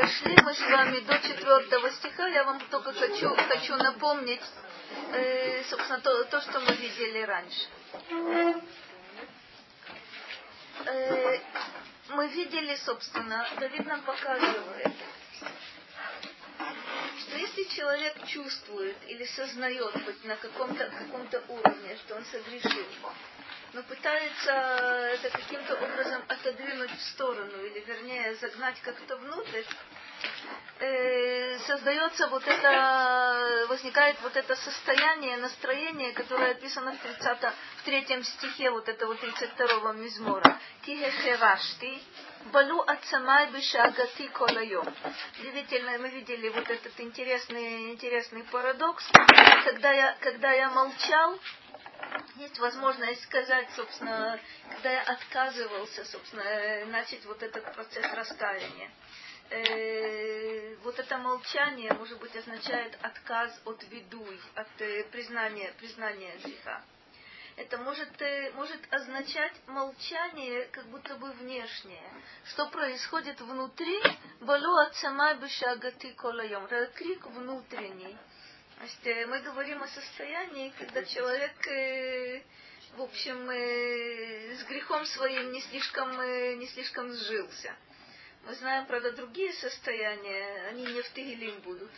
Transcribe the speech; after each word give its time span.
дошли 0.00 0.36
мы 0.44 0.54
с 0.54 0.60
вами 0.60 1.00
до 1.00 1.18
четвертого 1.18 1.90
стиха. 1.90 2.28
Я 2.28 2.44
вам 2.44 2.60
только 2.70 2.92
хочу, 2.92 3.34
хочу 3.34 3.76
напомнить, 3.76 4.40
э, 5.12 5.64
собственно, 5.64 6.00
то, 6.00 6.24
то, 6.24 6.40
что 6.40 6.60
мы 6.60 6.72
видели 6.74 7.22
раньше. 7.22 7.66
Э, 10.84 11.38
мы 12.10 12.28
видели, 12.28 12.76
собственно, 12.76 13.48
Давид 13.58 13.86
нам 13.86 14.02
показывает, 14.02 14.92
что 17.20 17.36
если 17.36 17.64
человек 17.64 18.26
чувствует 18.26 18.96
или 19.08 19.24
сознает 19.24 19.92
хоть 20.04 20.24
на 20.24 20.36
каком-то 20.36 20.90
каком 20.90 21.28
уровне, 21.48 21.96
что 22.04 22.16
он 22.16 22.24
согрешил, 22.26 22.86
но 23.72 23.82
пытается 23.82 24.52
это 24.52 25.30
каким-то 25.30 25.74
образом 25.74 26.22
отодвинуть 26.28 26.90
в 26.90 27.02
сторону, 27.10 27.64
или 27.64 27.80
вернее 27.80 28.34
загнать 28.36 28.80
как-то 28.80 29.16
внутрь, 29.16 29.62
э, 30.80 31.58
создается 31.66 32.28
вот 32.28 32.46
это, 32.46 33.66
возникает 33.68 34.16
вот 34.22 34.36
это 34.36 34.56
состояние, 34.56 35.36
настроение, 35.36 36.12
которое 36.12 36.52
описано 36.52 36.92
в, 36.92 36.98
30, 36.98 37.38
в 37.78 37.82
третьем 37.84 38.24
стихе 38.24 38.70
вот 38.70 38.88
этого 38.88 39.14
32-го 39.14 39.92
мизмора. 39.92 40.58
Кихехерашти, 40.82 42.00
балу 42.52 42.82
ацамай 42.86 43.50
бешагати 43.50 44.28
колайом. 44.28 44.94
Удивительно, 45.40 45.98
мы 45.98 46.08
видели 46.08 46.48
вот 46.48 46.68
этот 46.70 46.98
интересный, 47.00 47.92
интересный 47.92 48.44
парадокс. 48.44 49.04
Когда 49.64 49.92
я, 49.92 50.16
когда 50.20 50.52
я 50.52 50.70
молчал, 50.70 51.38
есть 52.36 52.58
возможность 52.58 53.22
сказать, 53.24 53.68
собственно, 53.74 54.38
когда 54.70 54.90
я 54.90 55.02
отказывался, 55.02 56.04
собственно, 56.04 56.42
э, 56.42 56.84
начать 56.86 57.24
вот 57.24 57.42
этот 57.42 57.74
процесс 57.74 58.06
раскаяния. 58.14 58.90
Э, 59.50 60.76
вот 60.82 60.98
это 60.98 61.18
молчание, 61.18 61.92
может 61.94 62.18
быть, 62.18 62.36
означает 62.36 62.98
отказ 63.02 63.58
от 63.64 63.82
видуй, 63.90 64.40
от 64.54 64.68
э, 64.80 65.04
признания, 65.04 65.72
признания 65.78 66.36
греха. 66.44 66.82
Это 67.56 67.78
может, 67.78 68.20
э, 68.20 68.52
может 68.52 68.80
означать 68.92 69.54
молчание, 69.66 70.66
как 70.66 70.86
будто 70.86 71.16
бы 71.16 71.32
внешнее. 71.32 72.10
Что 72.44 72.68
происходит 72.68 73.40
внутри, 73.40 74.00
балу 74.40 74.76
от 74.76 74.94
сама 74.96 75.34
бешагати 75.34 76.12
колайом. 76.12 76.66
Это 76.66 76.86
крик 76.92 77.26
внутренний 77.26 78.16
Значит, 78.78 79.06
э, 79.06 79.26
мы 79.26 79.40
говорим 79.40 79.82
о 79.82 79.88
состоянии, 79.88 80.72
когда 80.78 81.02
человек, 81.04 81.66
э, 81.66 82.42
в 82.96 83.02
общем, 83.02 83.50
э, 83.50 84.54
с 84.54 84.62
грехом 84.68 85.04
своим 85.04 85.50
не 85.50 85.60
слишком, 85.62 86.12
не 86.60 86.66
слишком 86.68 87.12
сжился. 87.12 87.74
Мы 88.44 88.54
знаем, 88.54 88.86
правда, 88.86 89.12
другие 89.12 89.52
состояния, 89.54 90.68
они 90.68 90.86
не 90.86 91.02
в 91.02 91.10
Тегелим 91.10 91.60
будут. 91.60 91.90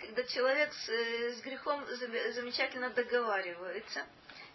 Когда 0.00 0.24
человек 0.24 0.72
с, 0.72 0.88
с 0.88 1.40
грехом 1.42 1.84
замечательно 2.34 2.90
договаривается 2.90 4.04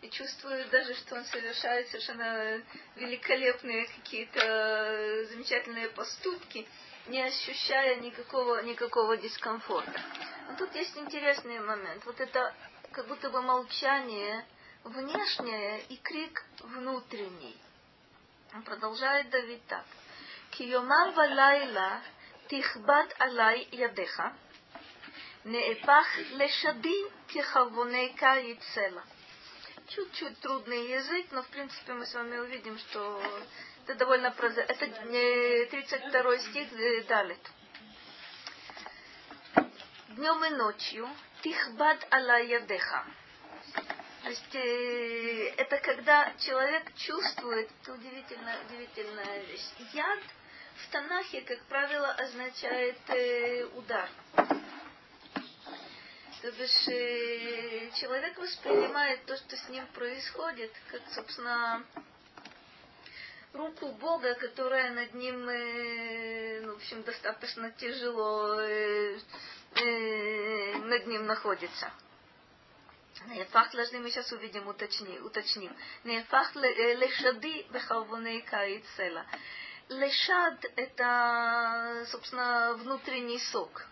и 0.02 0.10
чувствует 0.10 0.70
даже, 0.70 0.94
что 0.96 1.16
он 1.16 1.26
совершает 1.26 1.88
совершенно 1.88 2.62
великолепные 2.96 3.88
какие-то 3.88 5.26
замечательные 5.30 5.90
поступки– 5.90 6.68
не 7.08 7.22
ощущая 7.22 7.98
никакого, 7.98 8.62
никакого 8.64 9.18
дискомфорта. 9.18 10.02
Но 10.50 10.56
тут 10.58 10.74
есть 10.76 10.98
интересный 10.98 11.60
момент. 11.60 12.06
Вот 12.06 12.20
это 12.20 12.54
как 12.92 13.08
будто 13.08 13.30
бы 13.30 13.42
молчание 13.42 14.46
внешнее 14.84 15.84
и 15.90 15.98
крик 15.98 16.44
внутренний. 16.60 17.58
Он 18.54 18.64
продолжает 18.64 19.30
давить 19.30 19.66
так. 19.68 19.86
Киомам 20.58 21.14
валайла 21.14 22.02
тихбат 22.50 23.10
алай 23.26 23.68
ядеха, 23.72 24.34
неэпах 25.44 26.08
лешади 26.40 26.98
кихавонейка 27.28 28.34
яйцела. 28.38 29.04
Чуть-чуть 29.88 30.40
трудный 30.40 30.84
язык, 30.98 31.28
но 31.32 31.44
в 31.44 31.48
принципе 31.50 31.94
мы 31.94 32.08
с 32.08 32.14
вами 32.16 32.38
увидим, 32.38 32.76
что 32.80 33.22
это 33.86 33.94
довольно 34.00 34.32
проза... 34.32 34.62
Это 34.62 34.88
32 34.88 36.38
стих 36.40 36.74
э, 36.74 37.04
Далит. 37.04 37.46
Днем 40.10 40.44
и 40.44 40.50
ночью 40.50 41.08
тихбад 41.44 42.00
ала 42.10 42.40
ядеха. 42.40 43.06
То 44.24 44.30
есть 44.30 44.56
э, 44.56 45.54
это 45.58 45.78
когда 45.78 46.34
человек 46.40 46.92
чувствует, 46.96 47.70
это 47.82 47.94
удивительная, 47.94 48.58
удивительная 48.66 49.44
вещь. 49.44 49.70
Яд 49.94 50.20
в 50.78 50.92
Танахе, 50.92 51.42
как 51.42 51.60
правило, 51.66 52.12
означает 52.12 52.98
э, 53.10 53.66
удар. 53.76 54.10
То 56.42 56.52
бишь 56.52 56.88
э, 56.88 57.90
человек 58.00 58.38
воспринимает 58.38 59.26
то, 59.26 59.36
что 59.38 59.58
с 59.58 59.70
ним 59.70 59.86
происходит, 59.88 60.72
как, 60.92 61.02
собственно, 61.14 61.84
руку 63.54 63.92
Бога, 63.94 64.36
которая 64.36 64.92
над 64.92 65.14
ним, 65.16 65.50
э, 65.50 66.62
ну, 66.62 66.74
в 66.74 66.78
общем, 66.78 67.02
достаточно 67.04 67.72
тяжело 67.72 68.60
э, 68.62 69.20
э, 69.76 70.78
над 70.78 71.08
ним 71.08 71.26
находится. 71.26 71.92
Нефах 73.26 73.72
должны 73.72 74.00
мы 74.00 74.12
сейчас 74.12 74.32
увидим, 74.32 74.68
уточним. 74.68 75.26
уточним. 75.26 75.76
Нефах 76.04 76.56
лешади 76.56 77.66
бехалвоней 77.72 78.42
каицела. 78.44 79.26
Лешад– 79.90 80.66
это, 80.76 82.06
собственно, 82.08 82.74
внутренний 82.74 83.40
сок. 83.40 83.86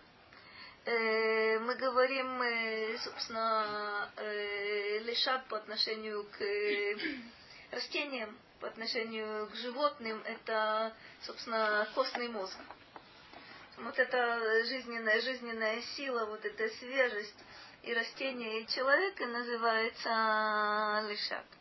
Э, 0.84 1.58
мы 1.58 1.74
говорим, 1.74 2.42
э, 2.42 2.98
собственно, 2.98 4.10
э, 4.16 4.98
лешад 4.98 5.46
по 5.48 5.56
отношению 5.56 6.24
к 6.24 6.38
растениям, 7.74 8.36
по 8.60 8.68
отношению 8.68 9.48
к 9.48 9.54
животным, 9.54 10.22
это, 10.26 10.94
собственно, 11.22 11.88
костный 11.94 12.28
мозг. 12.28 12.58
Вот 13.78 13.98
эта 13.98 14.64
жизненная, 14.64 15.22
жизненная 15.22 15.80
сила, 15.96 16.26
вот 16.26 16.44
эта 16.44 16.68
свежесть 16.76 17.42
и 17.84 17.94
растения, 17.94 18.60
и 18.60 18.66
человека 18.66 19.24
называется 19.26 21.08
лишат. 21.08 21.55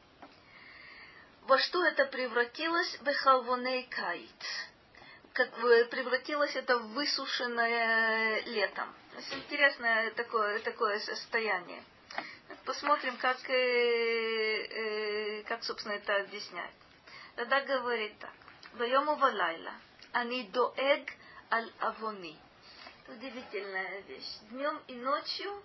Во 1.48 1.60
что 1.60 1.86
это 1.86 2.06
превратилось? 2.06 2.98
Бехалвоней 3.02 3.84
кайт. 3.84 4.46
Как 5.34 5.52
превратилось 5.92 6.56
это 6.56 6.80
в 6.80 6.94
высушенное 6.94 8.42
летом. 8.46 8.92
То 9.12 9.18
есть 9.18 9.34
интересное 9.36 10.10
такое, 10.12 10.58
такое 10.62 10.98
состояние. 11.02 11.84
Посмотрим, 12.66 13.16
как, 13.18 13.38
э, 13.48 13.54
э, 13.54 15.44
как 15.44 15.64
собственно, 15.64 15.94
это 15.94 16.16
объясняет. 16.16 16.74
Тогда 17.36 17.62
говорит 17.62 18.18
так. 18.18 18.34
Вайому 18.74 19.16
валайла. 19.16 19.74
Они 20.14 20.46
доэг 20.48 21.12
аль 21.52 21.72
авони. 21.80 22.40
Удивительная 23.08 24.02
вещь. 24.08 24.40
Днем 24.50 24.82
и 24.88 24.96
ночью 24.96 25.64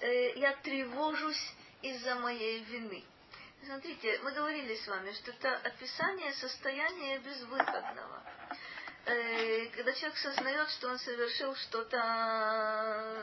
э, 0.00 0.38
я 0.40 0.56
тревожусь 0.56 1.54
из-за 1.82 2.16
моей 2.16 2.64
вины. 2.64 3.04
Смотрите, 3.64 4.18
мы 4.22 4.32
говорили 4.32 4.74
с 4.74 4.88
вами, 4.88 5.12
что 5.12 5.32
это 5.32 5.54
описание 5.56 6.32
состояния 6.32 7.18
безвыходного. 7.18 8.22
Э, 9.04 9.66
когда 9.76 9.92
человек 9.92 10.16
сознает, 10.18 10.70
что 10.70 10.88
он 10.88 10.98
совершил 10.98 11.54
что-то 11.56 13.22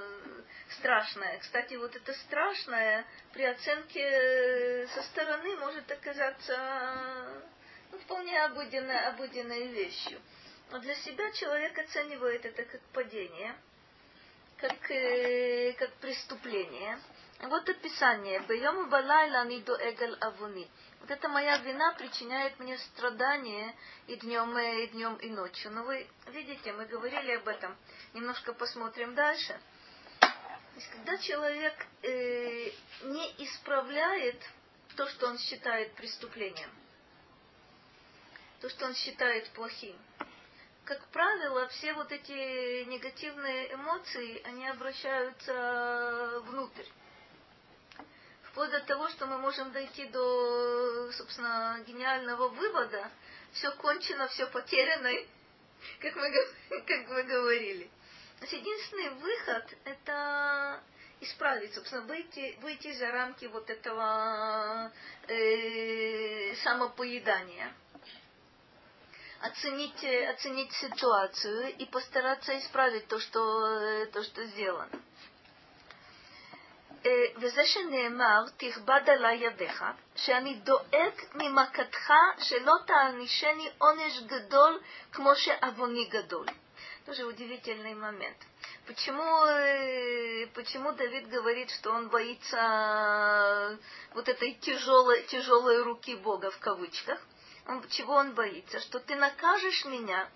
страшное. 0.77 1.39
Кстати, 1.39 1.73
вот 1.75 1.95
это 1.95 2.13
страшное 2.13 3.05
при 3.33 3.43
оценке 3.43 3.99
э, 3.99 4.87
со 4.87 5.03
стороны 5.03 5.55
может 5.57 5.91
оказаться 5.91 7.43
ну, 7.91 7.97
вполне 7.99 8.39
обыденной, 8.45 9.07
обыденной 9.07 9.67
вещью. 9.67 10.19
Но 10.69 10.79
для 10.79 10.95
себя 10.95 11.31
человек 11.31 11.77
оценивает 11.79 12.45
это 12.45 12.63
как 12.63 12.81
падение, 12.93 13.55
как, 14.57 14.91
э, 14.91 15.73
как 15.73 15.93
преступление. 15.95 16.99
Вот 17.39 17.69
описание. 17.69 18.39
Бьем 18.47 18.89
балайла 18.89 19.45
ниду 19.45 19.73
эгал 19.73 20.15
авуни. 20.21 20.67
Вот 21.01 21.11
это 21.11 21.29
моя 21.29 21.57
вина 21.59 21.93
причиняет 21.93 22.59
мне 22.59 22.77
страдания 22.79 23.75
и 24.07 24.15
днем, 24.15 24.57
и 24.57 24.87
днем, 24.87 25.15
и 25.17 25.29
ночью. 25.29 25.71
Но 25.71 25.83
вы 25.83 26.07
видите, 26.27 26.73
мы 26.73 26.85
говорили 26.85 27.33
об 27.33 27.47
этом. 27.47 27.77
Немножко 28.13 28.53
посмотрим 28.53 29.13
дальше. 29.13 29.59
Когда 30.91 31.17
человек 31.17 31.73
э, 32.01 32.71
не 33.03 33.35
исправляет 33.37 34.41
то, 34.95 35.07
что 35.07 35.27
он 35.27 35.37
считает 35.37 35.93
преступлением, 35.93 36.69
то, 38.61 38.69
что 38.69 38.85
он 38.85 38.95
считает 38.95 39.49
плохим. 39.51 39.95
Как 40.85 41.05
правило, 41.09 41.67
все 41.67 41.93
вот 41.93 42.11
эти 42.11 42.83
негативные 42.85 43.73
эмоции, 43.73 44.41
они 44.43 44.67
обращаются 44.67 46.41
внутрь. 46.45 46.85
Вплоть 48.57 48.71
до 48.71 48.79
того, 48.79 49.07
что 49.09 49.27
мы 49.27 49.37
можем 49.37 49.71
дойти 49.71 50.05
до, 50.05 51.11
собственно, 51.11 51.79
гениального 51.85 52.47
вывода, 52.47 53.11
все 53.51 53.69
кончено, 53.73 54.27
все 54.29 54.47
потеряно, 54.47 55.11
как 56.01 56.15
мы, 56.15 56.31
как 56.87 57.07
мы 57.07 57.21
говорили. 57.21 57.87
Единственный 58.41 59.09
выход– 59.09 59.63
это 59.85 60.81
исправить, 61.21 61.75
собственно, 61.75 62.01
выйти, 62.01 62.57
выйти 62.63 62.93
за 62.93 63.11
рамки 63.11 63.45
вот 63.45 63.69
этого 63.69 64.91
э, 65.27 66.55
самопоедания. 66.63 67.71
Оценить, 69.39 70.03
оценить 70.31 70.71
ситуацию 70.71 71.75
и 71.77 71.85
постараться 71.85 72.57
исправить 72.57 73.07
то, 73.07 73.19
что, 73.19 74.07
то, 74.07 74.23
что 74.23 74.43
сделано. 74.45 74.99
וזה 77.36 77.66
שנאמר, 77.66 78.44
תכבד 78.56 79.00
עלי 79.06 79.34
ידיך, 79.34 79.84
שאני 80.16 80.54
דואג 80.54 81.14
ממכתך 81.34 82.12
שלא 82.38 82.74
תענישני 82.86 83.70
עונש 83.78 84.18
גדול 84.18 84.80
כמו 85.12 85.34
שעווני 85.36 86.04
גדול. 86.04 86.46
Тоже 87.06 87.26
удивительный 87.26 87.94
момент. 87.94 88.36
Почему, 88.86 89.24
почему 90.54 90.92
Давид 90.92 91.28
говорит, 91.28 91.70
что 91.70 91.90
он 91.92 92.08
боится 92.08 93.78
вот 94.14 94.28
этой 94.28 94.54
тяжелой, 94.54 95.24
тяжелой 95.24 95.82
руки 95.82 96.14
Бога 96.16 96.50
в 96.50 96.58
кавычках? 96.58 97.20
Он, 97.66 97.88
чего 97.90 98.14
он 98.14 98.34
боится? 98.34 98.80
Что 98.80 99.00
ты 99.00 99.16
накажешь 99.16 99.84
меня 99.84 100.28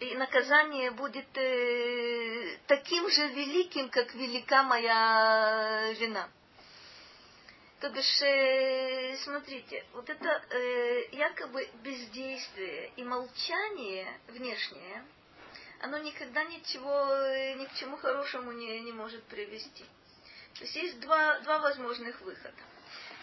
и 0.00 0.14
наказание 0.16 0.90
будет 0.90 1.26
э, 1.36 2.58
таким 2.66 3.08
же 3.08 3.28
великим, 3.28 3.88
как 3.90 4.14
велика 4.14 4.62
моя 4.62 5.92
вина. 5.92 6.28
То 7.80 7.90
бишь, 7.90 8.22
э, 8.22 9.16
смотрите, 9.18 9.84
вот 9.92 10.08
это 10.08 10.28
э, 10.50 11.08
якобы 11.12 11.68
бездействие 11.82 12.92
и 12.96 13.04
молчание 13.04 14.20
внешнее, 14.28 15.04
оно 15.80 15.98
никогда 15.98 16.44
ничего, 16.44 17.12
э, 17.12 17.54
ни 17.54 17.66
к 17.66 17.74
чему 17.74 17.96
хорошему 17.96 18.52
не, 18.52 18.80
не 18.80 18.92
может 18.92 19.22
привести. 19.24 19.84
То 20.54 20.60
есть 20.62 20.76
есть 20.76 21.00
два, 21.00 21.40
два 21.40 21.58
возможных 21.58 22.20
выхода. 22.20 22.54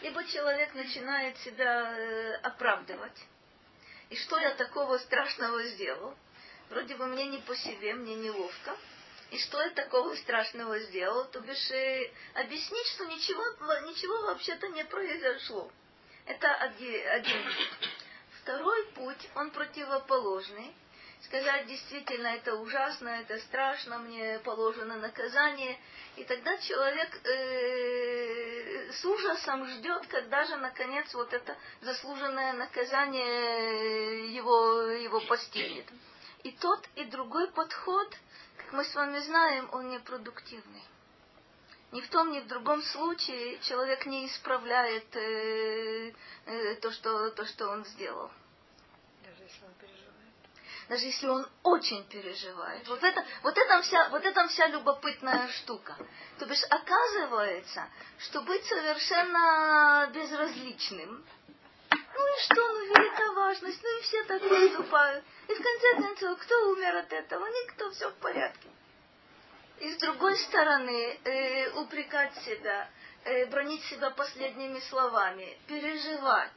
Либо 0.02 0.24
человек 0.26 0.74
начинает 0.74 1.38
себя 1.40 1.98
э, 1.98 2.36
оправдывать. 2.44 3.18
И 4.10 4.16
что 4.16 4.38
я 4.38 4.54
такого 4.56 4.98
страшного 4.98 5.64
сделал? 5.64 6.16
Вроде 6.72 6.96
бы 6.96 7.06
мне 7.06 7.26
не 7.28 7.38
по 7.40 7.56
себе, 7.56 7.94
мне 7.94 8.16
неловко. 8.16 8.76
И 9.30 9.38
что 9.38 9.62
я 9.62 9.70
такого 9.70 10.16
страшного 10.16 10.80
сделал? 10.80 11.26
То 11.26 11.40
бишь 11.42 11.72
э, 11.72 12.12
объяснить, 12.34 12.88
что 12.88 13.06
ничего, 13.06 13.44
ничего 13.88 14.22
вообще-то 14.24 14.68
не 14.70 14.84
произошло. 14.86 15.72
Это 16.26 16.54
один. 16.54 17.42
Второй 18.42 18.86
путь, 18.94 19.30
он 19.36 19.52
противоположный. 19.52 20.74
Сказать 21.22 21.68
действительно 21.68 22.28
это 22.28 22.56
ужасно, 22.56 23.08
это 23.08 23.38
страшно, 23.40 24.00
мне 24.00 24.40
положено 24.40 24.98
наказание. 24.98 25.80
И 26.16 26.24
тогда 26.24 26.58
человек 26.58 27.10
э, 27.26 28.92
с 28.92 29.06
ужасом 29.06 29.66
ждет, 29.68 30.08
когда 30.08 30.44
же 30.46 30.58
наконец 30.58 31.14
вот 31.14 31.32
это 31.32 31.56
заслуженное 31.82 32.54
наказание 32.54 34.34
его, 34.34 34.82
его 34.82 35.22
постигнет. 35.22 35.86
И 36.44 36.52
тот, 36.54 36.88
и 36.96 37.04
другой 37.06 37.52
подход, 37.52 38.10
как 38.58 38.74
мы 38.74 38.84
с 38.84 38.96
вами 38.96 39.20
знаем, 39.20 39.70
он 39.72 39.90
непродуктивный. 39.90 40.84
Ни 41.92 42.02
в 42.02 42.10
том, 42.10 42.32
ни 42.32 42.40
в 42.40 42.48
другом 42.48 42.82
случае 42.82 43.60
человек 43.60 44.06
не 44.06 44.26
исправляет 44.26 45.14
э, 45.16 46.14
э, 46.46 46.76
то, 46.76 46.90
что, 46.92 47.32
то, 47.32 47.46
что 47.46 47.68
он 47.70 47.86
сделал. 47.86 48.32
Даже 49.24 49.44
если 49.44 49.66
он 49.66 49.74
переживает. 49.74 50.12
Даже 50.88 51.06
если 51.06 51.28
он 51.28 51.48
очень 51.64 52.04
переживает. 52.06 52.88
Вот 52.88 53.04
это, 53.04 53.26
вот 53.44 53.58
это, 53.58 53.82
вся, 53.82 54.10
вот 54.10 54.24
это 54.24 54.48
вся 54.48 54.68
любопытная 54.68 55.50
штука. 55.50 55.98
То 56.40 56.46
бишь, 56.46 56.64
оказывается, 56.70 57.90
что 58.20 58.42
быть 58.42 58.66
совершенно 58.66 60.10
безразличным, 60.14 61.26
ну 61.90 62.36
и 62.36 62.40
что, 62.42 62.74
ну 62.74 62.86
велика 62.86 63.34
важность, 63.34 63.84
ну 63.84 64.00
и 64.00 64.02
все 64.02 64.24
так 64.24 64.42
поступают. 64.42 65.26
И 65.52 65.54
в 65.54 65.62
конце 65.62 65.96
концов, 65.96 66.40
кто 66.40 66.70
умер 66.70 66.96
от 66.96 67.12
этого? 67.12 67.46
Никто, 67.46 67.92
все 67.92 68.10
в 68.10 68.16
порядке. 68.16 68.70
И 69.80 69.92
с 69.92 69.98
другой 69.98 70.38
стороны, 70.38 71.20
э, 71.26 71.72
упрекать 71.72 72.34
себя, 72.46 72.90
э, 73.26 73.48
бронить 73.48 73.84
себя 73.86 74.12
последними 74.12 74.80
словами, 74.80 75.58
переживать. 75.68 76.54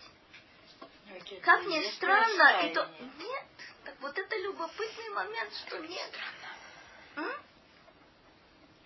Как 1.42 1.64
ни 1.64 1.90
странно, 1.96 2.66
и 2.66 2.72
то... 2.72 2.88
Нет, 3.18 3.46
так 3.84 3.94
вот 4.00 4.16
это 4.16 4.36
любопытный 4.36 5.08
момент, 5.10 5.52
что 5.66 5.78
нет. 5.78 6.10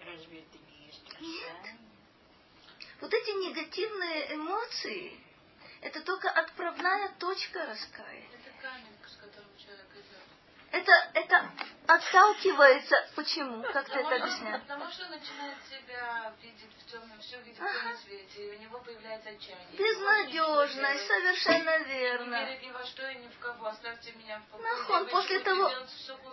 Разве 0.06 0.40
это 0.40 0.58
не 0.70 0.86
есть 0.86 1.20
Нет. 1.20 1.74
Вот 3.00 3.12
эти 3.12 3.30
негативные 3.30 4.34
эмоции, 4.34 5.20
это 5.80 6.00
только 6.02 6.30
отправная 6.30 7.14
точка 7.18 7.64
раскаяния. 7.66 8.28
Это 8.34 8.50
камень, 8.62 8.98
с 9.06 9.16
которым 9.16 9.56
человек 9.56 9.86
идет. 9.92 10.22
Это, 10.70 10.92
это 11.14 11.50
отталкивается. 11.86 12.96
Почему? 13.16 13.62
Как 13.62 13.88
ты 13.88 13.98
это 13.98 14.16
объясняешь? 14.16 14.60
Потому 14.60 14.90
что 14.90 15.04
он 15.04 15.10
начинает 15.12 15.56
себя 15.64 16.32
видеть 16.42 16.70
в 16.78 16.90
темном, 16.90 17.18
все 17.20 17.40
видит 17.40 17.60
ага. 17.60 17.70
в 17.70 17.80
темном 17.80 17.96
свете, 17.96 18.46
и 18.46 18.56
у 18.56 18.60
него 18.60 18.78
появляется 18.80 19.30
отчаяние. 19.30 19.78
Безнадежно, 19.78 20.88
совершенно 21.06 21.78
верно. 21.84 22.36
Не 22.40 22.44
верит 22.44 22.62
ни 22.62 22.70
во 22.70 22.84
что 22.84 23.08
и 23.08 23.14
ни 23.16 23.28
в 23.28 23.38
кого, 23.38 23.66
оставьте 23.66 24.12
меня 24.12 24.40
в 24.40 24.52
покое. 24.52 24.70
Нахон, 24.70 25.08
после 25.08 25.40
того, 25.40 25.70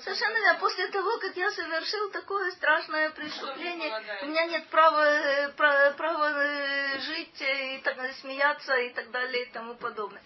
совершенно 0.02 0.38
верно, 0.38 0.60
после 0.60 0.88
того, 0.88 1.18
как 1.20 1.38
я 1.38 1.52
совершил 1.52 2.12
такое 2.12 2.52
страшное 2.52 3.10
преступление, 3.12 4.22
у 4.24 4.26
меня 4.26 4.46
нет 4.46 4.68
права, 4.68 5.06
э, 5.06 5.50
права, 5.54 5.92
права 5.92 6.44
э, 6.44 7.00
жить 7.00 7.42
и 7.42 7.82
так 7.84 7.96
далее, 7.96 8.14
смеяться 8.16 8.76
и 8.76 8.90
так 8.90 9.10
далее 9.12 9.44
и 9.44 9.52
тому 9.52 9.76
подобное. 9.76 10.22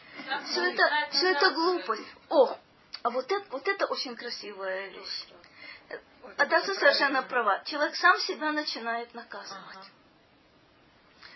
Все 0.45 0.71
это, 0.71 1.09
все 1.11 1.31
это 1.31 1.51
глупость. 1.51 2.07
О, 2.29 2.57
а 3.01 3.09
вот 3.09 3.31
это, 3.31 3.45
вот 3.49 3.67
это 3.67 3.85
очень 3.85 4.15
красивая 4.15 4.89
вещь. 4.89 5.27
Адаса 6.37 6.75
совершенно 6.75 7.23
права. 7.23 7.63
Человек 7.65 7.95
сам 7.95 8.19
себя 8.19 8.51
начинает 8.51 9.13
наказывать. 9.13 9.77
Ага. 9.77 9.85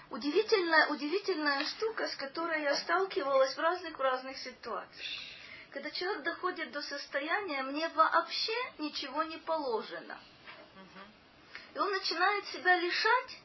Удивительная, 0.10 0.88
удивительная 0.88 1.66
штука, 1.66 2.08
с 2.08 2.16
которой 2.16 2.62
я 2.62 2.76
сталкивалась 2.76 3.56
в 3.56 3.60
разных 3.60 3.98
разных 3.98 4.38
ситуациях. 4.38 5.22
Когда 5.72 5.90
человек 5.90 6.24
доходит 6.24 6.72
до 6.72 6.82
состояния, 6.84 7.64
мне 7.64 7.88
вообще 7.90 8.54
ничего 8.78 9.24
не 9.24 9.38
положено. 9.38 10.20
И 11.74 11.80
он 11.80 11.92
начинает 11.92 12.46
себя 12.48 12.78
лишать 12.78 13.38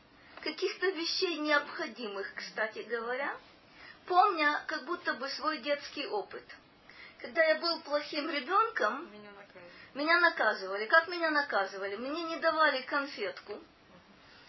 каких-то 0.42 0.90
вещей 0.90 1.38
необходимых, 1.38 2.30
кстати 2.34 2.80
говоря, 2.80 3.34
помня 4.06 4.62
как 4.66 4.84
будто 4.84 5.14
бы 5.14 5.28
свой 5.30 5.58
детский 5.58 6.06
опыт– 6.06 6.44
когда 7.20 7.44
я 7.44 7.56
был 7.56 7.80
плохим 7.80 8.30
ребенком, 8.30 9.10
меня 9.12 9.30
наказывали. 9.32 9.94
меня 9.94 10.20
наказывали. 10.20 10.86
Как 10.86 11.08
меня 11.08 11.30
наказывали? 11.30 11.96
Мне 11.96 12.22
не 12.22 12.36
давали 12.36 12.82
конфетку, 12.82 13.58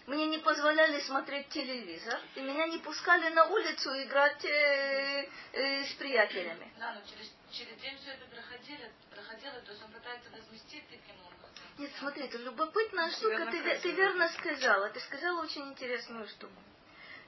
мне 0.06 0.26
не 0.26 0.38
позволяли 0.38 1.00
смотреть 1.00 1.48
телевизор, 1.48 2.20
и 2.34 2.40
меня 2.40 2.66
не 2.66 2.78
пускали 2.78 3.32
на 3.32 3.44
улицу 3.46 3.90
играть 4.02 4.44
э, 4.44 5.28
э, 5.52 5.84
с 5.84 5.94
приятелями. 5.94 6.72
Да, 6.78 6.92
но 6.92 7.00
через, 7.02 7.32
через 7.50 7.76
день 7.80 7.96
все 7.98 8.12
это 8.12 8.24
проходило, 8.26 8.88
проходило, 9.10 9.60
то 9.60 9.70
есть 9.70 9.82
он 9.84 9.92
пытается 9.92 10.30
возместить 10.30 10.84
таким 10.88 11.16
образом. 11.20 11.64
Нет, 11.78 11.90
смотри, 11.98 12.24
это 12.24 12.38
любопытная 12.38 13.10
штука, 13.10 13.46
ты, 13.50 13.78
ты 13.78 13.90
верно 13.92 14.28
сказала, 14.28 14.90
ты 14.90 15.00
сказала 15.00 15.42
очень 15.42 15.68
интересную 15.68 16.26
штуку 16.28 16.60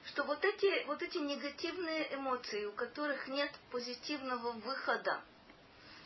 что 0.05 0.23
вот 0.23 0.43
эти, 0.43 0.85
вот 0.85 1.01
эти 1.01 1.17
негативные 1.17 2.13
эмоции, 2.13 2.65
у 2.65 2.73
которых 2.73 3.27
нет 3.27 3.49
позитивного 3.71 4.51
выхода, 4.51 5.21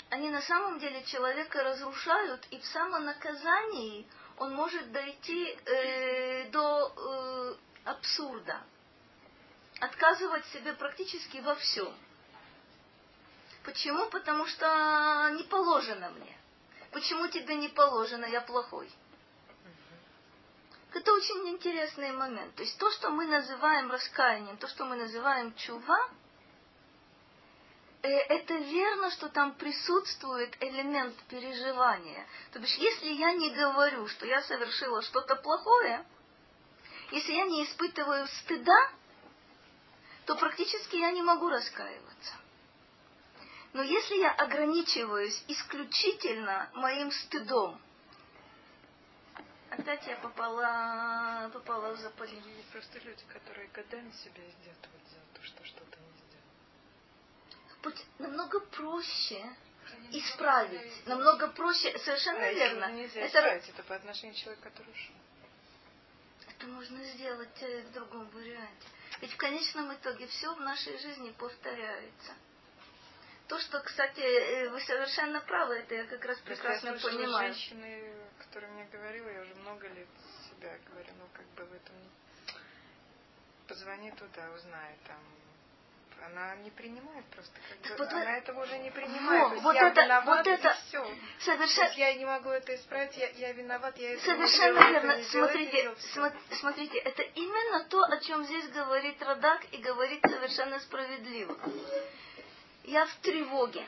они 0.10 0.30
на 0.30 0.42
самом 0.42 0.80
деле 0.80 1.04
человека 1.04 1.64
разрушают, 1.64 2.46
и 2.52 2.60
в 2.60 2.66
самонаказании 2.66 4.08
он 4.38 4.54
может 4.54 4.92
дойти 4.92 5.58
э, 5.66 6.50
до 6.50 6.94
э, 6.96 7.56
абсурда. 7.86 8.62
Отказывать 9.80 10.46
себе 10.48 10.74
практически 10.74 11.38
во 11.38 11.56
всем. 11.56 11.94
Почему? 13.64 14.10
Потому 14.10 14.46
что 14.46 15.30
не 15.34 15.44
положено 15.44 16.10
мне. 16.12 16.38
Почему 16.92 17.28
тебе 17.28 17.56
не 17.56 17.68
положено, 17.68 18.26
я 18.26 18.42
плохой. 18.42 18.90
Это 20.94 21.14
очень 21.14 21.50
интересный 21.50 22.12
момент. 22.12 22.56
То 22.56 22.64
есть 22.64 22.78
то, 22.80 22.90
что 22.92 23.10
мы 23.10 23.26
называем 23.28 23.92
раскаянием, 23.92 24.58
то, 24.58 24.68
что 24.68 24.86
мы 24.86 24.96
называем 24.96 25.54
чува, 25.56 26.10
это 28.10 28.56
верно, 28.56 29.12
что 29.12 29.30
там 29.30 29.54
присутствует 29.56 30.56
элемент 30.62 31.16
переживания. 31.30 32.26
То 32.52 32.60
бишь, 32.60 32.76
если 32.76 33.10
я 33.10 33.34
не 33.34 33.50
говорю, 33.52 34.08
что 34.08 34.26
я 34.26 34.42
совершила 34.42 35.02
что-то 35.02 35.36
плохое, 35.36 36.06
если 37.12 37.34
я 37.34 37.46
не 37.46 37.64
испытываю 37.64 38.28
стыда, 38.28 38.92
то 40.26 40.36
практически 40.36 40.98
я 40.98 41.12
не 41.12 41.22
могу 41.22 41.50
раскаиваться. 41.50 42.34
Но 43.74 43.82
если 43.82 44.16
я 44.16 44.32
ограничиваюсь 44.32 45.44
исключительно 45.48 46.70
моим 46.74 47.12
стыдом, 47.12 47.80
опять 49.70 50.06
я 50.08 50.18
попала, 50.18 51.50
попала 51.54 51.96
в. 51.96 52.24
Есть 52.24 52.70
просто 52.72 53.00
люди, 53.00 53.24
которые 53.32 53.68
годами 53.70 54.12
себя 54.12 54.44
издетывают 54.50 55.04
за 55.10 55.40
то, 55.40 55.46
что 55.46 55.77
Путь 57.88 58.06
намного 58.20 58.60
проще 58.60 59.42
исправить. 60.12 61.08
Намного 61.08 61.48
проще, 61.48 61.98
совершенно 62.00 62.46
а 62.46 62.52
верно. 62.52 62.92
Нельзя 62.92 63.22
это, 63.22 63.28
исправить 63.28 63.70
это 63.70 63.84
по 63.84 63.96
отношению 63.96 64.36
к 64.36 64.40
человеку, 64.40 64.64
который 64.64 64.92
ушел. 64.92 65.16
Это 66.50 66.68
можно 66.68 67.02
сделать 67.06 67.62
э, 67.62 67.84
в 67.84 67.94
другом 67.94 68.28
варианте. 68.32 68.88
Ведь 69.22 69.32
в 69.32 69.38
конечном 69.38 69.94
итоге 69.94 70.28
все 70.28 70.54
в 70.54 70.60
нашей 70.60 70.98
жизни 70.98 71.32
повторяется. 71.32 72.34
То, 73.48 73.58
что, 73.60 73.80
кстати, 73.80 74.20
э, 74.20 74.70
вы 74.70 74.82
совершенно 74.82 75.40
правы, 75.40 75.76
это 75.76 75.96
я 75.96 76.06
как 76.08 76.26
раз 76.26 76.40
прекрасно 76.40 76.90
я 76.90 77.00
слышала, 77.00 77.22
понимаю. 77.22 77.54
женщины, 77.54 78.14
которые 78.40 78.70
мне 78.74 78.86
говорила, 78.92 79.30
я 79.30 79.42
уже 79.44 79.56
много 79.56 79.88
лет 79.88 80.10
себя 80.50 80.78
говорю, 80.90 81.14
ну 81.20 81.30
как 81.32 81.48
бы 81.52 81.64
в 81.64 81.74
этом 81.74 81.96
позвони 83.66 84.12
туда, 84.12 84.52
узнай 84.52 84.98
там. 85.08 85.24
Она 86.26 86.56
не 86.58 86.72
принимает 86.72 87.26
просто, 87.28 87.54
как 87.84 87.98
бы, 87.98 88.04
вот 88.04 88.14
она 88.14 88.38
этого 88.38 88.64
уже 88.64 88.78
не 88.80 88.92
принимает. 88.92 89.50
Вот, 89.50 89.62
вот 89.62 89.76
я 89.76 89.88
это, 89.90 90.02
виноват, 90.04 90.26
вот 90.26 90.48
это, 90.48 90.74
все. 90.74 91.16
совершенно, 91.40 91.94
я 91.94 92.14
не 92.16 92.26
могу 92.26 92.50
это 92.50 92.76
исправить, 92.76 93.16
я, 93.18 93.30
я 93.30 93.54
виноват, 93.54 93.98
я 93.98 94.14
это 94.14 94.24
Совершенно 94.24 94.80
не 94.80 94.92
верно. 94.92 95.24
Смотрите, 95.24 95.78
это 95.78 96.00
смо- 96.16 96.56
смотрите, 96.60 96.98
это 96.98 97.22
именно 97.22 97.86
то, 97.86 98.04
о 98.04 98.18
чем 98.18 98.44
здесь 98.44 98.68
говорит 98.70 99.22
Радак 99.22 99.62
и 99.72 99.78
говорит 99.78 100.22
совершенно 100.22 100.80
справедливо. 100.80 101.58
Я 102.84 103.06
в 103.06 103.16
тревоге. 103.16 103.86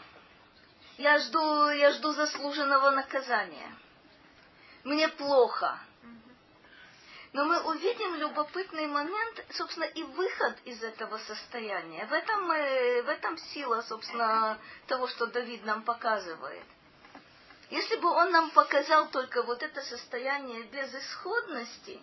Я 0.98 1.18
жду, 1.20 1.70
я 1.70 1.92
жду 1.92 2.12
заслуженного 2.12 2.92
наказания. 2.92 3.72
Мне 4.84 5.08
плохо. 5.08 5.80
Но 7.32 7.46
мы 7.46 7.60
увидим 7.62 8.16
любопытный 8.16 8.88
момент, 8.88 9.46
собственно, 9.52 9.84
и 9.84 10.02
выход 10.02 10.58
из 10.66 10.82
этого 10.82 11.20
состояния. 11.20 12.06
В 12.08 12.14
этом, 12.14 12.52
э, 12.52 13.04
в 13.04 13.10
этом 13.10 13.38
сила, 13.38 13.82
собственно, 13.84 14.58
того, 14.88 15.08
что 15.08 15.28
Давид 15.28 15.64
нам 15.64 15.84
показывает. 15.84 16.66
Если 17.70 17.98
бы 17.98 18.10
он 18.10 18.32
нам 18.32 18.50
показал 18.50 19.10
только 19.10 19.44
вот 19.44 19.62
это 19.62 19.82
состояние 19.84 20.64
безысходности, 20.64 22.00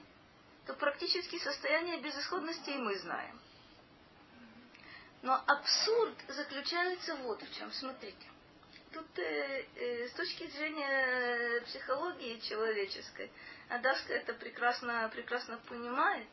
то 0.65 0.75
практически 0.75 1.39
состояние 1.41 1.99
безысходности 1.99 2.71
и 2.71 2.77
мы 2.77 2.97
знаем. 2.97 3.41
Но 5.23 5.43
абсурд 5.47 6.15
заключается 6.29 7.17
вот 7.17 7.43
в 7.43 7.59
чем. 7.59 7.73
Смотрите. 7.73 8.27
Тут 8.93 9.19
э, 9.19 9.65
э, 9.75 10.09
с 10.09 10.13
точки 10.13 10.47
зрения 10.51 11.61
психологии 11.63 12.39
человеческой, 12.39 13.31
Адаска 13.69 14.15
это 14.15 14.35
прекрасно, 14.35 15.09
прекрасно 15.13 15.59
понимает. 15.69 16.29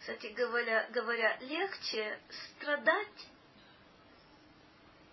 Кстати 0.00 0.28
говоря, 0.28 0.88
говоря, 0.90 1.36
легче 1.40 2.20
страдать, 2.30 3.28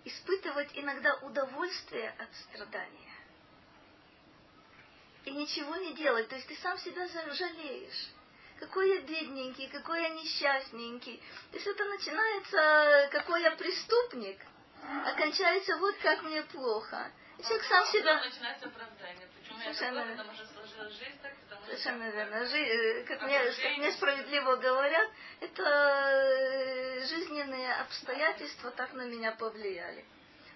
испытывать 0.03 0.69
иногда 0.73 1.15
удовольствие 1.15 2.13
от 2.19 2.33
страдания. 2.35 3.13
И 5.25 5.31
ничего 5.31 5.75
не 5.77 5.95
делать. 5.95 6.29
То 6.29 6.35
есть 6.35 6.47
ты 6.47 6.55
сам 6.57 6.77
себя 6.77 7.07
жалеешь 7.07 8.09
какой 8.59 8.89
я 8.89 9.01
бедненький, 9.01 9.67
какой 9.67 10.01
я 10.01 10.09
несчастненький. 10.09 11.21
То 11.51 11.57
есть 11.57 11.67
это 11.67 11.83
начинается, 11.85 13.09
какой 13.11 13.41
я 13.41 13.51
преступник, 13.51 14.39
а 14.81 15.13
кончается 15.13 15.77
вот 15.77 15.95
как 15.97 16.23
мне 16.23 16.41
плохо. 16.43 17.11
И 17.37 17.43
человек 17.43 17.63
сам 17.65 17.85
себя... 17.87 18.23
Начинается 18.23 18.67
оправдание. 18.67 19.27
Почему 19.37 19.59
Совершенно 19.59 19.99
я 19.99 20.05
такой, 20.05 20.17
потому 20.17 20.33
что 20.35 20.45
Совершенно 21.65 22.09
верно. 22.09 22.45
Жи... 22.45 22.57
э, 22.57 23.03
Как, 23.05 23.21
мне, 23.23 23.39
как 23.39 23.77
мне 23.77 23.91
справедливо 23.93 24.55
говорят, 24.57 25.09
это 25.41 25.63
э, 25.63 27.05
жизненные 27.05 27.73
обстоятельства 27.75 28.71
так 28.71 28.93
на 28.93 29.03
меня 29.05 29.31
повлияли. 29.31 30.05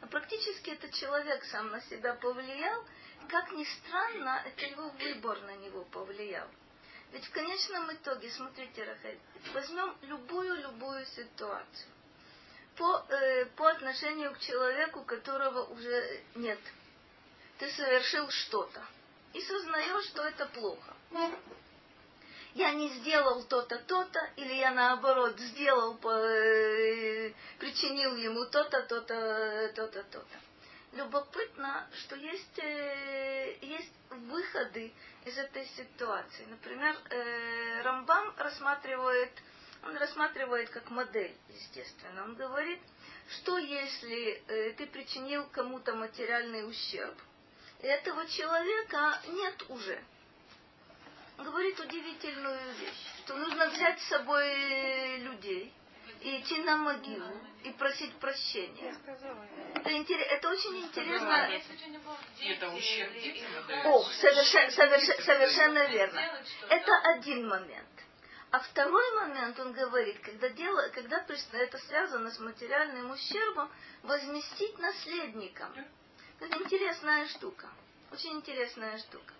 А 0.01 0.07
практически 0.07 0.69
этот 0.71 0.93
человек 0.93 1.43
сам 1.45 1.69
на 1.71 1.81
себя 1.81 2.13
повлиял, 2.13 2.85
как 3.27 3.51
ни 3.51 3.63
странно, 3.63 4.41
это 4.45 4.65
его 4.65 4.89
выбор 4.89 5.39
на 5.41 5.55
него 5.57 5.83
повлиял. 5.85 6.47
Ведь 7.11 7.25
в 7.25 7.31
конечном 7.31 7.91
итоге, 7.91 8.29
смотрите, 8.29 8.83
Рахель, 8.83 9.19
возьмем 9.53 9.95
любую-любую 10.03 11.05
ситуацию 11.05 11.89
по, 12.77 13.05
э, 13.09 13.45
по 13.57 13.69
отношению 13.69 14.33
к 14.33 14.39
человеку, 14.39 15.03
которого 15.03 15.63
уже 15.65 16.21
нет. 16.35 16.59
Ты 17.57 17.69
совершил 17.71 18.29
что-то 18.29 18.81
и 19.33 19.41
сознаешь, 19.41 20.05
что 20.05 20.23
это 20.23 20.45
плохо. 20.47 20.95
Я 22.55 22.73
не 22.73 22.89
сделал 22.89 23.43
то-то, 23.43 23.77
то-то, 23.77 24.19
или 24.35 24.53
я 24.55 24.71
наоборот 24.71 25.39
сделал, 25.39 25.99
э, 26.03 27.31
причинил 27.59 28.15
ему 28.15 28.45
то-то, 28.45 28.81
то-то, 28.81 29.71
то-то, 29.75 30.03
то-то 30.03 30.37
любопытно, 30.93 31.87
что 31.93 32.15
есть, 32.15 32.57
э, 32.57 33.57
есть 33.61 33.93
выходы 34.09 34.91
из 35.25 35.37
этой 35.37 35.65
ситуации. 35.67 36.45
Например, 36.45 36.95
э, 37.11 37.81
Рамбам 37.83 38.33
рассматривает, 38.37 39.31
он 39.83 39.95
рассматривает 39.97 40.69
как 40.71 40.89
модель, 40.89 41.35
естественно. 41.49 42.23
Он 42.23 42.35
говорит, 42.35 42.81
что 43.29 43.57
если 43.59 44.73
ты 44.77 44.87
причинил 44.87 45.45
кому-то 45.51 45.93
материальный 45.93 46.67
ущерб, 46.67 47.15
этого 47.81 48.27
человека 48.27 49.21
нет 49.27 49.63
уже. 49.69 50.03
Он 51.37 51.45
говорит 51.45 51.79
удивительную 51.79 52.73
вещь, 52.75 53.07
что 53.23 53.37
нужно 53.37 53.69
взять 53.69 53.99
с 54.01 54.07
собой 54.07 55.17
людей, 55.19 55.73
и 56.21 56.41
идти 56.41 56.59
на 56.63 56.75
могилу 56.75 57.31
и 57.63 57.71
просить 57.71 58.13
прощения. 58.15 58.95
Это, 59.75 59.91
интерес, 59.93 60.27
это 60.31 60.49
очень 60.49 60.81
интересно. 60.81 61.49
Это 62.41 62.69
ущерб 62.71 63.13
О, 63.85 64.03
совершенно, 64.03 64.71
совершенно, 64.71 65.21
совершенно 65.21 65.87
верно. 65.87 66.19
Это 66.69 66.91
один 67.15 67.47
момент. 67.47 67.87
А 68.51 68.59
второй 68.59 69.15
момент, 69.15 69.59
он 69.59 69.73
говорит, 69.73 70.19
когда, 70.21 70.49
дело, 70.49 70.89
когда 70.89 71.23
это 71.53 71.77
связано 71.77 72.31
с 72.31 72.39
материальным 72.39 73.11
ущербом, 73.11 73.71
возместить 74.03 74.77
наследникам. 74.79 75.71
Это 76.39 76.57
интересная 76.57 77.27
штука. 77.27 77.67
Очень 78.11 78.37
интересная 78.37 78.97
штука 78.97 79.33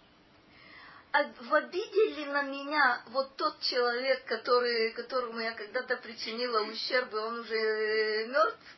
а 1.12 1.24
в 1.24 1.54
обиде 1.56 2.06
ли 2.10 2.26
на 2.26 2.44
меня 2.44 3.02
вот 3.08 3.36
тот 3.36 3.60
человек, 3.62 4.26
который, 4.26 4.92
которому 4.92 5.40
я 5.40 5.54
когда-то 5.54 5.98
причинила 5.98 6.62
ущерб, 6.62 7.14
и 7.14 7.18
он 7.18 7.40
уже 7.40 8.28
мертв? 8.28 8.76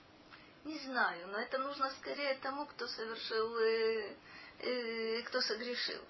Не 0.63 0.77
знаю, 0.79 1.27
но 1.27 1.39
это 1.39 1.57
нужно 1.57 1.89
скорее 1.89 2.35
тому, 2.35 2.65
кто 2.67 2.87
совершил, 2.87 3.57
э, 3.57 4.15
э, 4.59 5.21
кто 5.23 5.41
согрешил. 5.41 6.01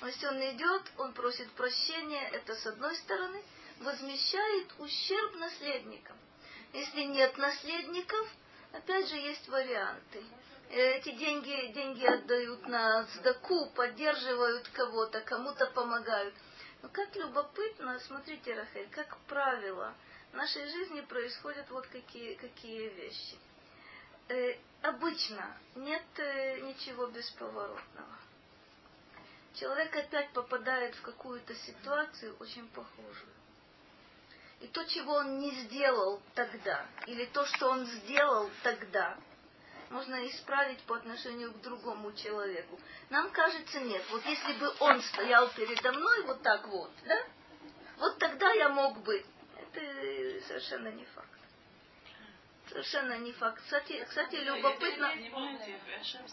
То 0.00 0.06
есть 0.06 0.24
он 0.24 0.36
идет, 0.50 0.82
он 0.98 1.12
просит 1.12 1.50
прощения, 1.52 2.28
это 2.30 2.56
с 2.56 2.66
одной 2.66 2.96
стороны, 2.96 3.42
возмещает 3.80 4.66
ущерб 4.78 5.36
наследникам. 5.36 6.16
Если 6.72 7.02
нет 7.02 7.36
наследников, 7.38 8.28
опять 8.72 9.08
же 9.08 9.16
есть 9.16 9.46
варианты 9.48 10.24
эти 10.70 11.12
деньги, 11.12 11.72
деньги 11.72 12.04
отдают 12.04 12.66
на 12.68 13.04
сдаку, 13.04 13.66
поддерживают 13.70 14.68
кого-то, 14.68 15.20
кому-то 15.20 15.66
помогают. 15.66 16.34
Но 16.82 16.88
как 16.88 17.14
любопытно, 17.16 17.98
смотрите, 18.00 18.54
Рахель, 18.54 18.88
как 18.90 19.16
правило, 19.28 19.94
в 20.32 20.36
нашей 20.36 20.68
жизни 20.68 21.00
происходят 21.02 21.70
вот 21.70 21.86
какие, 21.86 22.34
какие 22.34 22.88
вещи. 22.88 23.38
Э, 24.28 24.56
обычно 24.82 25.56
нет 25.76 26.04
э, 26.16 26.60
ничего 26.60 27.06
бесповоротного. 27.06 28.18
Человек 29.54 29.96
опять 29.96 30.30
попадает 30.32 30.94
в 30.96 31.02
какую-то 31.02 31.54
ситуацию 31.54 32.36
очень 32.40 32.68
похожую. 32.68 33.32
И 34.60 34.68
то, 34.68 34.84
чего 34.84 35.14
он 35.14 35.38
не 35.38 35.50
сделал 35.62 36.20
тогда, 36.34 36.86
или 37.06 37.26
то, 37.26 37.44
что 37.46 37.70
он 37.70 37.86
сделал 37.86 38.50
тогда, 38.62 39.16
можно 39.90 40.26
исправить 40.28 40.82
по 40.82 40.96
отношению 40.96 41.52
к 41.52 41.60
другому 41.60 42.12
человеку. 42.12 42.80
Нам 43.10 43.30
кажется, 43.30 43.80
нет. 43.80 44.04
Вот 44.10 44.24
если 44.26 44.52
бы 44.54 44.72
он 44.80 45.00
стоял 45.02 45.48
передо 45.50 45.92
мной 45.92 46.22
вот 46.22 46.42
так 46.42 46.66
вот, 46.68 46.90
да, 47.06 47.24
вот 47.98 48.18
тогда 48.18 48.52
я 48.52 48.68
мог 48.68 49.02
бы. 49.02 49.24
Это 49.58 50.46
совершенно 50.46 50.88
не 50.88 51.04
факт. 51.04 51.28
Совершенно 52.68 53.18
не 53.18 53.32
факт. 53.32 53.62
Кстати, 53.62 54.04
кстати 54.08 54.36
любопытно... 54.36 55.12
Сейчас, 56.02 56.32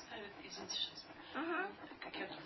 как 2.01 2.15
я 2.15 2.27
думаю, 2.27 2.41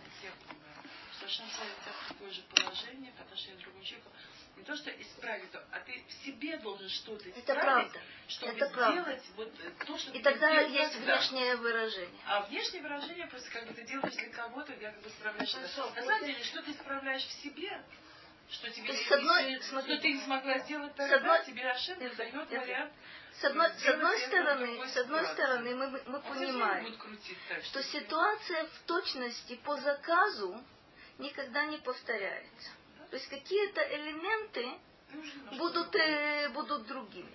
что 1.13 1.25
Ашем 1.25 1.45
ставит 1.49 1.73
в 1.73 2.07
такое 2.09 2.31
же 2.31 2.41
положение 2.43 3.11
по 3.13 3.23
отношению 3.23 3.59
к 3.59 3.61
другому 3.63 3.83
человеку. 3.83 4.11
Не 4.57 4.63
то, 4.63 4.75
что 4.75 4.89
исправить, 4.89 5.49
а 5.71 5.79
ты 5.81 6.03
в 6.07 6.25
себе 6.25 6.57
должен 6.57 6.89
что-то 6.89 7.29
Это 7.29 7.39
исправить, 7.39 7.61
правда. 7.61 8.01
чтобы 8.27 8.51
Это 8.53 8.69
правда. 8.69 8.91
сделать 9.01 9.23
вот 9.35 9.53
то, 9.85 9.97
что 9.97 10.11
И 10.11 10.17
ты 10.17 10.23
тогда 10.23 10.49
есть 10.61 10.93
тогда. 10.93 11.15
внешнее 11.17 11.55
выражение. 11.57 12.21
А 12.25 12.41
внешнее 12.41 12.81
выражение 12.81 13.27
просто 13.27 13.51
как 13.51 13.67
бы 13.67 13.73
ты 13.73 13.83
делаешь 13.83 14.15
для 14.15 14.29
кого-то, 14.29 14.73
как 14.73 15.01
бы 15.01 15.09
исправляешь 15.09 15.49
это. 15.53 15.59
Хорошо, 15.67 15.93
На 15.95 16.01
самом 16.03 16.25
деле, 16.25 16.43
что 16.43 16.61
ты 16.63 16.71
исправляешь 16.71 17.23
в 17.23 17.31
себе, 17.43 17.83
что 18.49 18.69
тебе 18.71 18.87
есть, 18.87 18.99
не- 19.01 19.05
с 19.07 19.11
одной- 19.11 19.61
смотри, 19.61 19.93
что 19.93 20.01
ты 20.01 20.13
не 20.13 20.21
смогла 20.21 20.59
сделать 20.59 20.93
с 20.93 20.95
тогда, 20.95 21.15
одной- 21.17 21.45
тебе 21.45 21.61
Держи, 21.61 21.95
дает 21.95 22.49
вариант. 22.49 22.93
С 23.33 23.43
одной, 23.43 23.69
с 23.69 23.85
одной 23.85 24.17
это 24.17 24.27
стороны, 24.27 24.87
с 24.87 24.97
одной 24.97 25.25
стороны 25.27 25.75
мы, 25.75 25.87
мы 25.91 25.99
Он 26.17 26.21
время 26.37 26.47
понимаем, 26.53 26.83
будет 26.85 26.97
крутить 26.97 27.37
так, 27.47 27.63
что 27.63 27.83
ситуация 27.83 28.65
в 28.65 28.79
точности 28.87 29.55
по 29.57 29.77
заказу 29.77 30.59
никогда 31.19 31.65
не 31.65 31.77
повторяется. 31.77 32.69
То 33.09 33.15
есть 33.15 33.29
какие-то 33.29 33.81
элементы 33.95 34.69
будут, 35.57 35.95
э, 35.95 36.49
будут 36.49 36.87
другими. 36.87 37.31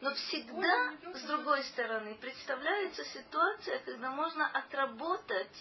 Но 0.00 0.14
всегда, 0.14 0.92
с 1.14 1.22
другой 1.22 1.64
стороны, 1.64 2.14
представляется 2.16 3.04
ситуация, 3.06 3.78
когда 3.80 4.10
можно 4.10 4.46
отработать 4.48 5.56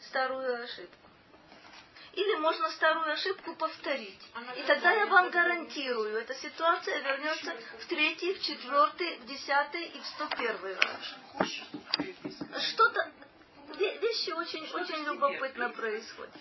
старую 0.00 0.64
ошибку. 0.64 1.08
Или 2.14 2.36
можно 2.36 2.68
старую 2.70 3.12
ошибку 3.12 3.54
повторить. 3.54 4.20
И 4.56 4.62
тогда 4.62 4.90
я 4.92 5.06
вам 5.06 5.30
гарантирую, 5.30 6.16
эта 6.16 6.34
ситуация 6.34 6.98
вернется 7.00 7.54
в 7.80 7.86
третий, 7.86 8.34
в 8.34 8.42
четвертый, 8.42 9.18
в 9.18 9.26
десятый 9.26 9.84
и 9.84 10.00
в 10.00 10.06
сто 10.06 10.26
первый 10.36 10.74
раз. 10.74 11.14
Что-то, 12.70 13.12
вещи 13.78 14.30
очень, 14.30 14.64
очень 14.72 15.04
любопытно 15.04 15.70
происходят. 15.70 16.34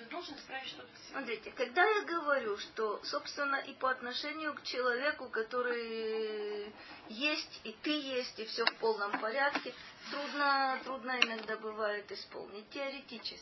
Смотрите, 1.12 1.52
когда 1.52 1.84
я 1.84 2.02
говорю, 2.02 2.58
что, 2.58 3.02
собственно, 3.04 3.56
и 3.58 3.74
по 3.74 3.90
отношению 3.90 4.54
к 4.54 4.64
человеку, 4.64 5.30
который 5.30 6.74
есть, 7.10 7.62
и 7.64 7.72
ты 7.84 7.92
есть, 7.92 8.40
и 8.40 8.46
все 8.46 8.66
в 8.66 8.76
полном 8.78 9.20
порядке, 9.20 9.74
трудно, 10.12 10.80
трудно 10.84 11.20
иногда 11.22 11.58
бывает 11.58 12.12
исполнить. 12.12 12.70
Теоретически. 12.70 13.42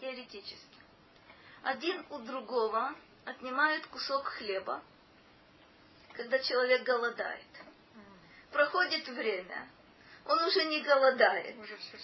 Теоретически. 0.00 0.78
Один 1.62 2.04
у 2.10 2.18
другого 2.20 2.94
отнимает 3.24 3.86
кусок 3.88 4.24
хлеба, 4.26 4.82
когда 6.14 6.38
человек 6.38 6.82
голодает. 6.84 7.46
Проходит 8.50 9.06
время, 9.08 9.68
он 10.26 10.44
уже 10.44 10.64
не 10.64 10.80
голодает. 10.80 11.56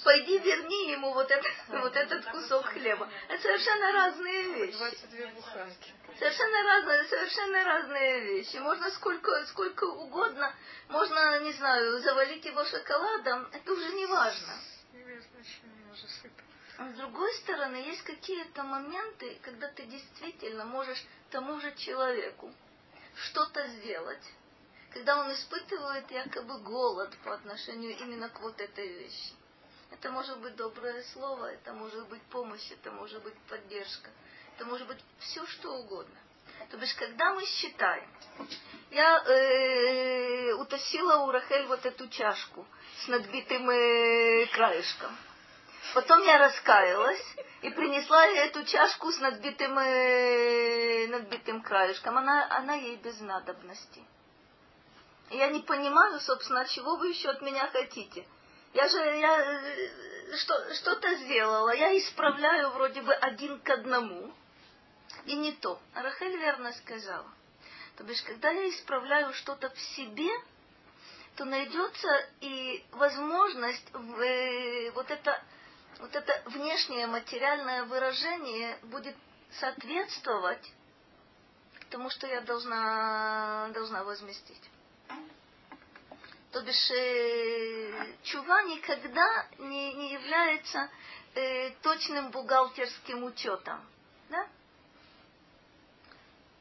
Пойди 0.04 0.38
верни 0.38 0.90
ему 0.90 1.12
вот, 1.12 1.30
этот 1.30 1.52
вот 1.68 1.94
этот 1.94 2.24
кусок 2.26 2.66
хлеба. 2.66 3.08
Это 3.28 3.42
совершенно 3.42 3.92
разные 3.92 4.42
вещи. 4.52 4.78
22 4.78 5.26
буханки. 5.28 5.94
Совершенно 6.18 6.62
разные, 6.62 7.04
совершенно 7.04 7.64
разные 7.64 8.20
вещи. 8.20 8.56
Можно 8.56 8.90
сколько, 8.90 9.46
сколько 9.46 9.84
угодно, 9.84 10.54
можно, 10.88 11.40
не 11.40 11.52
знаю, 11.52 12.00
завалить 12.00 12.44
его 12.44 12.64
шоколадом, 12.64 13.48
это 13.52 13.72
уже 13.72 13.92
не 13.92 14.06
важно. 14.06 14.54
А 16.78 16.90
с 16.90 16.92
другой 16.94 17.32
стороны, 17.34 17.76
есть 17.76 18.02
какие-то 18.02 18.62
моменты, 18.62 19.38
когда 19.42 19.68
ты 19.68 19.84
действительно 19.86 20.64
можешь 20.66 21.02
тому 21.30 21.58
же 21.60 21.74
человеку 21.74 22.52
что-то 23.14 23.66
сделать, 23.68 24.22
когда 24.96 25.20
он 25.20 25.30
испытывает 25.30 26.10
якобы 26.10 26.58
голод 26.60 27.14
по 27.22 27.34
отношению 27.34 27.98
именно 27.98 28.30
к 28.30 28.40
вот 28.40 28.58
этой 28.58 28.88
вещи. 28.88 29.34
Это 29.90 30.10
может 30.10 30.38
быть 30.38 30.56
доброе 30.56 31.02
слово, 31.12 31.52
это 31.52 31.74
может 31.74 32.08
быть 32.08 32.22
помощь, 32.30 32.70
это 32.70 32.90
может 32.92 33.22
быть 33.22 33.36
поддержка, 33.50 34.10
это 34.54 34.64
может 34.64 34.88
быть 34.88 34.98
все 35.18 35.44
что 35.46 35.70
угодно. 35.80 36.16
То 36.70 36.78
бишь, 36.78 36.94
когда 36.94 37.34
мы 37.34 37.44
считаем, 37.44 38.08
я 38.90 39.22
э, 39.22 40.54
утащила 40.54 41.26
у 41.26 41.30
Рахель 41.30 41.66
вот 41.66 41.84
эту 41.84 42.08
чашку 42.08 42.66
с 43.04 43.08
надбитым 43.08 43.68
э, 43.68 44.46
краешком. 44.46 45.14
Потом 45.92 46.22
я 46.22 46.38
раскаялась 46.38 47.36
и 47.60 47.68
принесла 47.68 48.24
ей 48.24 48.46
эту 48.46 48.64
чашку 48.64 49.12
с 49.12 49.20
надбитым, 49.20 49.78
э, 49.78 51.06
надбитым 51.08 51.60
краешком. 51.60 52.16
Она, 52.16 52.48
она 52.50 52.74
ей 52.74 52.96
без 52.96 53.20
надобности. 53.20 54.02
Я 55.30 55.48
не 55.48 55.60
понимаю, 55.60 56.20
собственно, 56.20 56.66
чего 56.66 56.96
вы 56.96 57.08
еще 57.08 57.30
от 57.30 57.42
меня 57.42 57.66
хотите. 57.68 58.26
Я 58.74 58.88
же 58.88 58.98
я, 58.98 59.40
э, 59.40 60.36
что, 60.36 60.74
что-то 60.74 61.14
сделала, 61.16 61.74
я 61.74 61.96
исправляю 61.98 62.70
вроде 62.70 63.02
бы 63.02 63.12
один 63.14 63.58
к 63.60 63.70
одному. 63.70 64.32
И 65.24 65.34
не 65.34 65.52
то. 65.52 65.80
Рахель 65.94 66.36
верно 66.36 66.72
сказала. 66.72 67.26
То 67.96 68.04
бишь, 68.04 68.22
когда 68.22 68.50
я 68.50 68.68
исправляю 68.68 69.32
что-то 69.32 69.70
в 69.70 69.78
себе, 69.78 70.30
то 71.36 71.44
найдется 71.44 72.08
и 72.40 72.84
возможность 72.92 73.90
в, 73.92 74.20
э, 74.20 74.90
вот 74.92 75.10
это 75.10 75.42
вот 75.98 76.14
это 76.14 76.42
внешнее 76.50 77.06
материальное 77.06 77.84
выражение 77.84 78.78
будет 78.82 79.16
соответствовать 79.58 80.72
тому, 81.90 82.10
что 82.10 82.26
я 82.26 82.42
должна, 82.42 83.68
должна 83.72 84.04
возместить. 84.04 84.62
То 86.56 86.62
бишь, 86.62 86.90
э, 86.90 88.14
чува 88.22 88.62
никогда 88.62 89.46
не, 89.58 89.92
не 89.92 90.12
является 90.14 90.88
э, 91.34 91.70
точным 91.82 92.30
бухгалтерским 92.30 93.24
учетом. 93.24 93.86
Да? 94.30 94.48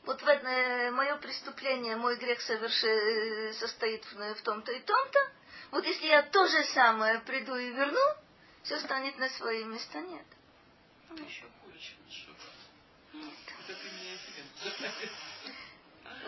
Вот 0.04 0.22
в 0.22 0.28
это, 0.28 0.92
мое 0.92 1.16
преступление, 1.16 1.96
мой 1.96 2.18
грех 2.18 2.42
соверши, 2.42 3.54
состоит 3.54 4.04
в, 4.12 4.36
в 4.36 4.42
том-то 4.42 4.74
и 4.74 4.82
том-то. 4.82 5.32
Вот 5.72 5.86
если 5.86 6.08
я 6.08 6.24
то 6.24 6.46
же 6.46 6.62
самое 6.74 7.22
приду 7.22 7.56
и 7.56 7.70
верну, 7.70 8.18
все 8.64 8.82
станет 8.82 9.18
на 9.18 9.30
свои 9.30 9.64
места. 9.64 10.02
Нет. 10.02 10.26
Еще 11.26 11.46
хуже, 11.64 11.80
чем 11.80 11.96
ошибка. 12.06 12.44
Это. 13.14 13.86
Но 14.74 15.25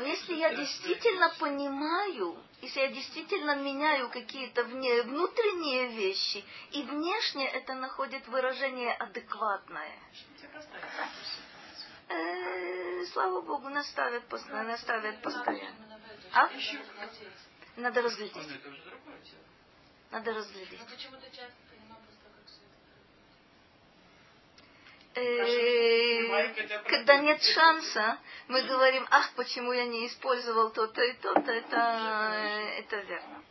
если 0.06 0.36
я 0.36 0.54
действительно 0.54 1.34
понимаю, 1.40 2.38
если 2.62 2.80
я 2.82 2.88
действительно 2.90 3.56
меняю 3.56 4.10
какие-то 4.10 4.64
вне, 4.64 5.04
внутренние 5.04 5.88
вещи, 5.88 6.44
и 6.72 6.84
внешне 6.84 7.48
это 7.50 7.74
находит 7.76 8.28
выражение 8.28 8.94
адекватное, 8.94 10.00
э, 12.10 13.06
слава 13.08 13.42
Богу, 13.42 13.70
наставят, 13.70 14.26
постоянно, 14.28 14.72
наставят 14.72 15.22
постоянно. 15.22 16.00
А? 16.34 16.50
Надо 17.76 18.02
разглядеть. 18.02 18.48
Надо 20.12 20.34
разглядеть. 20.34 20.80
Но 20.80 20.86
почему-то 20.86 21.26
часто 21.30 21.58
понимаю 21.70 22.02
просто 22.06 22.24
как 22.36 22.46
все 22.46 22.62
Э, 25.07 25.07
когда 26.86 27.18
нет 27.18 27.42
шанса, 27.42 28.20
мы 28.48 28.62
говорим, 28.64 29.06
ах, 29.10 29.34
почему 29.36 29.74
я 29.74 29.86
не 29.86 30.08
использовал 30.08 30.70
то-то 30.72 31.02
и 31.02 31.14
то-то, 31.14 31.52
это, 31.52 31.78
это 32.78 32.98
верно. 33.02 33.44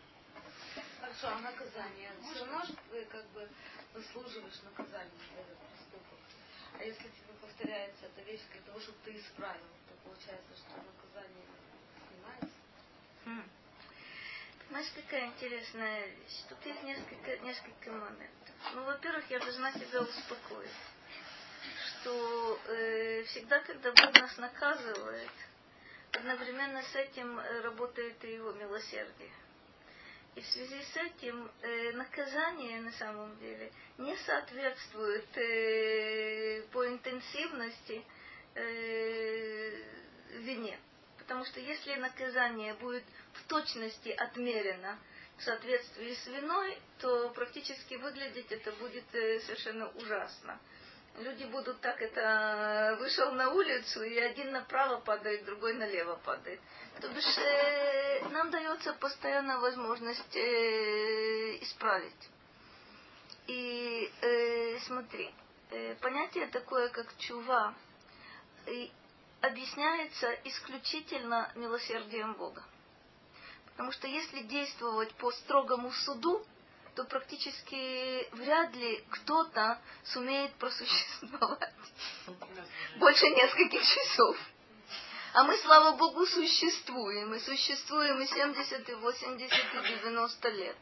Хорошо, 1.01 1.29
а 1.29 1.41
наказание? 1.41 2.11
Все 2.23 2.45
равно 2.45 2.63
ты 2.91 3.05
как 3.07 3.25
бы 3.31 3.49
выслуживаешь 3.95 4.61
наказание 4.65 5.11
за 5.35 5.41
этот 5.41 5.59
проступок. 5.59 6.19
А 6.79 6.85
если 6.85 7.05
тебе 7.05 7.33
повторяется 7.41 8.07
эта 8.07 8.31
вещь 8.31 8.43
для 8.53 8.61
того, 8.63 8.81
чтобы 8.81 8.99
ты 9.05 9.17
исправил, 9.17 9.71
то 9.89 10.09
получается, 10.09 10.53
что 10.57 10.77
наказание 10.77 11.47
снимается? 12.09 12.57
Хм. 13.25 13.49
Знаешь, 14.69 14.93
какая 14.95 15.27
интересная 15.27 16.07
вещь? 16.07 16.43
Тут 16.49 16.59
есть 16.67 16.83
несколько, 16.83 17.39
несколько 17.39 17.93
моментов. 17.93 18.55
Ну, 18.75 18.85
во-первых, 18.85 19.31
я 19.31 19.39
должна 19.39 19.73
себя 19.73 20.03
успокоить, 20.03 20.71
что 21.87 22.61
э, 22.69 23.23
всегда, 23.25 23.61
когда 23.61 23.93
Бог 23.93 24.13
нас 24.15 24.37
наказывает, 24.39 25.31
одновременно 26.13 26.83
с 26.83 26.95
этим 26.95 27.39
э, 27.39 27.61
работает 27.61 28.25
и 28.25 28.35
его 28.35 28.53
милосердие. 28.53 29.31
И 30.35 30.41
в 30.41 30.47
связи 30.47 30.83
с 30.83 30.97
этим 30.97 31.51
э, 31.63 31.93
наказание 31.93 32.81
на 32.81 32.93
самом 32.93 33.39
деле 33.39 33.73
не 33.99 34.15
соответствует 34.19 35.27
э, 35.39 36.63
по 36.73 36.87
интенсивности 36.87 38.05
э, 38.55 39.83
вине. 40.41 40.79
Потому 41.19 41.45
что 41.47 41.59
если 41.59 41.95
наказание 41.95 42.75
будет 42.75 43.05
в 43.33 43.45
точности 43.49 44.11
отмерено 44.11 44.99
в 45.39 45.43
соответствии 45.43 46.15
с 46.15 46.27
виной, 46.27 46.79
то 46.99 47.31
практически 47.31 47.95
выглядеть 47.95 48.53
это 48.53 48.73
будет 48.73 49.05
э, 49.15 49.41
совершенно 49.41 49.89
ужасно. 49.89 50.59
Люди 51.19 51.45
будут 51.45 51.81
так 51.81 52.01
это 52.03 52.97
вышел 53.01 53.33
на 53.33 53.51
улицу, 53.51 54.03
и 54.03 54.19
один 54.19 54.53
направо 54.53 55.01
падает, 55.01 55.45
другой 55.47 55.73
налево 55.75 56.17
падает. 56.25 56.61
То 57.01 57.09
бишь 57.09 57.39
э, 57.39 58.29
нам 58.29 58.51
дается 58.51 58.93
постоянно 58.95 59.59
возможность 59.59 60.37
э, 60.37 61.57
исправить. 61.63 62.31
И 63.47 64.13
э, 64.21 64.79
смотри, 64.81 65.33
э, 65.71 65.95
понятие 65.97 66.49
такое, 66.49 66.91
как 66.91 67.07
чува, 67.19 67.75
и 68.67 68.91
объясняется 69.41 70.33
исключительно 70.45 71.51
милосердием 71.55 72.35
Бога. 72.35 72.63
Потому 73.67 73.93
что 73.93 74.07
если 74.07 74.43
действовать 74.43 75.15
по 75.15 75.31
строгому 75.33 75.93
суду, 75.93 76.45
то 76.97 77.05
практически 77.05 78.27
вряд 78.35 78.75
ли 78.75 79.05
кто-то 79.11 79.79
сумеет 80.03 80.55
просуществовать 80.55 81.75
больше 82.97 83.27
нескольких 83.29 83.83
часов. 83.83 84.37
А 85.35 85.45
мы, 85.45 85.55
слава 85.59 85.95
Богу, 85.97 86.25
существуем. 86.27 87.35
И 87.35 87.41
существуем 87.41 88.19
и 88.23 88.27
70, 88.27 88.89
и 88.89 88.95
80, 88.95 89.53
и 89.53 89.99
90 90.01 90.49
лет. 90.49 90.77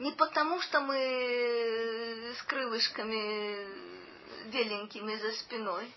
Не 0.00 0.10
потому, 0.10 0.60
что 0.60 0.80
мы 0.80 2.34
с 2.36 2.42
крылышками 2.42 3.68
беленькими 4.50 5.14
за 5.14 5.32
спиной, 5.34 5.92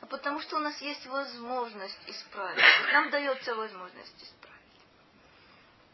а 0.00 0.06
потому 0.06 0.40
что 0.40 0.56
у 0.56 0.58
нас 0.58 0.80
есть 0.82 1.06
возможность 1.06 2.00
исправить. 2.08 2.64
Нам 2.92 3.10
дается 3.10 3.54
возможность 3.54 4.20
исправить. 4.20 4.53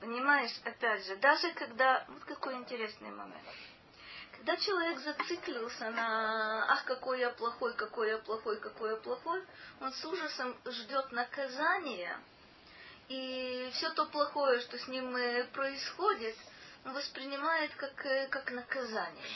Понимаешь, 0.00 0.52
опять 0.64 1.04
же, 1.06 1.16
даже 1.16 1.52
когда... 1.52 2.04
Вот 2.08 2.24
какой 2.24 2.54
интересный 2.54 3.10
момент. 3.10 3.44
Когда 4.32 4.56
человек 4.56 4.98
зациклился 5.00 5.90
на 5.90 6.72
«ах, 6.72 6.84
какой 6.86 7.20
я 7.20 7.28
плохой, 7.30 7.74
какой 7.74 8.08
я 8.08 8.18
плохой, 8.18 8.58
какой 8.58 8.92
я 8.92 8.96
плохой», 8.96 9.44
он 9.80 9.92
с 9.92 10.02
ужасом 10.06 10.56
ждет 10.64 11.12
наказания, 11.12 12.18
и 13.08 13.68
все 13.74 13.90
то 13.90 14.06
плохое, 14.06 14.60
что 14.60 14.78
с 14.78 14.88
ним 14.88 15.14
э, 15.14 15.44
происходит, 15.52 16.36
он 16.86 16.94
воспринимает 16.94 17.74
как, 17.74 18.06
э, 18.06 18.28
как 18.28 18.50
наказание. 18.52 19.26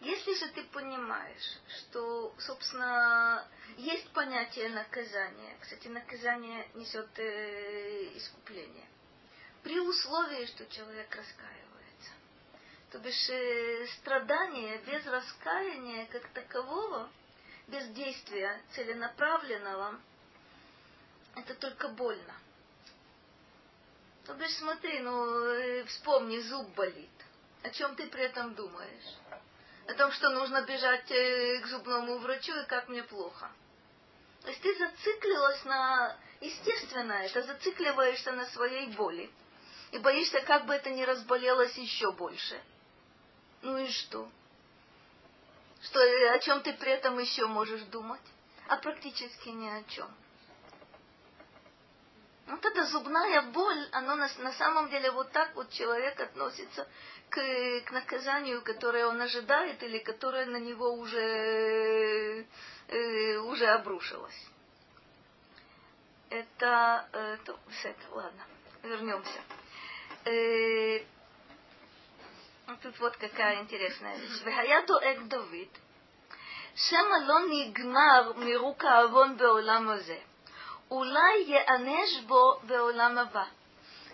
Если 0.00 0.34
же 0.34 0.48
ты 0.48 0.64
понимаешь, 0.64 1.58
что, 1.78 2.34
собственно, 2.38 3.46
есть 3.78 4.10
понятие 4.10 4.68
наказания, 4.68 5.56
кстати, 5.60 5.88
наказание 5.88 6.68
несет 6.74 7.08
э, 7.18 8.18
искупление, 8.18 8.86
при 9.62 9.78
условии, 9.78 10.46
что 10.46 10.66
человек 10.66 11.14
раскаивается. 11.14 12.10
То 12.90 12.98
бишь 12.98 13.28
э, 13.28 13.86
страдание 13.98 14.78
без 14.78 15.04
раскаяния 15.06 16.06
как 16.06 16.28
такового, 16.28 17.08
без 17.68 17.86
действия 17.88 18.60
целенаправленного, 18.74 20.00
это 21.36 21.54
только 21.54 21.88
больно. 21.88 22.34
То 24.26 24.34
бишь 24.34 24.56
смотри, 24.56 25.00
ну 25.00 25.44
э, 25.44 25.84
вспомни, 25.84 26.38
зуб 26.40 26.68
болит. 26.74 27.10
О 27.62 27.70
чем 27.70 27.94
ты 27.96 28.06
при 28.08 28.22
этом 28.22 28.54
думаешь? 28.54 29.16
О 29.86 29.94
том, 29.94 30.10
что 30.12 30.30
нужно 30.30 30.62
бежать 30.62 31.10
э, 31.10 31.60
к 31.60 31.66
зубному 31.66 32.18
врачу 32.18 32.54
и 32.54 32.66
как 32.66 32.88
мне 32.88 33.02
плохо. 33.02 33.50
То 34.42 34.48
есть 34.48 34.62
ты 34.62 34.74
зациклилась 34.78 35.64
на... 35.64 36.16
Естественно, 36.40 37.12
это 37.12 37.42
зацикливаешься 37.42 38.32
на 38.32 38.46
своей 38.46 38.88
боли 38.96 39.30
и 39.92 39.98
боишься, 39.98 40.40
как 40.42 40.66
бы 40.66 40.74
это 40.74 40.90
ни 40.90 41.02
разболелось 41.02 41.76
еще 41.76 42.12
больше. 42.12 42.60
Ну 43.62 43.78
и 43.78 43.88
что? 43.88 44.28
Что, 45.82 46.00
о 46.00 46.38
чем 46.40 46.62
ты 46.62 46.72
при 46.74 46.92
этом 46.92 47.18
еще 47.18 47.46
можешь 47.46 47.82
думать? 47.84 48.20
А 48.68 48.76
практически 48.76 49.48
ни 49.48 49.68
о 49.68 49.82
чем. 49.84 50.08
Вот 52.46 52.64
эта 52.64 52.84
зубная 52.86 53.42
боль, 53.42 53.88
она 53.92 54.16
на, 54.16 54.28
на 54.38 54.52
самом 54.52 54.90
деле 54.90 55.10
вот 55.12 55.30
так 55.30 55.54
вот 55.54 55.70
человек 55.70 56.18
относится 56.20 56.86
к, 57.28 57.80
к 57.82 57.90
наказанию, 57.92 58.60
которое 58.62 59.06
он 59.06 59.20
ожидает 59.20 59.82
или 59.82 59.98
которое 59.98 60.46
на 60.46 60.56
него 60.56 60.92
уже, 60.92 62.46
э, 62.88 63.36
уже 63.38 63.66
обрушилось. 63.66 64.48
Это, 66.28 67.08
э, 67.12 67.38
то, 67.44 67.58
это, 67.84 68.14
ладно, 68.14 68.44
вернемся 68.82 69.40
Э, 70.25 70.99
тут 72.81 72.99
вот 72.99 73.17
какая 73.17 73.61
интересная 73.61 74.17
вещь. 74.17 74.41
והיה 74.43 74.81
דואג 74.87 75.19
דוד, 75.27 75.77
שמא 76.75 77.17
לא 77.27 77.35
נגמר 77.49 78.31
מירוק 78.35 78.83
העוון 78.83 79.37
בעולם 79.37 79.89
הזה, 79.89 80.17
אולי 80.91 81.37
ייענש 81.47 82.19
בו 82.27 82.59
בעולם 82.63 83.17
הבא. 83.17 83.45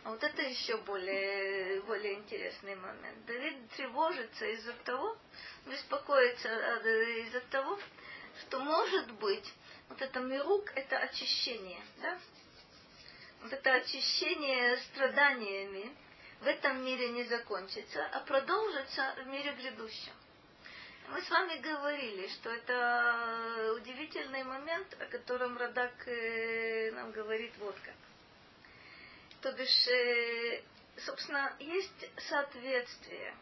А 0.04 0.10
вот 0.10 0.24
это 0.24 0.42
еще 0.42 0.78
более, 0.78 1.80
более 1.82 2.16
интересный 2.16 2.74
момент. 2.76 3.24
Давид 3.28 3.70
тревожится 3.78 4.46
из-за 4.48 4.74
того, 4.84 5.16
беспокоится 5.68 6.50
из-за 7.20 7.42
того, 7.52 7.78
что 8.42 8.60
может 8.62 9.12
быть 9.14 9.54
вот 9.90 10.02
это 10.02 10.20
мирук, 10.20 10.72
это 10.76 10.98
очищение, 10.98 11.84
да? 12.02 12.18
Вот 13.47 13.53
это 13.53 13.75
очищение 13.75 14.77
страданиями 14.79 15.97
в 16.41 16.47
этом 16.49 16.85
мире 16.85 17.11
не 17.11 17.23
закончится, 17.25 18.05
а 18.07 18.19
продолжится 18.21 19.15
в 19.23 19.27
мире 19.29 19.53
грядущем. 19.53 20.13
Мы 21.11 21.23
с 21.23 21.31
вами 21.31 21.59
говорили, 21.59 22.27
что 22.27 22.51
это 22.51 23.75
удивительный 23.77 24.43
момент, 24.43 25.01
о 25.01 25.07
котором 25.07 25.57
Радак 25.57 25.93
э, 26.09 26.91
нам 26.91 27.13
говорит 27.13 27.53
вот 27.59 27.77
как. 27.85 27.95
То 29.43 29.53
бишь, 29.53 29.87
э, 29.87 30.63
собственно, 30.99 31.55
есть 31.61 32.11
соответствие, 32.29 33.33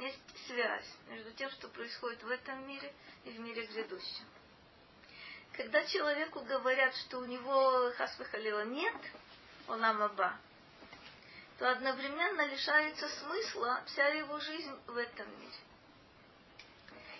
есть 0.00 0.46
связь 0.48 0.92
между 1.08 1.30
тем, 1.34 1.50
что 1.50 1.68
происходит 1.68 2.20
в 2.24 2.30
этом 2.30 2.66
мире 2.66 2.92
и 3.24 3.30
в 3.30 3.38
мире 3.38 3.64
грядущем. 3.66 4.26
Когда 5.52 5.84
человеку 5.84 6.40
говорят, 6.40 6.96
что 6.96 7.18
у 7.18 7.24
него 7.26 7.92
хасвахалила 7.92 8.64
нет– 8.64 8.96
Олам 9.68 10.02
Аба, 10.02 10.36
то 11.58 11.70
одновременно 11.70 12.46
лишается 12.46 13.08
смысла 13.08 13.82
вся 13.86 14.06
его 14.08 14.38
жизнь 14.40 14.74
в 14.86 14.96
этом 14.96 15.28
мире. 15.40 15.52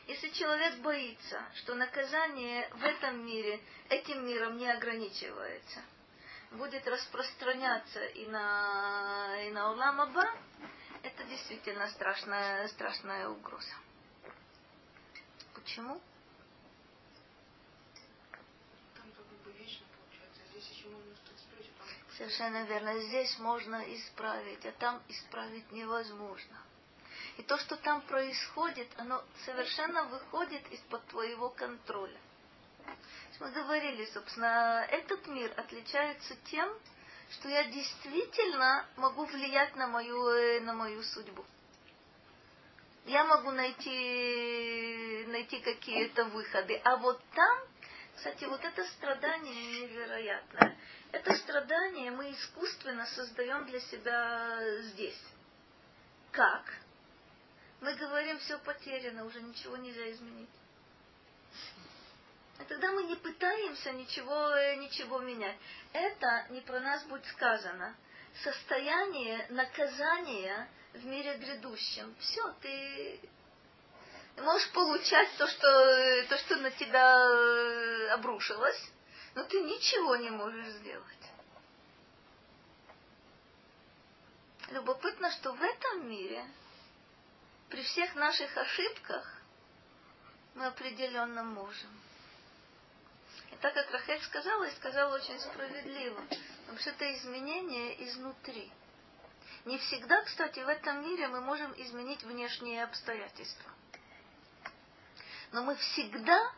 Если 0.07 0.31
человек 0.31 0.79
боится, 0.79 1.43
что 1.55 1.75
наказание 1.75 2.69
в 2.75 2.85
этом 2.85 3.25
мире 3.25 3.61
этим 3.89 4.27
миром 4.27 4.57
не 4.57 4.69
ограничивается, 4.69 5.81
будет 6.51 6.87
распространяться 6.87 8.05
и 8.05 8.27
на, 8.27 9.43
и 9.47 9.51
на 9.51 9.71
Улам 9.71 10.01
Аба, 10.01 10.29
это 11.03 11.25
действительно 11.25 11.89
страшная, 11.89 12.69
страшная 12.69 13.29
угроза. 13.29 13.75
Почему? 15.55 16.01
Совершенно 22.23 22.63
верно. 22.67 23.01
Здесь 23.01 23.37
можно 23.41 23.83
исправить, 23.97 24.65
а 24.65 24.71
там 24.79 25.03
исправить 25.09 25.73
невозможно. 25.73 26.57
И 27.37 27.43
то, 27.43 27.59
что 27.59 27.75
там 27.77 28.01
происходит, 28.03 28.87
оно 28.97 29.25
совершенно 29.45 30.05
выходит 30.05 30.65
из-под 30.71 31.05
твоего 31.09 31.49
контроля. 31.49 32.21
Мы 33.41 33.51
говорили, 33.51 34.05
собственно, 34.05 34.87
этот 34.89 35.27
мир 35.27 35.53
отличается 35.57 36.37
тем, 36.45 36.73
что 37.33 37.49
я 37.49 37.65
действительно 37.65 38.87
могу 38.95 39.25
влиять 39.25 39.75
на 39.75 39.89
мою, 39.89 40.29
э, 40.29 40.61
на 40.61 40.75
мою 40.75 41.03
судьбу. 41.03 41.45
Я 43.07 43.25
могу 43.25 43.51
найти, 43.51 45.25
найти 45.27 45.59
какие-то 45.59 46.27
выходы. 46.27 46.81
А 46.85 46.99
вот 46.99 47.21
там, 47.35 47.59
кстати, 48.15 48.45
вот 48.45 48.65
это 48.65 48.85
страдание 48.85 49.81
невероятное. 49.81 50.79
Это 51.13 51.35
страдание 51.35 52.11
мы 52.11 52.33
искусственно 52.33 53.07
создаем 53.07 53.67
для 53.67 53.81
себя 53.81 54.81
здесь. 54.83 55.21
Как? 56.31 56.65
Мы 57.83 57.95
говорим, 57.97 58.39
все 58.39 58.59
потеряно, 58.59 59.27
уже 59.27 59.43
ничего 59.43 59.77
нельзя 59.77 60.11
изменить. 60.11 60.49
И 62.61 62.65
тогда 62.65 62.93
мы 62.93 63.05
не 63.05 63.17
пытаемся 63.17 63.93
ничего, 63.93 64.51
ничего 64.77 65.19
менять. 65.19 65.57
Это 65.93 66.47
не 66.51 66.63
про 66.63 66.81
нас 66.81 67.05
будет 67.05 67.27
сказано. 67.27 67.95
Состояние 68.43 69.47
наказания 69.51 70.69
в 70.95 71.05
мире 71.05 71.37
грядущем. 71.37 72.15
Все, 72.21 72.55
ты 72.63 73.21
можешь 74.39 74.71
получать 74.71 75.29
то, 75.37 75.47
что, 75.47 76.25
то, 76.29 76.39
что 76.39 76.57
на 76.57 76.71
тебя 76.71 78.15
обрушилось, 78.15 78.91
но 79.35 79.45
ты 79.45 79.61
ничего 79.63 80.17
не 80.17 80.31
можешь 80.31 80.75
сделать. 80.75 81.07
Любопытно, 84.71 85.31
что 85.33 85.53
в 85.53 85.63
этом 85.63 86.09
мире, 86.09 86.47
при 87.69 87.83
всех 87.83 88.15
наших 88.15 88.57
ошибках, 88.57 89.43
мы 90.55 90.67
определенно 90.67 91.43
можем. 91.43 91.91
И 93.51 93.57
так 93.57 93.75
как 93.75 93.91
Рахель 93.91 94.23
сказала, 94.23 94.65
и 94.65 94.75
сказала 94.77 95.15
очень 95.15 95.39
справедливо, 95.41 96.21
потому 96.63 96.79
что 96.79 96.91
это 96.91 97.13
изменение 97.15 98.03
изнутри. 98.07 98.71
Не 99.65 99.79
всегда, 99.79 100.23
кстати, 100.23 100.61
в 100.61 100.69
этом 100.69 101.03
мире 101.03 101.29
мы 101.29 101.41
можем 101.41 101.73
изменить 101.81 102.23
внешние 102.25 102.83
обстоятельства. 102.85 103.71
Но 105.53 105.63
мы 105.63 105.77
всегда 105.77 106.53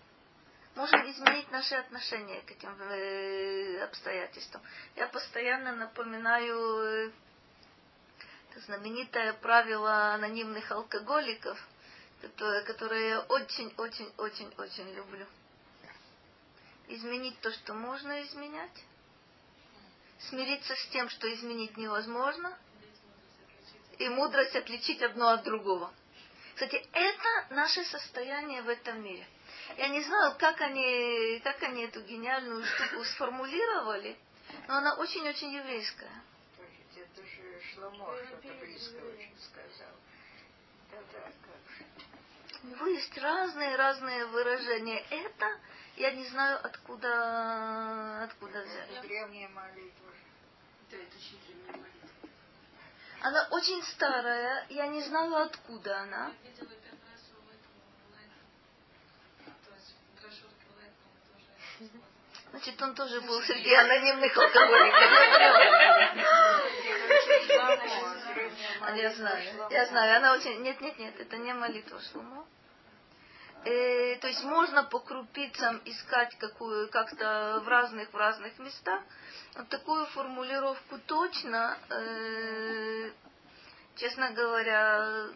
можем 0.74 1.10
изменить 1.10 1.50
наши 1.50 1.74
отношения 1.74 2.40
к 2.42 2.50
этим 2.50 2.70
э, 2.80 3.82
обстоятельствам. 3.84 4.62
Я 4.96 5.06
постоянно 5.08 5.74
напоминаю 5.76 7.06
э, 7.06 7.10
знаменитое 8.66 9.32
правило 9.34 10.14
анонимных 10.14 10.70
алкоголиков, 10.70 11.58
которое, 12.66 13.08
я 13.08 13.20
очень-очень-очень-очень 13.20 14.94
люблю. 14.94 15.26
Изменить 16.88 17.38
то, 17.40 17.50
что 17.52 17.74
можно 17.74 18.22
изменять, 18.22 18.84
смириться 20.18 20.74
с 20.74 20.86
тем, 20.88 21.08
что 21.08 21.32
изменить 21.32 21.76
невозможно, 21.76 22.56
и 23.98 24.08
мудрость 24.08 24.56
отличить 24.56 25.02
одно 25.02 25.30
от 25.30 25.44
другого. 25.44 25.92
Кстати, 26.54 26.84
это 26.92 27.54
наше 27.54 27.84
состояние 27.84 28.62
в 28.62 28.68
этом 28.68 29.02
мире. 29.02 29.26
Я 29.76 29.88
не 29.88 30.02
знаю, 30.02 30.36
как 30.38 30.60
они, 30.60 31.40
как 31.42 31.62
они 31.62 31.84
эту 31.84 32.02
гениальную 32.02 32.64
штуку 32.64 33.04
сформулировали, 33.04 34.16
но 34.68 34.76
она 34.76 34.94
очень-очень 34.94 35.52
еврейская. 35.52 36.22
Это 36.96 37.22
же 37.26 37.60
Шломо 37.72 38.16
что-то 38.26 38.54
близко 38.54 38.96
очень 38.96 39.36
сказал. 39.40 39.94
Да-да, 40.90 41.32
как 41.42 41.76
же. 41.76 41.84
У 42.62 42.66
него 42.68 42.86
есть 42.86 43.18
разные-разные 43.18 44.26
выражения. 44.26 45.04
Это 45.10 45.58
я 45.96 46.12
не 46.12 46.24
знаю, 46.26 46.58
откуда, 46.64 48.24
откуда 48.24 48.62
взять. 48.62 49.00
Древняя 49.02 49.48
молитва. 49.48 50.12
Да, 50.90 50.96
это 50.96 51.16
очень 51.16 51.40
древняя 51.46 51.72
молитва. 51.72 52.28
Она 53.20 53.48
очень 53.50 53.82
старая, 53.84 54.66
я 54.70 54.86
не 54.88 55.02
знаю, 55.02 55.36
откуда 55.36 56.00
она. 56.00 56.32
Я 56.42 56.50
видела 56.50 56.68
первый 56.68 57.00
раз 57.10 57.22
у 57.30 57.38
этого 57.48 57.78
Лайфа. 58.12 58.42
То 59.64 59.74
есть 59.74 59.94
в 59.94 60.20
брошюрке 60.20 60.66
Лайфа 60.76 61.04
он 61.06 61.16
тоже 61.32 61.46
использовал. 61.46 61.63
Значит, 62.50 62.80
он 62.82 62.94
тоже 62.94 63.20
был 63.22 63.42
среди 63.42 63.74
анонимных 63.74 64.36
алкоголиков. 64.36 65.00
Я 68.96 69.12
знаю, 69.14 69.68
я 69.70 69.86
знаю. 69.86 70.16
Она 70.18 70.32
очень... 70.34 70.62
Нет, 70.62 70.80
нет, 70.80 70.98
нет, 70.98 71.18
это 71.18 71.36
не 71.36 71.52
молитва 71.52 72.00
Шломо. 72.00 72.46
Э, 73.64 74.16
то 74.16 74.28
есть 74.28 74.44
можно 74.44 74.84
по 74.84 75.00
крупицам 75.00 75.80
искать 75.86 76.36
какую, 76.38 76.88
как-то 76.90 77.62
в 77.64 77.68
разных, 77.68 78.12
в 78.12 78.16
разных 78.16 78.58
местах. 78.58 79.02
Вот 79.56 79.68
такую 79.68 80.04
формулировку 80.06 80.98
точно, 81.06 81.78
э, 81.88 83.10
честно 83.96 84.30
говоря, 84.32 85.28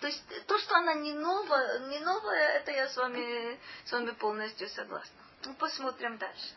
то 0.00 0.06
есть 0.06 0.22
то, 0.46 0.58
что 0.58 0.76
она 0.76 0.94
не 0.94 1.14
новая, 1.14 1.80
не 1.88 1.98
новая, 1.98 2.58
это 2.58 2.70
я 2.70 2.88
с 2.88 2.96
вами, 2.96 3.58
с 3.84 3.92
вами 3.92 4.12
полностью 4.12 4.68
согласна. 4.68 5.23
Ну, 5.46 5.54
посмотрим 5.54 6.16
дальше. 6.16 6.54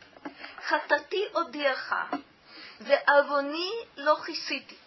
Хатати 0.64 1.30
одеха. 1.34 2.10
Ве 2.80 2.96
авони 3.06 3.88
лохисити. 3.98 4.78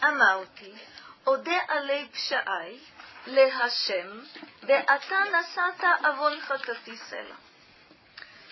Амаути. 0.00 0.74
Оде 1.24 1.58
алей 1.68 2.06
пшаай. 2.06 2.80
Лехашем. 3.26 4.26
Ве 4.62 4.78
ата 4.86 5.24
насата 5.30 5.94
авон 6.02 6.40
хатати 6.40 6.96
села. 7.10 7.36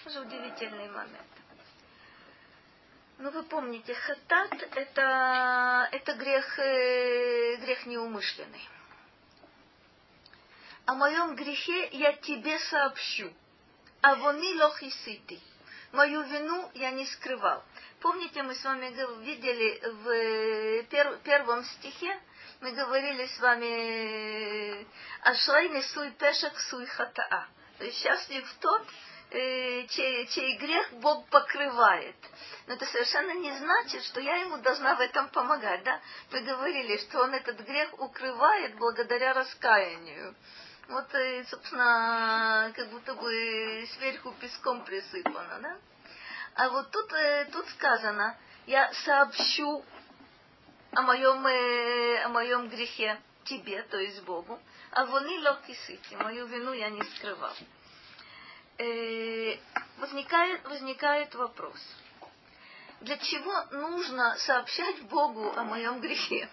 Тоже 0.04 0.20
удивительный 0.20 0.88
момент. 0.88 1.32
Ну, 3.18 3.30
вы 3.30 3.42
помните, 3.42 3.94
хатат 3.94 4.52
это, 4.74 5.88
это 5.92 6.14
грех, 6.14 6.58
э, 6.58 7.56
грех 7.56 7.86
неумышленный. 7.86 8.68
О 10.86 10.94
моем 10.94 11.36
грехе 11.36 11.88
я 11.92 12.14
тебе 12.14 12.58
сообщу. 12.58 13.32
А 14.02 14.14
вони 14.14 14.54
лохисити. 14.54 15.38
Мою 15.92 16.22
вину 16.22 16.70
я 16.74 16.90
не 16.90 17.06
скрывал. 17.06 17.62
Помните, 18.00 18.42
мы 18.42 18.54
с 18.54 18.64
вами 18.64 18.86
видели 19.24 19.80
в 19.84 20.82
пер, 20.90 21.18
первом 21.22 21.64
стихе, 21.64 22.18
мы 22.60 22.72
говорили 22.72 23.26
с 23.26 23.38
вами 23.40 24.86
Ашрай 25.20 25.68
несуй 25.68 26.10
пешек 26.12 26.58
суй 26.58 26.86
хатаа. 26.86 27.46
То 27.78 27.84
есть 27.84 28.02
счастлив 28.02 28.44
тот, 28.60 28.82
э, 29.30 29.86
чей, 29.88 30.26
чей 30.28 30.56
грех 30.56 30.92
Бог 30.94 31.28
покрывает. 31.28 32.16
Но 32.66 32.74
это 32.74 32.86
совершенно 32.86 33.34
не 33.34 33.52
значит, 33.52 34.02
что 34.04 34.20
я 34.20 34.36
ему 34.36 34.56
должна 34.58 34.96
в 34.96 35.00
этом 35.00 35.28
помогать. 35.28 35.84
Да? 35.84 36.00
Мы 36.32 36.40
говорили, 36.40 36.96
что 36.98 37.22
он 37.22 37.34
этот 37.34 37.60
грех 37.60 38.00
укрывает 38.00 38.74
благодаря 38.76 39.32
раскаянию. 39.32 40.34
Вот, 40.88 41.06
собственно, 41.48 42.72
как 42.74 42.90
будто 42.90 43.14
бы 43.14 43.86
сверху 43.94 44.32
песком 44.40 44.84
присыпано, 44.84 45.60
да? 45.60 45.76
А 46.54 46.68
вот 46.68 46.90
тут, 46.90 47.10
тут 47.52 47.68
сказано, 47.70 48.36
я 48.66 48.92
сообщу 48.92 49.84
о 50.92 51.02
моем, 51.02 51.46
о 52.26 52.28
моем 52.28 52.68
грехе 52.68 53.18
тебе, 53.44 53.82
то 53.84 53.98
есть 53.98 54.22
Богу, 54.24 54.60
а 54.90 55.04
вони 55.04 55.38
локисити, 55.38 56.16
мою 56.16 56.46
вину 56.46 56.74
я 56.74 56.90
не 56.90 57.02
скрывал. 57.02 57.56
возникает, 59.98 60.64
возникает 60.64 61.34
вопрос. 61.34 61.80
Для 63.00 63.16
чего 63.16 63.64
нужно 63.70 64.36
сообщать 64.36 65.02
Богу 65.02 65.52
о 65.56 65.64
моем 65.64 66.00
грехе? 66.00 66.48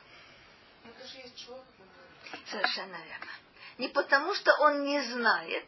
Это 0.86 1.08
же 1.08 1.18
есть 1.18 1.38
человек. 1.38 1.66
Совершенно 2.46 2.98
верно. 2.98 3.32
Не 3.80 3.88
потому, 3.88 4.34
что 4.36 4.52
он 4.60 4.84
не 4.84 5.02
знает, 5.02 5.66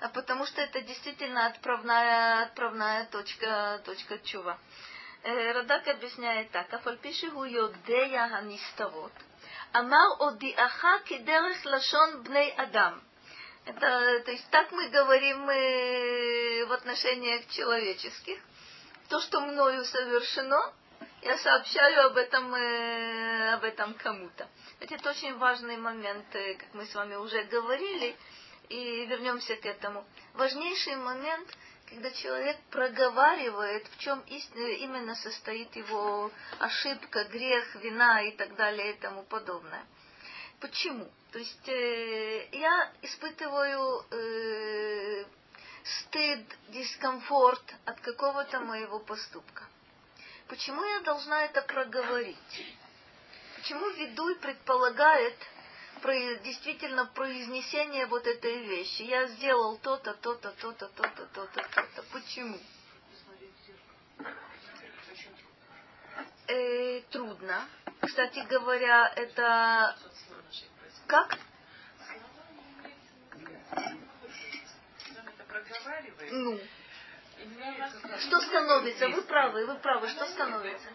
а 0.00 0.08
потому 0.08 0.46
что 0.46 0.62
это 0.62 0.80
действительно 0.82 1.46
отправная, 1.46 2.44
отправная 2.44 3.06
точка, 3.06 3.82
точка 3.84 4.18
чува. 4.18 4.56
Радак 5.24 5.88
объясняет 5.88 6.52
так. 6.52 6.72
Афальпиши 6.72 7.30
гу 7.30 7.44
йодея 7.44 8.28
ханистарот. 8.28 9.12
Амар 9.72 10.10
одиаха 10.20 11.00
кидерех 11.00 11.64
лашон 11.64 12.22
бней 12.22 12.52
адам. 12.52 13.02
Это, 13.64 14.20
то 14.24 14.30
есть 14.30 14.48
так 14.50 14.70
мы 14.70 14.88
говорим 14.90 15.40
мы 15.40 16.66
в 16.68 16.72
отношениях 16.72 17.48
человеческих. 17.48 18.38
То, 19.08 19.18
что 19.20 19.40
мною 19.40 19.84
совершено, 19.84 20.72
я 21.24 21.38
сообщаю 21.38 22.06
об 22.06 22.16
этом, 22.18 22.54
э, 22.54 23.54
об 23.54 23.64
этом 23.64 23.94
кому-то. 23.94 24.46
Это 24.80 25.10
очень 25.10 25.36
важный 25.38 25.78
момент, 25.78 26.26
э, 26.34 26.54
как 26.54 26.74
мы 26.74 26.84
с 26.84 26.94
вами 26.94 27.14
уже 27.14 27.42
говорили, 27.44 28.14
и 28.68 29.06
вернемся 29.06 29.56
к 29.56 29.64
этому. 29.64 30.04
Важнейший 30.34 30.96
момент, 30.96 31.48
когда 31.86 32.10
человек 32.10 32.58
проговаривает, 32.70 33.86
в 33.88 33.98
чем 33.98 34.20
именно 34.20 35.14
состоит 35.14 35.74
его 35.76 36.30
ошибка, 36.58 37.24
грех, 37.24 37.74
вина 37.76 38.22
и 38.22 38.32
так 38.32 38.54
далее 38.56 38.92
и 38.92 39.00
тому 39.00 39.22
подобное. 39.22 39.84
Почему? 40.60 41.10
То 41.32 41.38
есть 41.38 41.68
э, 41.68 42.48
я 42.52 42.92
испытываю 43.00 44.04
э, 44.10 45.24
стыд, 45.84 46.46
дискомфорт 46.68 47.74
от 47.86 48.00
какого-то 48.00 48.60
моего 48.60 48.98
поступка. 48.98 49.64
Почему 50.48 50.84
я 50.84 51.00
должна 51.00 51.44
это 51.44 51.62
проговорить? 51.62 52.76
Почему 53.56 53.88
ведуй 53.90 54.36
предполагает 54.36 55.34
действительно 56.42 57.06
произнесение 57.06 58.04
вот 58.06 58.26
этой 58.26 58.58
вещи? 58.66 59.02
Я 59.02 59.26
сделал 59.28 59.78
то-то, 59.78 60.12
то-то, 60.14 60.50
то-то, 60.52 60.88
то-то, 60.88 61.26
то-то, 61.26 61.62
то-то. 61.62 62.02
Почему? 62.12 62.58
Э, 66.46 67.00
трудно. 67.10 67.66
Кстати 68.02 68.40
говоря, 68.46 69.12
это 69.16 69.96
как? 71.06 71.38
Ну. 76.30 76.60
Что 78.20 78.40
становится? 78.40 79.08
Вы 79.08 79.22
правы, 79.22 79.66
вы 79.66 79.74
правы. 79.76 80.08
Что 80.08 80.26
становится? 80.26 80.88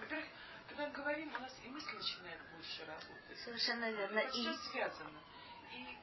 Когда 0.67 0.87
говорим, 0.89 1.33
у 1.35 1.39
нас 1.39 1.51
и 1.63 1.69
мысль 1.69 1.95
начинает 1.95 2.39
больше 2.53 2.85
работать. 2.85 3.39
Совершенно 3.43 3.91
верно. 3.91 4.19
Это 4.19 4.31
все 4.31 4.53
связано. 4.71 5.19
И. 5.73 5.97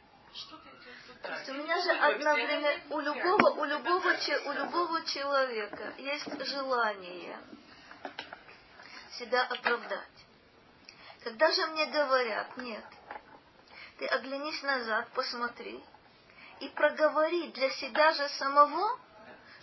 То 1.22 1.32
есть 1.32 1.48
у 1.48 1.54
меня 1.54 1.80
же 1.82 1.90
одновременно 1.92 2.94
у 2.94 3.00
любого, 3.00 3.50
у 3.60 3.64
любого, 3.64 4.14
у 4.44 4.52
любого 4.52 5.04
человека 5.06 5.94
есть 5.96 6.46
желание 6.46 7.38
себя 9.12 9.44
оправдать. 9.44 10.26
Когда 11.24 11.50
же 11.50 11.66
мне 11.68 11.86
говорят, 11.86 12.56
нет, 12.58 12.84
ты 13.98 14.06
оглянись 14.06 14.62
назад, 14.62 15.08
посмотри 15.14 15.82
и 16.60 16.68
проговори 16.68 17.48
для 17.52 17.70
себя 17.70 18.12
же 18.12 18.28
самого, 18.30 18.98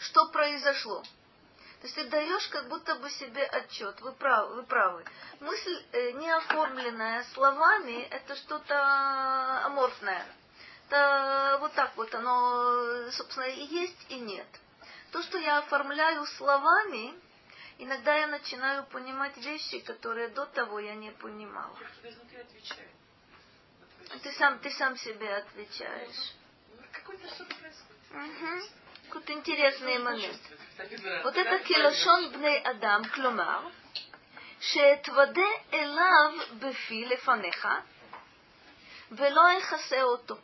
что 0.04 0.28
произошло. 0.28 1.02
То 1.02 1.88
есть 1.88 1.96
ты 1.96 2.06
даешь 2.06 2.48
как 2.48 2.70
будто 2.70 2.96
бы 2.96 3.10
себе 3.10 3.44
отчет. 3.44 4.00
Вы 4.02 4.14
правы. 4.14 4.56
Вы 4.56 4.64
правы. 4.64 5.04
Мысль, 5.42 5.84
э, 5.92 6.12
не 6.12 6.30
оформленная 6.30 7.26
словами, 7.34 8.04
это 8.04 8.36
что-то 8.36 9.66
аморфное. 9.66 10.26
это 10.88 11.58
вот 11.60 11.74
так 11.74 11.96
вот, 11.98 12.14
оно, 12.16 13.12
собственно, 13.12 13.46
и 13.46 13.66
есть, 13.66 14.06
и 14.10 14.20
нет. 14.20 14.48
То, 15.12 15.22
что 15.24 15.38
я 15.38 15.58
оформляю 15.58 16.26
словами, 16.26 17.14
иногда 17.78 18.16
я 18.16 18.28
начинаю 18.28 18.86
понимать 18.86 19.36
вещи, 19.38 19.80
которые 19.80 20.30
до 20.30 20.46
того 20.46 20.80
я 20.80 20.96
не 20.96 21.12
понимала. 21.12 21.78
Ты 24.22 24.32
сам, 24.34 24.60
ты 24.60 24.70
сам 24.72 24.96
себе 24.98 25.36
отвечаешь. 25.36 26.34
Какой-то 26.92 27.28
что-то 27.28 27.56
происходит. 27.56 27.94
Угу 28.12 28.83
Какой-то 29.09 29.33
интересный 29.33 29.99
момент. 29.99 30.41
Вот 31.25 31.37
это 31.37 31.59
килошон 31.61 32.33
бней 32.33 32.61
адам, 32.63 33.05
клумар, 33.05 33.63
שאתוודה 34.61 35.51
אליו 35.73 36.33
בפי 36.59 37.05
לפניך, 37.05 37.69
ולא 39.11 39.43
יכסה 39.59 40.03
אותו. 40.03 40.39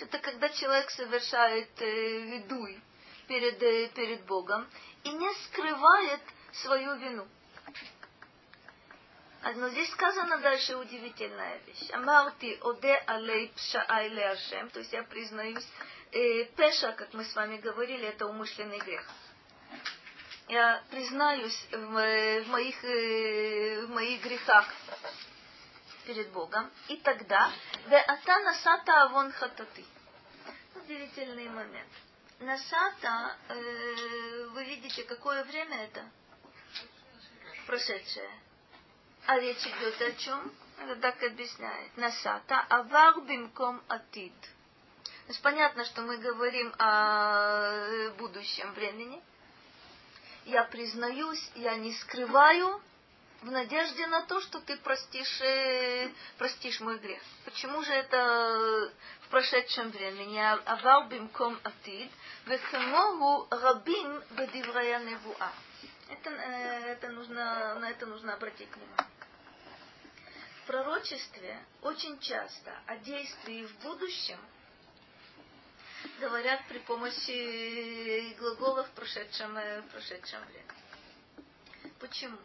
Это 0.00 0.18
когда 0.20 0.48
человек 0.48 0.90
совершает 0.90 1.70
э, 1.82 2.20
видуй 2.20 2.80
перед, 3.26 3.60
э, 3.60 3.88
перед 3.88 4.24
Богом 4.26 4.66
и 5.02 5.10
не 5.10 5.34
скрывает 5.44 6.20
свою 6.52 6.94
вину. 6.96 7.26
А, 9.42 9.52
Но 9.52 9.68
здесь 9.70 9.90
сказано 9.90 10.38
дальше 10.38 10.76
удивительная 10.76 11.58
вещь. 11.66 11.90
Амарти 11.92 12.58
оде 12.60 12.94
алей 13.06 13.52
пшаай 13.56 14.08
леашем, 14.08 14.70
то 14.70 14.80
есть 14.80 14.92
я 14.92 15.02
признаюсь, 15.02 15.66
э, 16.13 16.45
пеша, 16.55 16.93
как 16.93 17.13
мы 17.13 17.23
с 17.25 17.35
вами 17.35 17.57
говорили, 17.57 18.07
это 18.07 18.25
умышленный 18.27 18.79
грех. 18.79 19.05
Я 20.47 20.83
признаюсь 20.91 21.67
в, 21.71 21.77
в, 21.77 22.47
моих, 22.49 22.83
э, 22.83 23.85
в 23.85 23.89
моих 23.89 24.21
грехах 24.23 24.67
перед 26.05 26.29
Богом. 26.31 26.69
И 26.89 26.97
тогда, 26.97 27.51
ве 27.87 27.97
ата 27.97 28.39
насата 28.39 29.03
авон 29.03 29.31
хатати. 29.31 29.85
Удивительный 30.75 31.49
момент. 31.49 31.89
Насата, 32.39 33.37
э, 33.47 34.47
вы 34.51 34.65
видите, 34.65 35.03
какое 35.03 35.43
время 35.45 35.83
это? 35.85 36.03
Прошедшее. 37.65 38.29
А 39.25 39.39
речь 39.39 39.65
идет 39.65 40.01
о 40.01 40.11
чем? 40.13 40.51
Так 41.01 41.23
объясняет. 41.23 41.95
Насата 41.95 42.59
авар 42.69 43.21
бимком 43.21 43.81
атид. 43.87 44.33
Есть 45.27 45.41
понятно, 45.41 45.85
что 45.85 46.01
мы 46.01 46.17
говорим 46.17 46.73
о 46.77 48.09
будущем 48.17 48.73
времени. 48.73 49.21
Я 50.45 50.65
признаюсь, 50.65 51.49
я 51.55 51.75
не 51.75 51.93
скрываю 51.93 52.81
в 53.41 53.49
надежде 53.49 54.05
на 54.07 54.23
то, 54.23 54.41
что 54.41 54.59
ты 54.59 54.75
простишь, 54.77 55.41
э, 55.41 56.09
простишь 56.37 56.81
мой 56.81 56.97
грех. 56.99 57.21
Почему 57.45 57.81
же 57.83 57.93
это 57.93 58.91
в 59.21 59.29
прошедшем 59.29 59.91
времени? 59.91 60.39
Авал 60.65 61.07
бимком 61.07 61.57
атид, 61.63 62.11
вехемогу 62.45 63.47
рабим 63.49 64.21
бедиврая 64.31 64.99
невуа. 64.99 65.51
Это, 66.09 66.31
э, 66.31 66.91
это 66.91 67.09
нужно, 67.09 67.75
на 67.75 67.89
это 67.89 68.05
нужно 68.05 68.33
обратить 68.33 68.69
внимание. 68.75 69.07
В 70.63 70.67
пророчестве 70.67 71.57
очень 71.81 72.19
часто 72.19 72.77
о 72.87 72.97
действии 72.97 73.65
в 73.65 73.83
будущем 73.83 74.39
говорят 76.23 76.61
при 76.69 76.79
помощи 76.79 78.33
глаголов 78.39 78.87
в 78.87 78.91
прошедшем, 78.91 79.57
э, 79.57 79.81
в 79.81 79.87
прошедшем 79.87 80.41
времени. 80.45 81.91
Почему? 81.99 82.37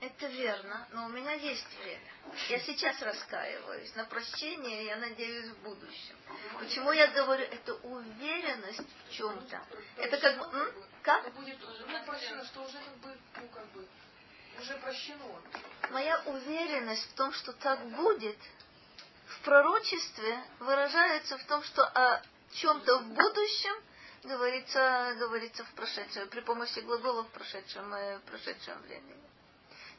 Это 0.00 0.26
верно, 0.28 0.88
но 0.92 1.06
у 1.06 1.08
меня 1.08 1.32
есть 1.32 1.78
время. 1.78 2.12
Я 2.48 2.60
сейчас 2.60 3.02
раскаиваюсь 3.02 3.94
на 3.96 4.04
прощение, 4.04 4.86
я 4.86 4.96
надеюсь, 4.96 5.48
в 5.48 5.62
будущем. 5.62 6.16
Почему 6.58 6.92
я 6.92 7.08
говорю, 7.08 7.44
это 7.44 7.74
уверенность 7.74 8.88
в 9.08 9.12
чем-то. 9.12 9.62
Это 9.96 10.18
как 10.18 10.38
бы... 10.38 10.58
М? 10.58 10.72
Как? 11.02 11.32
будет 11.34 11.62
уже 11.62 11.84
прощено, 12.04 12.44
что 12.44 12.62
уже 12.62 12.78
как 12.78 12.96
бы, 12.98 13.16
ну 13.36 13.48
как 13.48 13.66
бы, 13.72 13.86
уже 14.58 14.76
прощено. 14.78 15.42
Моя 15.90 16.18
уверенность 16.26 17.10
в 17.10 17.14
том, 17.14 17.32
что 17.32 17.52
так 17.52 17.80
будет, 17.90 18.38
в 19.26 19.40
пророчестве 19.40 20.42
выражается 20.60 21.38
в 21.38 21.44
том, 21.44 21.62
что 21.64 21.82
о 21.84 22.22
чем-то 22.54 22.98
в 22.98 23.08
будущем 23.08 23.74
говорится, 24.24 25.14
говорится 25.18 25.64
в 25.64 25.70
прошедшем, 25.74 26.28
при 26.28 26.40
помощи 26.40 26.80
глагола 26.80 27.24
в 27.24 27.28
прошедшем, 27.30 27.92
э, 27.94 28.18
в 28.18 28.22
прошедшем 28.22 28.80
времени. 28.82 29.22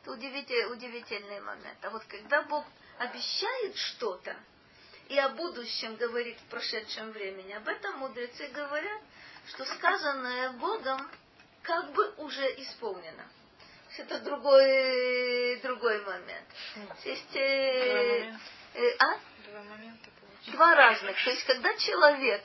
Это 0.01 0.11
удивительный, 0.11 0.71
удивительный 0.73 1.39
момент. 1.41 1.77
А 1.83 1.89
вот 1.89 2.03
когда 2.05 2.43
Бог 2.43 2.65
обещает 2.99 3.75
что-то, 3.75 4.35
и 5.09 5.17
о 5.17 5.29
будущем 5.29 5.95
говорит 5.95 6.37
в 6.39 6.49
прошедшем 6.49 7.11
времени, 7.11 7.53
об 7.53 7.67
этом 7.67 7.97
мудрецы 7.99 8.47
говорят, 8.49 9.01
что 9.47 9.65
сказанное 9.65 10.51
Богом 10.51 11.09
как 11.61 11.91
бы 11.93 12.13
уже 12.17 12.45
исполнено. 12.61 13.25
Это 13.97 14.19
другой, 14.19 15.59
другой 15.61 16.01
момент. 16.05 16.47
Есть, 17.03 17.35
э, 17.35 18.31
а? 18.99 19.19
Два 19.49 19.63
момента. 19.63 20.09
Два 20.47 20.75
разных. 20.75 21.23
То 21.23 21.29
есть, 21.31 21.43
когда 21.45 21.75
человек 21.77 22.43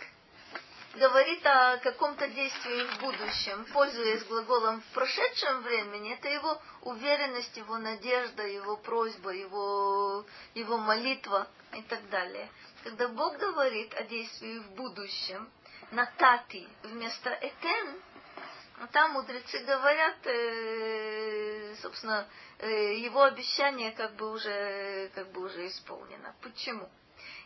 говорит 0.94 1.44
о 1.46 1.78
каком-то 1.78 2.28
действии 2.28 2.84
в 2.84 3.00
будущем, 3.00 3.64
пользуясь 3.72 4.24
глаголом 4.24 4.80
в 4.80 4.94
прошедшем 4.94 5.62
времени, 5.62 6.12
это 6.12 6.28
его 6.28 6.60
уверенность, 6.82 7.56
его 7.56 7.78
надежда, 7.78 8.46
его 8.46 8.76
просьба, 8.76 9.30
его, 9.30 10.24
его 10.54 10.78
молитва 10.78 11.48
и 11.74 11.82
так 11.82 12.08
далее. 12.10 12.48
Когда 12.84 13.08
Бог 13.08 13.38
говорит 13.38 13.94
о 13.94 14.04
действии 14.04 14.58
в 14.58 14.70
будущем, 14.72 15.48
на 15.92 16.06
тати 16.06 16.66
вместо 16.82 17.30
этен, 17.30 18.02
ну, 18.82 18.88
там 18.88 19.12
мудрецы 19.12 19.60
говорят, 19.60 20.16
э, 20.26 21.76
собственно, 21.82 22.26
э, 22.58 22.96
его 22.96 23.22
обещание 23.22 23.92
как 23.92 24.16
бы 24.16 24.32
уже, 24.32 25.08
как 25.14 25.30
бы 25.30 25.42
уже 25.42 25.68
исполнено. 25.68 26.34
Почему? 26.42 26.90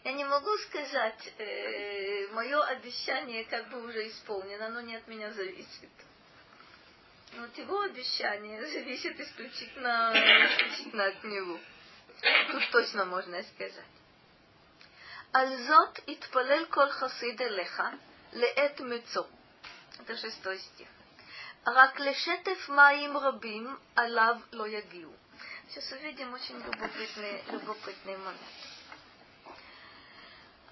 Я 0.05 0.14
не 0.14 0.25
могу 0.25 0.57
сказать, 0.57 1.35
э, 1.37 2.29
мое 2.29 2.59
обещание 2.64 3.44
как 3.44 3.68
бы 3.68 3.85
уже 3.85 4.09
исполнено, 4.09 4.68
оно 4.68 4.81
не 4.81 4.96
от 4.96 5.07
меня 5.09 5.31
зависит. 5.31 5.90
Но 7.35 7.42
вот 7.42 7.59
его 7.59 7.83
обещание 7.83 8.66
зависит 8.66 9.20
исключительно, 9.20 10.14
исключительно 10.14 11.05
от 11.05 11.22
него. 11.22 11.61
Тут 12.51 12.70
точно 12.70 13.05
можно 13.05 13.42
сказать. 13.42 13.92
Альзот 15.33 16.01
итпалел 16.07 16.64
кол 16.68 16.88
хасид 16.88 17.38
элеха 17.42 17.92
леэт 18.33 18.81
мецо. 18.81 19.29
Это 19.99 20.16
шестой 20.16 20.59
стих. 20.61 20.88
רק 21.67 22.00
לשטף 22.00 22.70
מים 22.70 23.17
רבים 23.17 23.78
עליו 23.96 24.36
לא 24.52 24.67
יגיעו. 24.67 25.12
Сейчас 25.74 25.91
увидим 25.94 26.34
очень 26.34 26.58
любопытный, 26.58 27.44
любопытный 27.50 28.17
момент. 28.17 28.41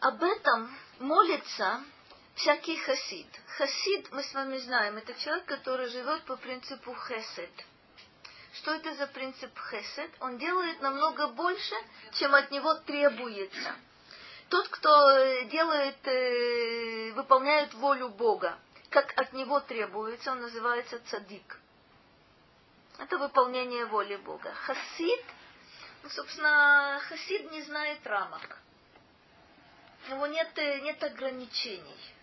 Об 0.02 0.22
этом 0.22 0.78
молится 1.00 1.82
всякий 2.36 2.76
хасид. 2.78 3.28
Хасид, 3.58 4.12
мы 4.12 4.24
с 4.24 4.34
вами 4.34 4.58
знаем, 4.58 4.98
это 4.98 5.14
человек, 5.14 5.46
который 5.46 5.88
живет 5.88 6.24
по 6.24 6.36
принципу 6.36 6.94
хесед. 6.96 7.52
Что 8.54 8.76
это 8.76 8.94
за 8.96 9.08
принцип 9.08 9.52
хесед? 9.70 10.12
Он 10.20 10.38
делает 10.38 10.82
намного 10.82 11.28
больше, 11.28 11.76
чем 12.14 12.36
от 12.36 12.52
него 12.52 12.74
требуется. 12.76 13.76
Тот, 14.50 14.68
кто 14.68 15.44
делает, 15.44 16.08
э, 16.08 17.12
выполняет 17.14 17.74
волю 17.76 18.10
Бога, 18.10 18.58
как 18.95 19.13
от 19.19 19.33
него 19.33 19.59
требуется, 19.59 20.31
он 20.31 20.41
называется 20.41 21.01
цадик. 21.11 21.59
Это 22.97 23.19
выполнение 23.19 23.87
воли 23.87 24.15
Бога. 24.15 24.55
Хасид, 24.55 25.25
ну, 26.05 26.09
собственно, 26.11 27.01
хасид 27.09 27.51
не 27.51 27.63
знает 27.63 28.07
рамок. 28.07 28.57
У 30.07 30.13
него 30.13 30.29
нет, 30.29 30.57
нет 30.57 31.03
ограничений. 31.03 32.15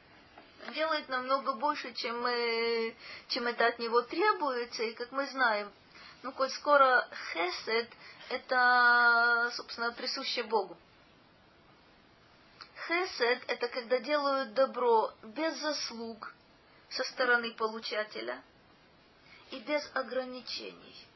Он 0.65 0.73
делает 0.73 1.10
намного 1.10 1.55
больше, 1.55 1.93
чем, 1.93 2.21
мы, 2.21 2.95
чем 3.28 3.47
это 3.47 3.67
от 3.67 3.78
него 3.78 4.01
требуется. 4.03 4.84
И 4.84 4.93
как 4.93 5.11
мы 5.11 5.26
знаем, 5.26 5.69
ну, 6.24 6.32
коль 6.32 6.51
скоро 6.51 7.05
хесед, 7.34 7.89
это, 8.30 9.51
собственно, 9.57 9.91
присуще 9.91 10.43
Богу. 10.43 10.78
Хесед– 12.88 13.43
это 13.47 13.67
когда 13.67 13.99
делают 13.99 14.53
добро 14.53 15.11
без 15.22 15.53
заслуг 15.57 16.34
со 16.92 17.04
стороны 17.06 17.52
получателя 17.54 18.42
и 19.52 19.60
без 19.60 19.89
ограничений. 19.94 21.08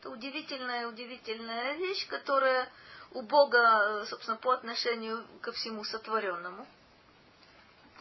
Это 0.00 0.10
удивительная, 0.10 0.86
удивительная 0.88 1.74
вещь, 1.74 2.06
которая 2.08 2.68
у 3.12 3.22
Бога, 3.22 4.04
собственно, 4.06 4.36
по 4.36 4.52
отношению 4.52 5.26
ко 5.40 5.52
всему 5.52 5.84
сотворенному. 5.84 6.66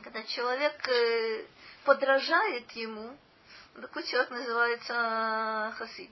Когда 0.03 0.23
человек 0.23 0.87
э, 0.87 1.45
подражает 1.83 2.71
ему, 2.71 3.17
такой 3.81 4.03
человек 4.03 4.29
называется 4.29 5.73
хасид. 5.77 6.11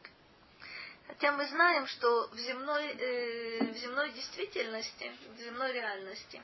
Хотя 1.07 1.31
мы 1.33 1.45
знаем, 1.47 1.85
что 1.87 2.27
в 2.29 2.37
земной, 2.37 2.87
э, 2.87 3.73
в 3.73 3.77
земной 3.77 4.11
действительности, 4.11 5.11
в 5.35 5.39
земной 5.39 5.71
реальности, 5.71 6.41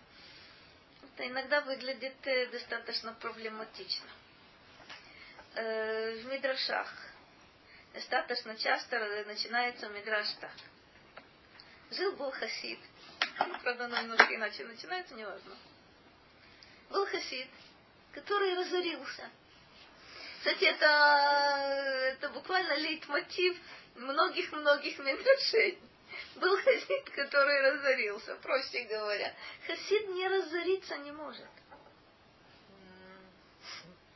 это 1.01 1.27
иногда 1.27 1.61
выглядит 1.61 2.15
э, 2.27 2.47
достаточно 2.47 3.13
проблематично. 3.13 4.09
Э, 5.55 6.15
в 6.21 6.25
Мидрашах 6.27 6.91
достаточно 7.93 8.55
часто 8.55 8.99
начинается 9.25 9.89
Мидраш 9.89 10.27
так. 10.39 10.51
Жил 11.91 12.13
был 12.13 12.31
хасид. 12.31 12.79
Правда, 13.63 13.85
оно 13.85 14.01
немножко 14.01 14.33
иначе 14.33 14.63
начинается, 14.63 15.13
неважно. 15.15 15.55
Был 16.89 17.05
хасид, 17.05 17.47
который 18.13 18.55
разорился. 18.55 19.29
Кстати, 20.37 20.63
это, 20.63 22.15
это 22.15 22.29
буквально 22.29 22.75
лейтмотив 22.75 23.57
многих-многих 23.95 24.97
мидрашей. 24.99 25.77
Был 26.35 26.57
хасид, 26.61 27.09
который 27.11 27.71
разорился, 27.71 28.35
проще 28.37 28.83
говоря. 28.85 29.33
Хасид 29.67 30.09
не 30.09 30.27
разориться 30.27 30.97
не 30.97 31.11
может. 31.11 31.47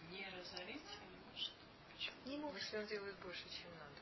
Не 0.09 0.27
разориться 0.29 0.93
не 1.09 1.31
может. 1.31 1.53
Почему? 1.93 2.24
Не 2.35 2.41
может. 2.41 2.61
Если 2.61 2.77
он 2.77 2.85
делает 2.87 3.15
больше, 3.19 3.43
чем 3.49 3.69
надо. 3.79 3.95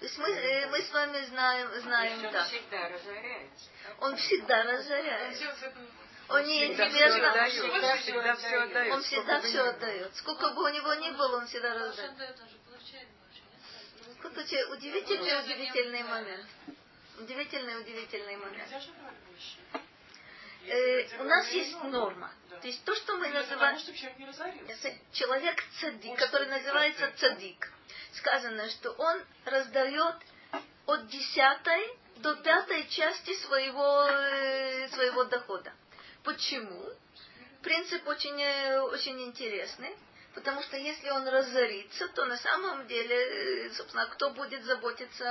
То 0.00 0.06
есть 0.06 0.18
мы, 0.18 0.28
э, 0.28 0.66
мы 0.70 0.80
с 0.82 0.90
вами 0.90 1.24
знаем, 1.26 1.80
знаем 1.82 2.24
Он 2.24 2.32
так. 2.32 2.46
всегда 2.48 2.88
разоряется. 2.88 3.70
Он 4.00 4.16
всегда 4.16 4.62
разоряется. 4.64 5.76
Он 6.28 6.44
не 6.44 6.64
интересно. 6.64 7.30
отдает. 7.30 7.52
Всегда 7.52 8.36
все 8.36 8.58
отдает. 8.58 8.92
Он 8.92 9.02
всегда 9.02 9.40
все 9.40 9.60
отдает. 9.60 10.16
Сколько 10.16 10.50
бы 10.50 10.64
у 10.64 10.68
него 10.68 10.94
ни 10.94 11.10
было, 11.10 11.36
он 11.38 11.46
всегда 11.46 11.74
раздает. 11.74 12.10
он? 12.10 12.16
Какой 14.20 14.42
удивительный, 14.42 15.44
удивительный 15.44 16.02
момент. 16.02 16.48
Удивительный, 17.18 17.80
удивительный 17.80 18.36
момент. 18.36 18.64
Нельзя 18.64 18.80
же 18.80 18.92
брать 18.92 19.14
больше. 19.28 19.58
Э, 20.66 21.20
у 21.20 21.24
нас 21.24 21.50
есть 21.52 21.82
норма. 21.84 22.32
То 22.60 22.66
есть 22.66 22.84
то, 22.84 22.94
что 22.94 23.16
мы 23.16 23.28
называем... 23.28 23.78
Человек 25.12 25.64
цадик, 25.80 26.18
который 26.18 26.48
называется 26.48 27.10
цадик. 27.16 27.72
Сказано, 28.12 28.68
что 28.70 28.92
он 28.92 29.22
раздает 29.44 30.16
от 30.86 31.06
десятой 31.08 31.98
до 32.16 32.34
пятой 32.36 32.86
части 32.88 33.34
своего, 33.36 34.06
э, 34.08 34.88
своего 34.88 35.24
дохода. 35.24 35.72
Почему? 36.22 36.84
Принцип 37.62 38.06
очень, 38.06 38.40
э, 38.40 38.80
очень 38.80 39.20
интересный. 39.22 39.96
Потому 40.34 40.62
что 40.62 40.76
если 40.76 41.10
он 41.10 41.26
разорится, 41.26 42.06
то 42.08 42.24
на 42.24 42.36
самом 42.36 42.86
деле, 42.86 43.66
э, 43.66 43.70
собственно, 43.70 44.06
кто 44.06 44.30
будет 44.30 44.62
заботиться 44.64 45.26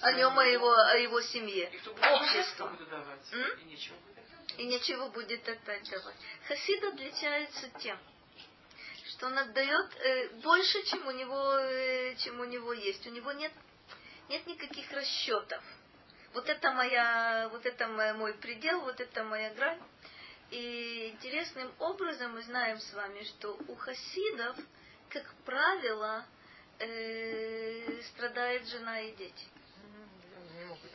о 0.00 0.12
нем, 0.12 0.38
о 0.38 0.44
его, 0.44 0.72
о 0.72 0.94
его 0.96 1.20
семье? 1.22 1.72
Общество. 2.12 2.68
будет 2.68 2.88
давать. 2.88 3.32
И 3.32 3.36
будет 3.36 3.68
давать. 3.68 4.15
И 4.58 4.64
ничего 4.66 5.08
будет 5.08 5.48
опять 5.48 5.88
давать. 5.90 6.16
Хасид 6.48 6.82
отличается 6.84 7.68
тем, 7.80 7.98
что 9.08 9.26
он 9.26 9.38
отдает 9.38 9.94
э, 9.96 10.28
больше, 10.42 10.82
чем 10.84 11.06
у 11.06 11.10
него, 11.10 11.52
э, 11.58 12.14
чем 12.16 12.40
у 12.40 12.44
него 12.44 12.72
есть. 12.72 13.06
У 13.06 13.10
него 13.10 13.32
нет, 13.32 13.52
нет 14.28 14.46
никаких 14.46 14.90
расчетов. 14.92 15.62
Вот 16.34 16.48
это 16.48 16.72
моя, 16.72 17.48
вот 17.50 17.64
это 17.64 17.88
мо- 17.88 18.14
мой 18.14 18.34
предел, 18.34 18.80
вот 18.82 19.00
это 19.00 19.24
моя 19.24 19.54
грань. 19.54 19.80
И 20.50 21.10
интересным 21.14 21.72
образом 21.78 22.32
мы 22.32 22.42
знаем 22.42 22.78
с 22.78 22.92
вами, 22.92 23.24
что 23.24 23.58
у 23.68 23.74
хасидов, 23.74 24.56
как 25.08 25.34
правило, 25.44 26.24
э, 26.78 28.02
страдает 28.02 28.66
жена 28.68 29.00
и 29.00 29.12
дети. 29.16 29.46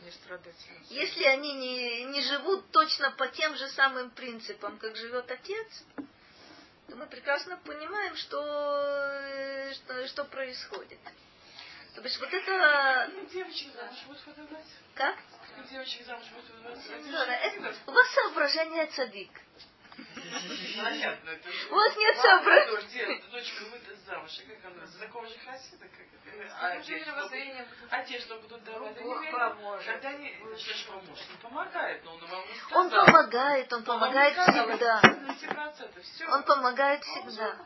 Не 0.04 0.10
страдать. 0.10 0.56
Если 0.90 1.24
они 1.24 1.52
не, 1.54 2.04
не 2.04 2.22
живут 2.22 2.70
точно 2.72 3.12
по 3.12 3.28
тем 3.28 3.56
же 3.56 3.68
самым 3.68 4.10
принципам, 4.10 4.78
как 4.78 4.96
живет 4.96 5.30
отец, 5.30 5.84
то 6.88 6.96
мы 6.96 7.06
прекрасно 7.06 7.56
понимаем, 7.58 8.16
что, 8.16 8.42
э, 8.42 9.72
что, 9.74 10.08
что 10.08 10.24
происходит. 10.24 10.98
То 11.94 12.00
бишь 12.00 12.18
вот 12.18 12.32
это... 12.32 13.10
Ну, 13.14 13.26
Девочек 13.26 13.72
замуж 13.74 13.96
будут 14.06 14.26
выдавать. 14.26 14.66
Как? 14.94 15.16
Ну, 15.56 15.64
Девочек 15.70 16.06
замуж 16.06 16.26
будут 16.34 16.50
выдавать. 16.50 17.04
Зора, 17.10 17.32
это- 17.32 17.74
у 17.86 17.92
вас 17.92 18.08
соображение 18.14 18.86
цадик. 18.86 19.30
Понятно. 20.82 21.38
У 21.70 21.74
вас 21.74 21.96
нет 21.96 22.16
дочь, 22.66 23.22
Дочка 23.30 23.64
выдаст 23.64 24.06
замуж. 24.06 24.30
А 24.38 24.50
как 24.50 24.72
она? 24.72 24.86
За 24.86 24.98
такого 24.98 25.26
же 25.26 25.38
хасида? 25.38 25.86
Как? 25.86 26.12
А 26.60 26.76
Неужели 26.76 26.94
одежду 27.00 27.12
воззрение 27.14 27.64
будут- 27.64 27.92
Они 27.92 29.30
поможет. 29.32 29.86
Когда 29.86 30.08
они... 30.08 30.36
Что 30.56 30.74
ж 30.74 30.86
поможет? 30.86 31.26
Он 31.30 31.50
помогает, 31.50 32.04
но 32.04 32.14
он 32.14 32.20
вам 32.26 32.44
не 32.46 32.76
Он 32.76 32.88
сказал. 32.88 33.06
помогает, 33.06 33.72
он 33.72 33.78
Он 33.80 33.84
помогает 33.84 34.36
не 34.36 34.42
сказал, 34.42 34.68
всегда. 34.68 35.00
На 35.02 35.32
10%. 35.32 36.02
Все. 36.02 36.26
Он 36.28 36.42
помогает 36.44 37.02
Он 37.06 37.28
всегда. 37.28 37.56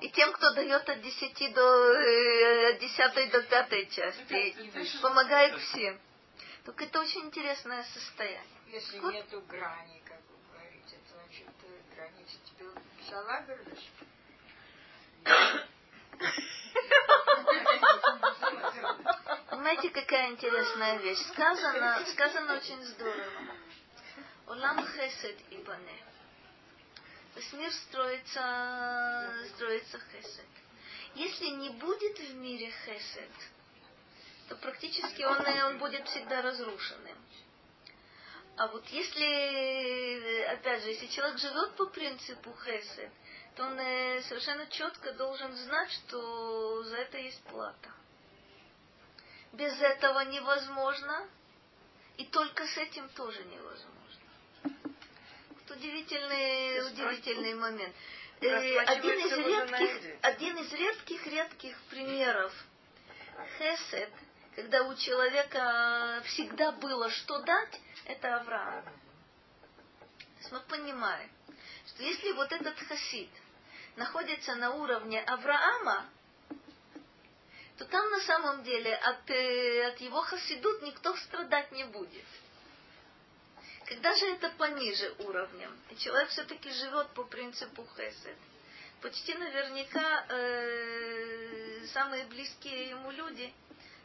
И 0.00 0.10
тем, 0.10 0.32
кто 0.32 0.52
дает 0.52 0.88
от 0.88 1.00
10 1.00 1.54
до 1.54 1.92
э, 1.94 2.72
от 2.74 2.78
10 2.80 3.30
до 3.30 3.42
5 3.42 3.90
части, 3.90 4.22
пятой, 4.24 4.50
и 4.50 4.70
дальше 4.70 5.00
помогает 5.00 5.58
всем. 5.60 5.98
Только 6.64 6.84
это 6.84 7.00
очень 7.00 7.22
интересное 7.22 7.82
состояние. 7.84 8.42
Если 8.68 8.98
нету 8.98 9.40
грани, 9.48 10.02
как 10.04 10.20
вы 10.30 10.36
говорите, 10.52 10.98
значит, 11.10 11.48
э, 11.62 11.94
границы 11.94 12.38
залагаешь. 13.12 13.90
Понимаете, 19.50 19.90
какая 19.90 20.30
интересная 20.30 20.96
вещь? 20.98 21.18
Сказано, 21.32 22.04
сказано 22.06 22.56
очень 22.56 22.82
здорово. 22.84 23.56
Улам 24.46 24.86
хесед 24.86 25.38
и 25.50 25.58
бане. 25.58 25.98
То 27.34 27.40
есть 27.40 27.52
мир 27.54 27.72
строится, 27.72 29.46
строится 29.54 30.00
хесед. 30.10 30.46
Если 31.14 31.46
не 31.46 31.70
будет 31.70 32.18
в 32.18 32.34
мире 32.34 32.72
хесед, 32.84 33.30
то 34.48 34.56
практически 34.56 35.22
он, 35.22 35.46
он 35.46 35.78
будет 35.78 36.08
всегда 36.08 36.42
разрушенным. 36.42 37.16
А 38.56 38.66
вот 38.68 38.86
если, 38.88 40.44
опять 40.50 40.82
же, 40.82 40.90
если 40.90 41.06
человек 41.06 41.38
живет 41.38 41.74
по 41.76 41.86
принципу 41.86 42.54
хесед, 42.64 43.10
то 43.56 43.64
он 43.64 43.78
э, 43.78 44.20
совершенно 44.22 44.66
четко 44.66 45.12
должен 45.12 45.54
знать, 45.56 45.90
что 45.92 46.82
за 46.84 46.96
это 46.98 47.18
есть 47.18 47.42
плата. 47.44 47.90
Без 49.52 49.80
этого 49.80 50.20
невозможно, 50.20 51.26
и 52.18 52.24
только 52.26 52.66
с 52.66 52.76
этим 52.76 53.08
тоже 53.10 53.42
невозможно. 53.44 53.88
Вот 54.62 55.70
удивительный, 55.76 56.86
удивительный 56.90 57.54
момент. 57.54 57.94
Э, 58.40 58.78
Один 58.80 59.18
из 59.18 59.32
редких, 59.32 60.18
один 60.22 60.58
из 60.58 60.72
редких, 60.72 61.26
редких 61.26 61.80
примеров 61.90 62.52
хесед, 63.58 64.10
когда 64.56 64.82
у 64.84 64.94
человека 64.94 66.22
всегда 66.26 66.72
было 66.72 67.10
что 67.10 67.38
дать, 67.40 67.80
это 68.06 68.36
Авраам. 68.36 68.84
То 68.84 70.38
есть 70.38 70.52
мы 70.52 70.60
понимаем, 70.60 71.30
что 71.86 72.02
если 72.02 72.32
вот 72.32 72.50
этот 72.52 72.78
хасид 72.78 73.30
находится 73.96 74.54
на 74.56 74.72
уровне 74.74 75.20
Авраама, 75.22 76.06
то 77.78 77.84
там 77.86 78.10
на 78.10 78.20
самом 78.20 78.62
деле 78.62 78.94
от, 78.94 79.30
э, 79.30 79.88
от 79.88 80.00
его 80.00 80.22
хасидут 80.22 80.82
никто 80.82 81.16
страдать 81.16 81.72
не 81.72 81.84
будет. 81.84 82.24
Когда 83.86 84.14
же 84.14 84.26
это 84.26 84.50
пониже 84.50 85.14
уровнем, 85.18 85.76
и 85.90 85.96
человек 85.96 86.28
все-таки 86.30 86.70
живет 86.70 87.08
по 87.10 87.24
принципу 87.24 87.86
хесед, 87.96 88.36
почти 89.00 89.34
наверняка 89.34 90.24
э, 90.28 91.86
самые 91.92 92.24
близкие 92.26 92.90
ему 92.90 93.10
люди 93.10 93.52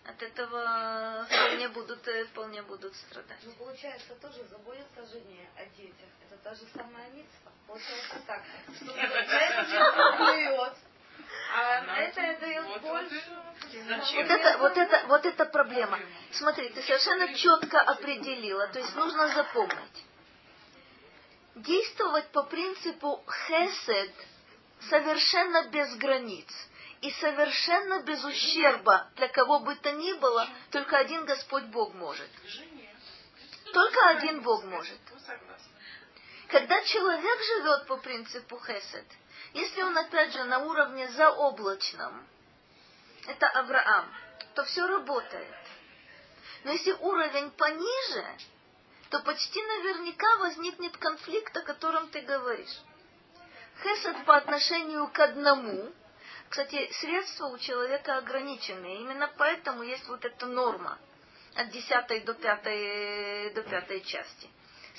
от 0.07 0.23
этого 0.23 1.25
вполне 1.29 1.67
будут, 1.69 2.07
э, 2.07 2.25
вполне 2.25 2.61
будут 2.61 2.95
страдать. 2.95 3.39
Ну, 3.43 3.51
получается, 3.53 4.15
тоже 4.15 4.43
заботиться 4.45 5.01
о 5.01 5.05
жене, 5.05 5.49
о 5.57 5.65
детях. 5.77 6.09
Это 6.25 6.37
та 6.43 6.55
же 6.55 6.65
самая 6.73 7.09
митцва. 7.09 7.51
Получается 7.67 8.19
так, 8.25 8.41
что 8.75 8.85
за 8.85 9.01
это 9.01 9.71
человек 9.71 10.17
дает, 10.19 10.73
а 11.53 11.81
на 11.81 11.97
это 11.99 12.39
дает 12.39 12.65
Вот, 12.65 12.81
вот, 12.81 12.91
больше. 12.91 13.23
Вот 14.15 14.29
это, 14.29 14.57
вот 14.59 14.77
это, 14.77 15.07
вот 15.07 15.25
это 15.25 15.45
проблема. 15.45 15.99
Смотри, 16.31 16.69
ты 16.69 16.81
совершенно 16.81 17.33
четко 17.33 17.81
определила, 17.81 18.67
то 18.67 18.79
есть 18.79 18.95
нужно 18.95 19.27
запомнить. 19.27 20.05
Действовать 21.55 22.27
по 22.29 22.43
принципу 22.43 23.25
хесед 23.47 24.13
совершенно 24.89 25.67
без 25.69 25.93
границ 25.97 26.47
и 27.01 27.11
совершенно 27.11 28.01
без 28.01 28.23
ущерба 28.23 29.09
для 29.15 29.27
кого 29.27 29.59
бы 29.59 29.75
то 29.75 29.91
ни 29.91 30.13
было, 30.13 30.47
только 30.71 30.97
один 30.97 31.25
Господь 31.25 31.65
Бог 31.65 31.93
может. 31.93 32.29
Только 33.73 34.09
один 34.09 34.41
Бог 34.41 34.63
может. 34.63 34.99
Когда 36.47 36.81
человек 36.83 37.39
живет 37.43 37.87
по 37.87 37.97
принципу 37.97 38.59
хесед, 38.59 39.05
если 39.53 39.81
он 39.81 39.97
опять 39.97 40.33
же 40.33 40.43
на 40.45 40.59
уровне 40.59 41.07
заоблачном, 41.09 42.25
это 43.27 43.47
Авраам, 43.49 44.11
то 44.55 44.63
все 44.63 44.87
работает. 44.87 45.55
Но 46.63 46.71
если 46.71 46.93
уровень 46.93 47.51
пониже, 47.51 48.25
то 49.09 49.19
почти 49.21 49.61
наверняка 49.61 50.37
возникнет 50.37 50.97
конфликт, 50.97 51.55
о 51.55 51.61
котором 51.61 52.09
ты 52.09 52.21
говоришь. 52.21 52.81
Хесед 53.83 54.25
по 54.25 54.37
отношению 54.37 55.07
к 55.07 55.19
одному. 55.19 55.93
Кстати, 56.49 56.89
средства 56.93 57.47
у 57.47 57.57
человека 57.57 58.17
ограничены. 58.17 59.01
Именно 59.01 59.31
поэтому 59.37 59.83
есть 59.83 60.07
вот 60.07 60.23
эта 60.23 60.45
норма 60.45 60.97
от 61.55 61.69
десятой 61.71 62.21
до 62.21 62.33
пятой, 62.33 63.53
до 63.53 63.63
пятой 63.63 64.01
части. 64.01 64.49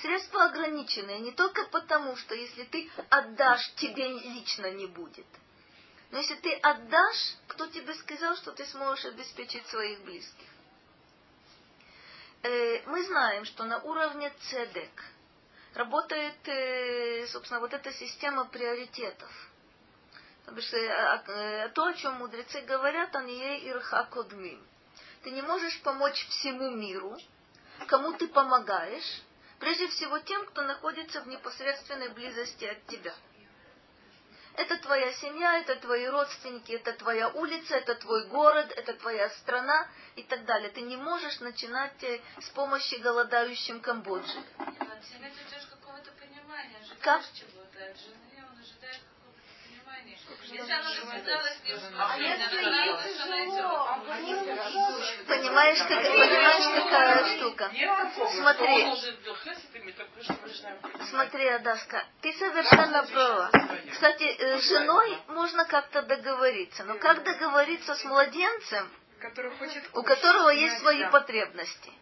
Средства 0.00 0.44
ограниченные 0.44 1.20
не 1.20 1.32
только 1.32 1.64
потому, 1.66 2.16
что 2.16 2.34
если 2.34 2.64
ты 2.64 2.90
отдашь, 3.08 3.72
тебе 3.76 4.08
лично 4.08 4.70
не 4.70 4.86
будет. 4.86 5.26
Но 6.10 6.18
если 6.18 6.36
ты 6.36 6.54
отдашь, 6.54 7.36
кто 7.48 7.66
тебе 7.66 7.94
сказал, 7.94 8.36
что 8.36 8.52
ты 8.52 8.64
сможешь 8.66 9.06
обеспечить 9.06 9.66
своих 9.66 10.00
близких? 10.00 10.46
Э, 12.42 12.82
мы 12.86 13.02
знаем, 13.04 13.44
что 13.44 13.64
на 13.64 13.80
уровне 13.80 14.32
цедек 14.48 15.04
работает, 15.74 16.36
э, 16.46 17.26
собственно, 17.26 17.60
вот 17.60 17.74
эта 17.74 17.92
система 17.92 18.44
приоритетов. 18.44 19.47
Потому 20.48 20.62
что 20.62 20.78
э, 20.78 21.68
то, 21.74 21.84
о 21.84 21.92
чем 21.92 22.14
мудрецы 22.14 22.62
говорят, 22.62 23.14
они 23.14 23.38
ей 23.38 23.68
ирха 23.70 24.04
кодмим. 24.04 24.66
Ты 25.22 25.30
не 25.32 25.42
можешь 25.42 25.78
помочь 25.82 26.26
всему 26.30 26.70
миру, 26.70 27.18
кому 27.86 28.14
ты 28.14 28.28
помогаешь, 28.28 29.22
прежде 29.58 29.88
всего 29.88 30.18
тем, 30.20 30.46
кто 30.46 30.62
находится 30.62 31.20
в 31.20 31.28
непосредственной 31.28 32.08
близости 32.08 32.64
от 32.64 32.86
тебя. 32.86 33.14
Это 34.54 34.78
твоя 34.78 35.12
семья, 35.12 35.58
это 35.58 35.76
твои 35.76 36.06
родственники, 36.06 36.72
это 36.72 36.94
твоя 36.94 37.28
улица, 37.28 37.76
это 37.76 37.94
твой 37.96 38.26
город, 38.28 38.72
это 38.74 38.94
твоя 38.94 39.28
страна 39.28 39.86
и 40.16 40.22
так 40.22 40.46
далее. 40.46 40.70
Ты 40.70 40.80
не 40.80 40.96
можешь 40.96 41.40
начинать 41.40 42.02
э, 42.04 42.22
с 42.40 42.48
помощи 42.48 42.94
голодающим 42.94 43.82
Камбоджи. 43.82 44.38
От 44.56 45.04
семьи 45.04 45.30
ты 45.30 45.46
ждешь 45.46 45.66
какого-то 45.66 46.10
понимания, 46.12 46.78
ожидаешь 46.78 47.02
Как? 47.02 47.22
чего-то. 47.34 47.84
От 47.84 47.98
жены 47.98 48.44
он 48.50 48.58
ожидает. 48.58 49.07
Если 50.50 50.72
она 50.72 50.90
рассказала 50.90 51.48
с 51.48 51.62
ним, 51.64 51.78
А 51.98 52.18
если 52.18 52.64
она 52.64 52.84
ей 52.84 52.94
тяжело, 53.02 53.88
Понимаешь, 55.26 55.78
как, 55.78 56.02
понимаешь, 56.02 56.84
какая 56.84 57.36
штука? 57.36 57.70
Смотри. 58.36 58.86
Смотри, 61.10 61.48
Адаска, 61.48 62.04
ты 62.22 62.32
совершенно 62.34 63.02
права. 63.04 63.50
Кстати, 63.90 64.24
э, 64.24 64.58
с 64.58 64.68
женой 64.68 65.18
можно 65.28 65.64
как-то 65.64 66.02
договориться, 66.02 66.84
но 66.84 66.98
как 66.98 67.24
договориться 67.24 67.94
с 67.94 68.04
младенцем, 68.04 68.90
у 69.94 70.02
которого 70.02 70.50
есть 70.50 70.78
свои 70.80 71.02
да. 71.02 71.10
потребности? 71.10 71.92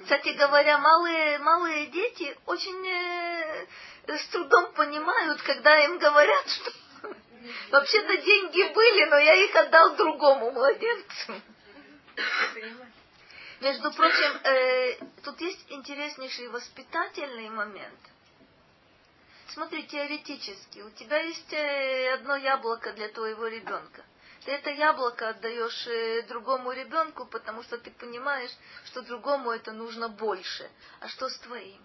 Кстати 0.00 0.30
говоря, 0.30 0.78
малые, 0.78 1.38
малые 1.38 1.86
дети 1.86 2.36
очень 2.46 2.86
э, 2.86 3.66
с 4.08 4.26
трудом 4.28 4.72
понимают, 4.74 5.40
когда 5.42 5.78
им 5.84 5.98
говорят, 5.98 6.48
что 6.48 6.72
вообще-то 7.70 8.16
деньги 8.18 8.72
были, 8.74 9.04
но 9.10 9.18
я 9.18 9.34
их 9.44 9.54
отдал 9.54 9.96
другому 9.96 10.50
младенцу. 10.50 11.42
Между 13.60 13.90
прочим, 13.92 14.32
э, 14.44 14.98
тут 15.24 15.40
есть 15.40 15.64
интереснейший 15.68 16.48
воспитательный 16.48 17.48
момент. 17.48 17.98
Смотри, 19.48 19.84
теоретически, 19.84 20.80
у 20.80 20.90
тебя 20.90 21.18
есть 21.20 21.52
э, 21.52 22.12
одно 22.14 22.36
яблоко 22.36 22.92
для 22.92 23.08
твоего 23.08 23.46
ребенка. 23.46 24.04
Ты 24.44 24.52
это 24.52 24.70
яблоко 24.70 25.30
отдаешь 25.30 25.86
э, 25.86 26.22
другому 26.28 26.72
ребенку, 26.72 27.24
потому 27.26 27.62
что 27.62 27.78
ты 27.78 27.90
понимаешь, 27.90 28.50
что 28.84 29.02
другому 29.02 29.50
это 29.50 29.72
нужно 29.72 30.08
больше. 30.08 30.70
А 31.00 31.08
что 31.08 31.28
с 31.28 31.38
твоим? 31.38 31.80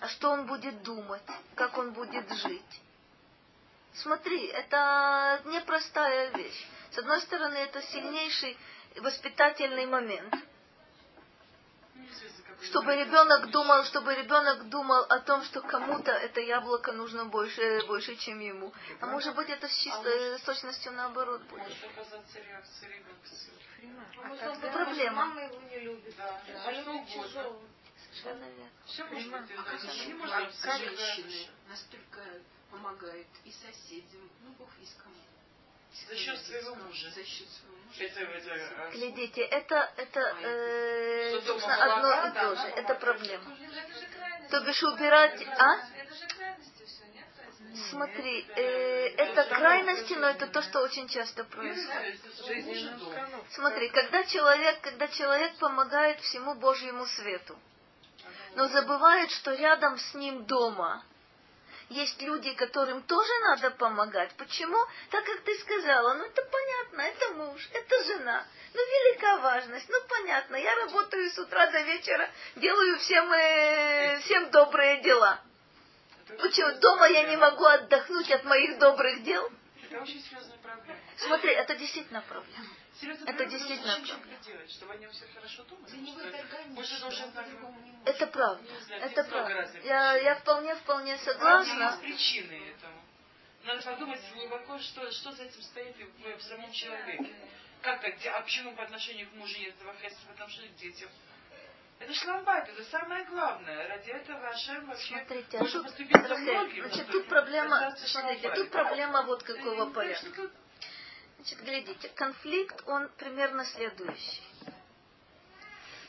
А 0.00 0.08
что 0.08 0.30
он 0.30 0.46
будет 0.46 0.82
думать? 0.82 1.22
Как 1.54 1.78
он 1.78 1.92
будет 1.92 2.30
жить? 2.34 2.82
Смотри, 4.02 4.46
это 4.48 5.40
непростая 5.46 6.30
вещь. 6.32 6.66
С 6.90 6.98
одной 6.98 7.20
стороны, 7.22 7.56
это 7.56 7.80
сильнейший 7.82 8.56
воспитательный 8.96 9.86
момент. 9.86 10.34
Чтобы 12.62 12.96
ребенок 12.96 13.50
думал, 13.50 13.84
чтобы 13.84 14.14
ребенок 14.14 14.68
думал 14.68 15.02
о 15.04 15.20
том, 15.20 15.42
что 15.44 15.60
кому-то 15.60 16.10
это 16.10 16.40
яблоко 16.40 16.92
нужно 16.92 17.26
больше, 17.26 17.82
больше, 17.86 18.16
чем 18.16 18.40
ему. 18.40 18.72
А 19.00 19.06
может 19.06 19.34
быть, 19.34 19.48
это 19.50 19.68
с, 19.68 19.76
чисто, 19.76 20.38
с 20.38 20.42
точностью 20.42 20.92
наоборот 20.92 21.42
будет. 21.42 21.62
Может 21.62 21.84
оказаться 21.84 22.38
реакция 22.40 22.88
ребенка. 22.88 24.20
а 24.22 24.56
что 24.56 24.72
Проблема. 24.72 25.26
Мама 25.26 25.42
его 25.42 25.60
не 25.70 25.78
любит. 25.80 26.14
Да, 26.16 26.40
А 26.66 26.72
что 26.72 26.90
угодно. 26.90 27.68
Совершенно 28.08 28.44
верно. 28.44 28.70
Все 28.86 29.04
может 29.04 29.30
быть. 29.30 29.48
Понимаю. 29.48 29.74
это 29.74 29.92
же 29.92 30.06
не 30.06 30.12
А 30.12 30.16
может 30.16 30.46
быть 30.46 30.60
как 30.60 30.74
всегда. 30.74 32.55
Помогают 32.70 33.28
и 33.44 33.52
соседям, 33.52 34.28
ну, 34.42 34.52
бог 34.58 34.68
весь 34.78 34.94
кому. 35.02 35.14
За 36.08 36.16
счет 36.16 36.38
своего 36.40 36.74
мужа. 36.74 37.10
За 37.10 37.24
счет 37.24 37.48
своего 37.48 37.76
мужа. 37.86 38.04
Это, 38.04 38.20
это, 38.20 38.82
а, 38.82 38.90
Глядите, 38.90 39.42
это, 39.42 39.92
это 39.96 40.20
э, 40.42 41.40
собственно, 41.40 41.96
одно 41.96 42.28
и 42.28 42.32
то 42.32 42.54
же. 42.54 42.68
Это 42.68 42.94
помогает. 42.94 43.00
проблема. 43.00 43.56
Это 43.56 43.94
же 43.94 44.06
крайности. 44.06 44.50
То 44.50 44.60
бишь 44.60 44.82
убирать, 44.82 45.46
а? 45.58 45.96
Смотри, 47.90 48.46
э, 48.56 49.08
это 49.16 49.44
крайности, 49.44 50.14
но 50.14 50.28
это 50.28 50.46
то, 50.46 50.62
что 50.62 50.80
очень 50.80 51.08
часто 51.08 51.44
происходит. 51.44 52.20
Жизненную 52.46 52.96
установку. 52.96 53.46
Смотри, 53.50 53.88
когда 53.90 54.24
человек, 54.24 54.80
когда 54.80 55.08
человек 55.08 55.56
помогает 55.58 56.20
всему 56.20 56.54
Божьему 56.54 57.06
свету, 57.06 57.58
но 58.54 58.68
забывает, 58.68 59.30
что 59.30 59.54
рядом 59.54 59.98
с 59.98 60.14
ним 60.14 60.44
дома 60.44 61.04
есть 61.88 62.20
люди, 62.20 62.52
которым 62.54 63.02
тоже 63.02 63.32
надо 63.42 63.70
помогать. 63.72 64.34
Почему? 64.36 64.76
Так 65.10 65.24
как 65.24 65.40
ты 65.42 65.56
сказала, 65.58 66.14
ну 66.14 66.24
это 66.24 66.42
понятно, 66.42 67.00
это 67.02 67.34
муж, 67.34 67.68
это 67.72 68.04
жена. 68.04 68.44
Ну, 68.74 68.80
велика 68.80 69.36
важность, 69.38 69.88
ну 69.88 69.96
понятно, 70.08 70.56
я 70.56 70.74
работаю 70.76 71.30
с 71.30 71.38
утра 71.38 71.70
до 71.70 71.80
вечера, 71.82 72.28
делаю 72.56 72.98
всем, 72.98 73.32
э, 73.32 74.20
всем 74.20 74.50
добрые 74.50 75.02
дела. 75.02 75.40
Почему? 76.28 76.78
Дома 76.80 77.06
я 77.08 77.22
не 77.24 77.36
могу 77.36 77.64
отдохнуть 77.64 78.30
от 78.32 78.44
моих 78.44 78.78
добрых 78.78 79.22
дел. 79.22 79.48
Это 79.82 80.02
очень 80.02 80.20
серьезная 80.22 80.58
проблема. 80.58 81.00
Смотри, 81.18 81.52
это 81.52 81.76
действительно 81.76 82.22
проблема. 82.22 82.66
Серьезная 83.00 83.32
Это 83.32 83.46
действительно 83.46 83.96
так 83.96 84.40
делать, 84.40 84.70
чтобы 84.70 85.08
все 85.12 85.26
хорошо 85.34 85.64
думали. 85.64 85.92
Это 88.04 88.26
правда. 88.28 88.80
Знаю, 88.86 89.02
Это 89.02 89.24
правда. 89.24 89.78
Я, 89.84 90.16
я 90.16 90.34
вполне, 90.36 90.74
вполне 90.76 91.18
согласна. 91.18 91.84
есть 91.84 92.00
причины 92.00 92.70
этому. 92.70 93.02
Надо 93.64 93.82
подумать 93.82 94.20
глубоко, 94.32 94.78
что, 94.78 95.10
что 95.10 95.32
за 95.32 95.44
этим 95.44 95.60
стоит 95.60 95.96
в, 95.96 96.38
в 96.38 96.42
самом 96.42 96.72
человеке. 96.72 97.34
Как 97.82 98.02
А 98.04 98.40
почему 98.40 98.74
по 98.74 98.82
отношению 98.84 99.28
к 99.28 99.34
мужу 99.34 99.58
нет 99.58 99.74
этого 99.76 99.94
хеста, 99.96 100.18
по 100.26 100.32
отношению 100.32 100.72
к 100.72 100.76
детям? 100.76 101.10
Это 101.98 102.12
шламбайт, 102.12 102.68
это 102.68 102.84
самое 102.84 103.24
главное. 103.24 103.88
Ради 103.88 104.10
этого 104.10 104.48
Ашем 104.48 104.86
вообще 104.86 105.16
Смотрите, 105.16 105.56
а 105.56 105.60
может 105.60 105.72
тут, 105.72 105.82
поступить 105.84 106.14
Рахель, 106.14 106.36
многим. 106.36 106.88
значит, 106.88 107.10
тут 107.10 107.28
проблема, 107.28 107.96
смотрите, 107.96 108.50
тут 108.54 108.70
проблема 108.70 109.22
вот 109.22 109.42
какого 109.42 109.90
порядка. 109.90 110.50
Значит, 111.46 111.64
глядите, 111.64 112.08
конфликт, 112.08 112.82
он 112.88 113.08
примерно 113.18 113.64
следующий. 113.66 114.42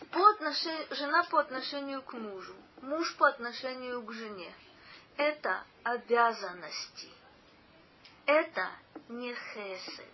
По 0.09 0.29
отношению, 0.29 0.87
жена 0.89 1.23
по 1.25 1.39
отношению 1.39 2.01
к 2.01 2.13
мужу, 2.13 2.55
муж 2.81 3.15
по 3.17 3.27
отношению 3.27 4.01
к 4.01 4.11
жене. 4.13 4.51
Это 5.15 5.63
обязанности. 5.83 7.09
Это 8.25 8.71
не 9.09 9.35
хесед. 9.35 10.05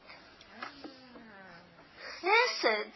Хесед 2.19 2.93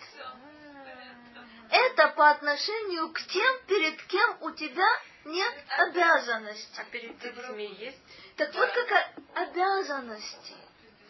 это 1.69 2.07
по 2.09 2.29
отношению 2.29 3.11
к 3.11 3.21
тем, 3.21 3.59
перед 3.67 4.01
кем 4.03 4.37
у 4.41 4.51
тебя 4.51 4.87
нет 5.25 5.53
обязанностей. 5.77 6.81
А 6.81 6.83
перед 6.85 7.17
детьми 7.19 7.73
есть? 7.79 7.99
Так 8.35 8.53
вот 8.53 8.69
какая 8.69 9.15
обязанности. 9.33 10.66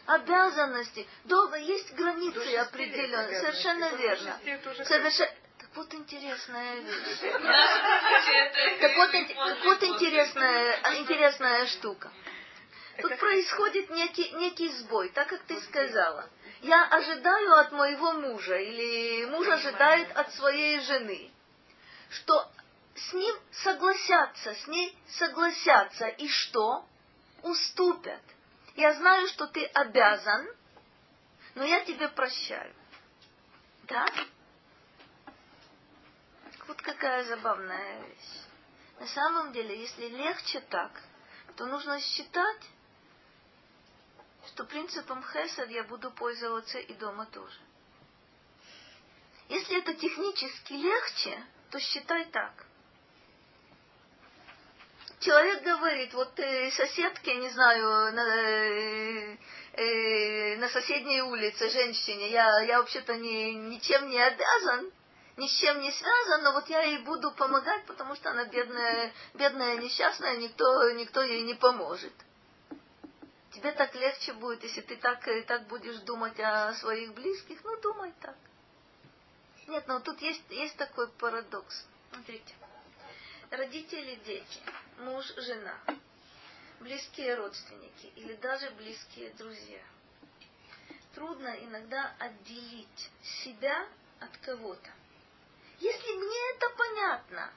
Обязанности. 0.08 1.06
Долго 1.26 1.58
есть 1.58 1.94
границы 1.94 2.56
определенные. 2.56 3.42
Совершенно 3.42 3.94
верно. 3.96 4.40
Совершенно. 4.86 5.32
Так 5.60 5.70
вот 5.76 5.94
интересная 5.94 6.80
вещь. 6.80 7.20
Так 8.80 8.96
вот, 8.96 9.12
так 9.12 9.66
вот 9.66 9.84
интересная, 9.84 10.80
а, 10.84 10.96
интересная 10.96 11.66
штука. 11.68 12.10
Тут 13.02 13.18
происходит 13.18 13.90
некий, 13.90 14.32
некий 14.32 14.70
сбой, 14.70 15.10
так 15.10 15.28
как 15.28 15.42
ты 15.44 15.60
сказала. 15.62 16.30
Я 16.62 16.86
ожидаю 16.86 17.58
от 17.58 17.72
моего 17.74 18.14
мужа, 18.14 18.56
или 18.56 19.26
муж 19.26 19.48
ожидает 19.48 20.16
от 20.16 20.34
своей 20.34 20.80
жены, 20.82 21.32
что 22.10 22.50
с 22.96 23.14
ним 23.14 23.36
согласятся, 23.52 24.56
с 24.56 24.68
ней 24.68 24.98
согласятся, 25.10 26.08
и 26.08 26.28
что? 26.30 26.86
Уступят. 27.44 28.22
Я 28.78 28.94
знаю, 28.94 29.28
что 29.30 29.48
ты 29.48 29.66
обязан, 29.66 30.48
но 31.56 31.64
я 31.64 31.84
тебе 31.84 32.10
прощаю. 32.10 32.76
Да? 33.86 34.06
Вот 36.68 36.80
какая 36.84 37.24
забавная 37.24 38.02
вещь. 38.02 38.44
На 39.00 39.08
самом 39.08 39.52
деле, 39.52 39.82
если 39.82 40.08
легче 40.10 40.60
так, 40.60 40.92
то 41.56 41.66
нужно 41.66 42.00
считать, 42.00 42.62
что 44.46 44.64
принципом 44.64 45.24
хесед 45.24 45.72
я 45.72 45.84
буду 45.84 46.12
пользоваться 46.12 46.78
и 46.78 46.94
дома 46.94 47.26
тоже. 47.26 47.60
Если 49.50 49.80
это 49.80 49.96
технически 49.96 50.74
легче, 50.74 51.44
то 51.72 51.80
считай 51.80 52.26
так. 52.26 52.67
Человек 55.20 55.64
говорит, 55.64 56.14
вот 56.14 56.40
э, 56.40 56.70
соседке, 56.72 57.36
не 57.36 57.50
знаю, 57.50 58.14
на, 58.14 58.22
э, 58.22 59.38
э, 59.74 60.58
на 60.58 60.70
соседней 60.70 61.22
улице 61.24 61.70
женщине, 61.72 62.30
я, 62.30 62.62
я 62.62 62.78
вообще-то 62.78 63.16
ни, 63.16 63.54
ничем 63.54 64.10
не 64.10 64.22
обязан, 64.22 64.92
ни 65.38 65.48
с 65.48 65.60
чем 65.60 65.82
не 65.82 65.92
связан, 65.92 66.44
но 66.44 66.52
вот 66.52 66.70
я 66.70 66.82
ей 66.82 67.00
буду 67.00 67.32
помогать, 67.32 67.86
потому 67.86 68.16
что 68.16 68.30
она 68.30 68.46
бедная, 68.46 69.12
бедная 69.34 69.78
несчастная, 69.78 70.38
никто, 70.38 70.92
никто 70.92 71.24
ей 71.24 71.42
не 71.42 71.56
поможет. 71.56 72.14
Тебе 73.54 73.72
так 73.72 73.96
легче 73.96 74.34
будет, 74.34 74.62
если 74.62 74.82
ты 74.82 74.98
так, 74.98 75.28
э, 75.28 75.42
так 75.44 75.66
будешь 75.66 75.98
думать 76.02 76.40
о 76.40 76.74
своих 76.74 77.16
близких, 77.16 77.64
ну 77.64 77.76
думай 77.82 78.14
так. 78.22 78.36
Нет, 79.66 79.88
но 79.88 80.00
тут 80.00 80.22
есть, 80.22 80.44
есть 80.50 80.78
такой 80.78 81.08
парадокс. 81.08 81.86
Смотрите. 82.12 82.54
Родители, 83.50 84.16
дети, 84.26 84.60
муж, 84.98 85.26
жена, 85.38 85.78
близкие 86.80 87.36
родственники 87.36 88.12
или 88.16 88.34
даже 88.36 88.70
близкие 88.72 89.32
друзья. 89.32 89.82
Трудно 91.14 91.56
иногда 91.62 92.16
отделить 92.20 93.10
себя 93.24 93.88
от 94.20 94.38
кого-то. 94.38 94.90
Если 95.80 96.14
мне 96.14 96.56
это 96.56 96.70
понятно, 96.78 97.54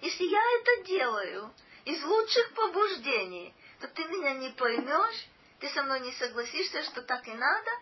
если 0.00 0.24
я 0.24 0.42
это 0.60 0.84
делаю 0.84 1.52
из 1.84 2.02
лучших 2.02 2.54
побуждений, 2.54 3.54
то 3.80 3.88
ты 3.88 4.04
меня 4.04 4.34
не 4.34 4.50
поймешь, 4.50 5.26
ты 5.60 5.68
со 5.70 5.82
мной 5.82 6.00
не 6.00 6.12
согласишься, 6.12 6.82
что 6.84 7.02
так 7.02 7.26
и 7.28 7.32
надо– 7.32 7.70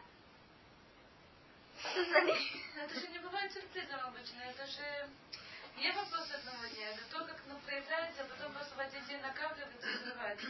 это 1.85 3.01
же 3.01 3.09
не 3.09 3.19
бывает 3.19 3.53
сюрпризом 3.53 4.01
обычно. 4.01 4.41
Это 4.43 4.67
же 4.67 5.09
не 5.77 5.93
вопрос 5.93 6.31
одного 6.33 6.67
дня. 6.67 6.91
Это 6.91 7.03
то, 7.11 7.25
как 7.25 7.37
оно 7.47 7.59
проявляется, 7.65 8.23
а 8.23 8.25
потом 8.25 8.53
просто 8.53 8.75
в 8.75 8.81
один 8.81 9.05
день 9.07 9.21
накапливается 9.21 9.89
и 9.89 9.97
взрывается. 9.97 10.47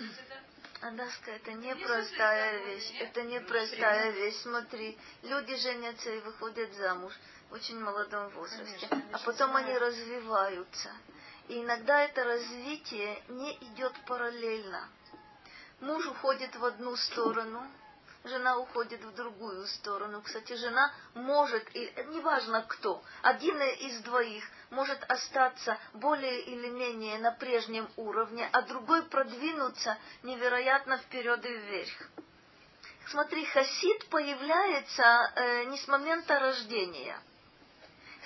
Адаска, 0.83 1.31
это 1.31 1.53
непростая 1.53 2.64
вещь. 2.64 2.93
Это 2.99 3.23
непростая 3.23 4.11
вещь. 4.11 4.37
Смотри, 4.43 4.99
люди 5.23 5.57
женятся 5.57 6.11
и 6.11 6.20
выходят 6.20 6.73
замуж 6.75 7.12
в 7.51 7.53
очень 7.55 7.79
молодом 7.79 8.31
возрасте, 8.31 8.89
а 9.12 9.18
потом 9.18 9.55
они 9.55 9.79
развиваются. 9.79 10.91
И 11.49 11.61
иногда 11.61 12.03
это 12.03 12.25
развитие 12.25 13.23
не 13.29 13.53
идет 13.59 13.93
параллельно. 14.07 14.89
Муж 15.81 16.07
уходит 16.07 16.55
в 16.57 16.64
одну 16.64 16.97
сторону, 16.97 17.64
жена 18.25 18.57
уходит 18.57 19.05
в 19.05 19.14
другую 19.14 19.66
сторону. 19.66 20.23
Кстати, 20.23 20.55
жена 20.55 20.93
может, 21.14 21.64
и 21.77 21.93
неважно 22.09 22.62
кто, 22.62 23.03
один 23.23 23.61
из 23.61 24.01
двоих 24.03 24.45
может 24.73 25.05
остаться 25.11 25.79
более 25.93 26.41
или 26.41 26.68
менее 26.68 27.18
на 27.18 27.31
прежнем 27.31 27.89
уровне, 27.97 28.49
а 28.53 28.62
другой 28.62 29.03
продвинуться 29.05 29.99
невероятно 30.23 30.97
вперед 30.97 31.45
и 31.45 31.49
вверх. 31.49 32.09
Смотри, 33.07 33.45
хасид 33.45 34.09
появляется 34.09 35.33
э, 35.37 35.64
не 35.64 35.77
с 35.77 35.87
момента 35.89 36.39
рождения. 36.39 37.18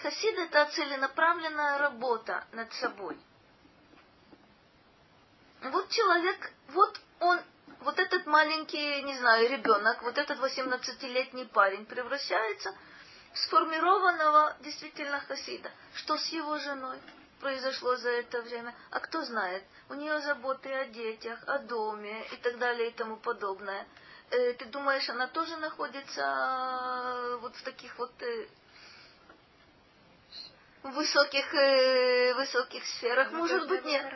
Хасид 0.03 0.39
это 0.39 0.67
целенаправленная 0.67 1.79
работа 1.79 2.45
над 2.53 2.73
собой. 2.75 3.19
Вот 5.63 5.89
человек, 5.89 6.53
вот 6.69 7.01
он 7.19 7.41
вот 7.81 7.99
этот 7.99 8.25
маленький, 8.27 9.03
не 9.03 9.17
знаю, 9.19 9.49
ребенок, 9.49 10.03
вот 10.03 10.17
этот 10.17 10.39
18-летний 10.39 11.47
парень 11.47 11.87
превращается 11.87 12.73
сформированного 13.45 14.57
действительно 14.61 15.21
хасида. 15.21 15.71
Что 15.95 16.17
с 16.17 16.27
его 16.29 16.59
женой 16.59 16.99
произошло 17.41 17.97
за 17.97 18.11
это 18.11 18.43
время? 18.43 18.75
А 18.91 19.01
кто 19.01 19.23
знает? 19.23 19.63
У 19.89 19.95
нее 19.95 20.21
заботы 20.21 20.73
о 20.73 20.87
детях, 20.87 21.39
о 21.47 21.59
доме 21.59 22.25
и 22.33 22.37
так 22.37 22.59
далее 22.59 22.89
и 22.89 22.93
тому 22.93 23.17
подобное. 23.17 23.87
Э, 24.31 24.53
ты 24.55 24.65
думаешь, 24.67 25.09
она 25.09 25.29
тоже 25.29 25.57
находится 25.59 26.23
э, 26.23 27.37
вот 27.37 27.55
в 27.55 27.63
таких 27.63 27.97
вот 27.99 28.13
э, 28.23 28.49
высоких, 30.83 31.53
высоких 32.37 32.85
сферах? 32.87 33.31
Но 33.33 33.39
Может 33.39 33.69
быть, 33.69 33.85
нет. 33.85 34.13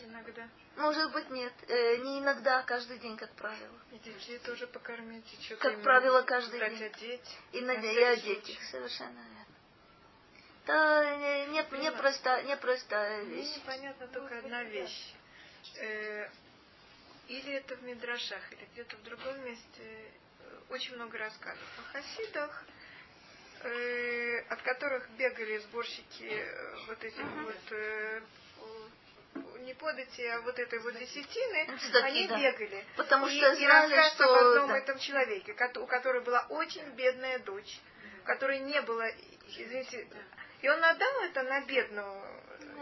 Иногда. 0.00 0.48
Может 0.76 1.12
быть, 1.12 1.30
нет. 1.30 1.52
Э, 1.68 1.96
не 1.98 2.18
иногда, 2.18 2.60
а 2.60 2.62
каждый 2.62 2.98
день, 2.98 3.16
как 3.16 3.30
правило. 3.34 3.78
И 3.92 3.98
детей 3.98 4.38
тоже 4.40 4.66
покормить. 4.66 5.24
И 5.32 5.42
что 5.42 5.56
как 5.56 5.82
правило, 5.82 6.22
каждый 6.22 6.58
день. 6.58 6.84
Одеть, 6.84 7.38
и, 7.52 7.60
на, 7.60 7.72
и 7.72 8.02
одеть 8.02 8.48
их, 8.48 8.62
совершенно 8.64 9.18
верно. 9.18 9.34
Да, 10.66 11.46
нет, 11.46 11.70
не 11.72 11.92
просто, 11.92 12.42
не 12.42 12.56
просто 12.56 13.20
вещь. 13.24 13.46
Мне 13.46 13.56
непонятна 13.56 14.08
только 14.08 14.38
одна 14.38 14.64
вещь. 14.64 15.14
Э, 15.76 16.28
или 17.28 17.52
это 17.54 17.76
в 17.76 17.82
Мидрашах, 17.82 18.52
или 18.52 18.66
где-то 18.72 18.96
в 18.96 19.02
другом 19.04 19.44
месте 19.44 19.62
э, 19.80 20.10
очень 20.70 20.94
много 20.96 21.18
рассказов 21.18 21.68
о 21.78 21.92
хасидах, 21.92 22.64
э, 23.60 24.38
от 24.48 24.62
которых 24.62 25.08
бегали 25.10 25.58
сборщики 25.58 26.24
э, 26.24 26.76
вот 26.86 27.02
этих 27.02 27.18
uh-huh. 27.18 27.44
вот 27.44 27.72
э, 27.72 28.20
не 29.64 29.74
подати, 29.74 30.26
а 30.26 30.40
вот 30.42 30.58
этой 30.58 30.78
вот 30.78 30.94
десятины, 30.98 31.76
Кстати, 31.76 32.04
они 32.04 32.26
да. 32.28 32.38
бегали. 32.38 32.84
Потому 32.96 33.26
и, 33.26 33.36
что 33.36 33.52
и 33.52 33.56
знали, 33.56 34.10
что... 34.10 34.24
об 34.24 34.46
одном 34.46 34.68
да. 34.68 34.78
этом 34.78 34.98
человеке, 34.98 35.52
у 35.76 35.86
которой 35.86 36.22
была 36.22 36.46
очень 36.48 36.88
бедная 36.90 37.38
дочь, 37.40 37.80
которой 38.24 38.60
не 38.60 38.80
было, 38.82 39.06
извините, 39.48 40.08
и 40.62 40.68
он 40.68 40.82
отдал 40.82 41.20
это 41.22 41.42
на 41.42 41.60
бедную 41.62 42.22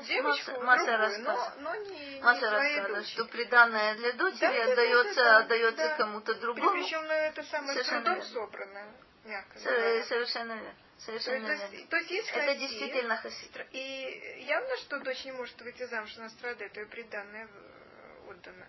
девочку, 0.06 0.60
масса, 0.60 0.86
другую, 0.86 1.22
но, 1.22 1.52
но 1.58 1.74
не, 1.76 2.20
масса 2.22 2.40
не 2.40 2.48
своей 2.48 2.80
дочери. 2.80 3.12
что 3.12 3.24
приданное 3.26 3.94
для 3.96 4.12
дочери 4.12 4.40
да, 4.40 4.72
отдается, 4.72 5.14
да, 5.14 5.24
да, 5.24 5.38
отдается 5.38 5.88
да. 5.88 5.96
кому-то 5.96 6.34
другому. 6.34 6.70
Причем 6.72 7.02
ну, 7.02 7.12
это 7.12 7.42
самое 7.44 7.74
Совершенно 7.74 8.04
трудом 8.04 8.22
собрано. 8.22 8.94
Мягко. 9.24 9.58
Совершенно 9.58 10.52
верно. 10.52 10.74
Совершенно 11.04 11.48
то, 11.48 11.52
верно. 11.54 11.74
есть, 11.74 11.88
то 11.88 11.96
есть 11.96 12.10
есть 12.10 12.28
Это 12.28 12.46
хасид, 12.46 12.60
действительно 12.60 13.16
хасид. 13.16 13.66
И 13.72 14.44
явно, 14.46 14.76
что 14.78 15.00
дочь 15.00 15.24
не 15.24 15.32
может 15.32 15.60
выйти 15.60 15.84
замуж, 15.86 16.14
она 16.16 16.28
страдает, 16.28 16.76
ее 16.76 16.86
приданное 16.86 17.46
э, 17.46 18.30
отдано. 18.30 18.66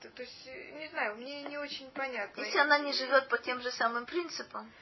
То, 0.00 0.10
то 0.10 0.22
есть, 0.22 0.46
э, 0.46 0.70
не 0.78 0.86
знаю, 0.88 1.16
мне 1.16 1.42
не 1.42 1.58
очень 1.58 1.90
понятно. 1.90 2.40
Если 2.40 2.58
она 2.58 2.78
не 2.78 2.92
живет 2.92 3.28
по 3.28 3.38
тем 3.38 3.60
же 3.60 3.72
самым 3.72 4.06
принципам, 4.06 4.72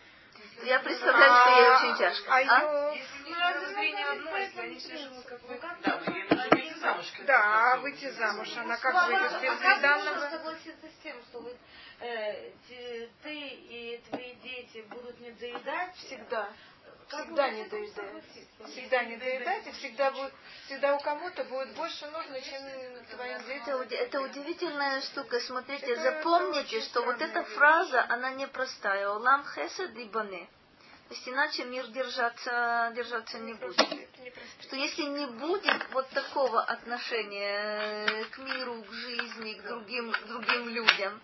то 0.59 0.67
я 0.67 0.81
представляю, 0.81 1.33
что 1.33 1.61
ей 1.61 1.69
очень 1.71 1.99
тяжко. 1.99 2.31
А, 2.31 2.37
А? 2.37 2.93
ее... 2.93 3.01
Если 3.01 3.29
не 3.31 3.35
разозрение 3.35 4.07
одно, 4.07 4.37
если 4.37 4.61
они 4.61 4.79
все 4.79 4.97
живут 4.99 5.25
как 5.25 5.43
вы, 5.43 5.59
замуж. 6.87 7.07
как 7.17 7.27
Да, 7.27 7.77
выйти 7.83 8.11
замуж. 8.11 8.49
Она 8.57 8.77
как 8.77 8.95
Ну, 8.95 9.07
выйдет 9.07 9.33
а 9.33 9.41
без 9.41 9.51
как 9.51 9.61
можно 9.61 9.75
приданного? 9.75 10.31
согласиться 10.31 10.87
с 10.89 11.03
тем, 11.03 11.17
что 11.29 11.41
вот, 11.41 11.57
э, 12.01 12.51
ты 13.23 13.35
и 13.35 14.01
твои 14.11 14.35
дети 14.37 14.85
будут 14.89 15.19
не 15.21 15.31
доедать? 15.33 15.95
Всегда. 15.97 16.49
Всегда 17.09 17.47
вы 17.49 17.53
не 17.53 17.89
согласитесь? 17.91 18.49
Всегда 18.73 19.05
не 19.05 19.17
доедать, 19.17 19.65
и 19.69 19.71
всегда 19.73 20.11
будет, 20.11 20.33
всегда 20.67 20.97
у 20.97 20.99
кому-то 21.01 21.45
будет 21.45 21.73
больше 21.77 22.05
нужно, 22.09 22.41
чем 22.41 22.63
твоим 23.15 23.37
Это, 23.37 23.47
детям. 23.47 23.81
уди- 23.81 23.95
это 23.95 24.21
удивительная 24.23 25.01
штука. 25.03 25.39
Смотрите, 25.41 25.87
Это- 25.93 26.03
запомните, 26.03 26.79
это 26.79 26.87
что 26.87 27.03
вот 27.03 27.21
эта 27.23 27.45
фраза, 27.45 28.05
она 28.09 28.31
непростая. 28.33 29.09
Олам 29.11 29.45
хесед 29.55 29.97
и 29.97 30.05
бане. 30.07 30.49
То 31.09 31.15
есть 31.15 31.29
иначе 31.29 31.65
мир 31.65 31.87
держаться, 31.89 32.93
держаться 32.97 33.39
не 33.39 33.55
будет. 33.55 33.77
Что 34.63 34.75
если 34.75 35.03
не 35.03 35.27
будет 35.27 35.89
вот 35.93 36.09
такого 36.11 36.63
отношения 36.63 38.07
э, 38.09 38.25
к 38.25 38.39
миру, 38.39 38.83
к 38.83 38.93
жизни, 38.93 39.55
к 39.55 39.63
другим, 39.63 40.11
к 40.11 40.27
другим 40.27 40.69
людям, 40.69 41.21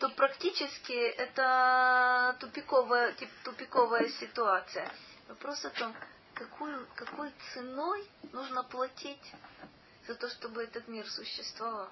то 0.00 0.08
практически 0.10 0.92
это 0.92 2.36
тупиковая, 2.40 3.12
тип- 3.12 3.42
тупиковая 3.44 4.08
ситуация. 4.08 4.90
Вопрос 5.28 5.64
о 5.64 5.70
том, 5.70 5.94
какую, 6.34 6.88
какой 6.96 7.32
ценой 7.54 8.08
нужно 8.32 8.64
платить 8.64 9.32
за 10.08 10.16
то, 10.16 10.28
чтобы 10.28 10.64
этот 10.64 10.88
мир 10.88 11.08
существовал. 11.08 11.88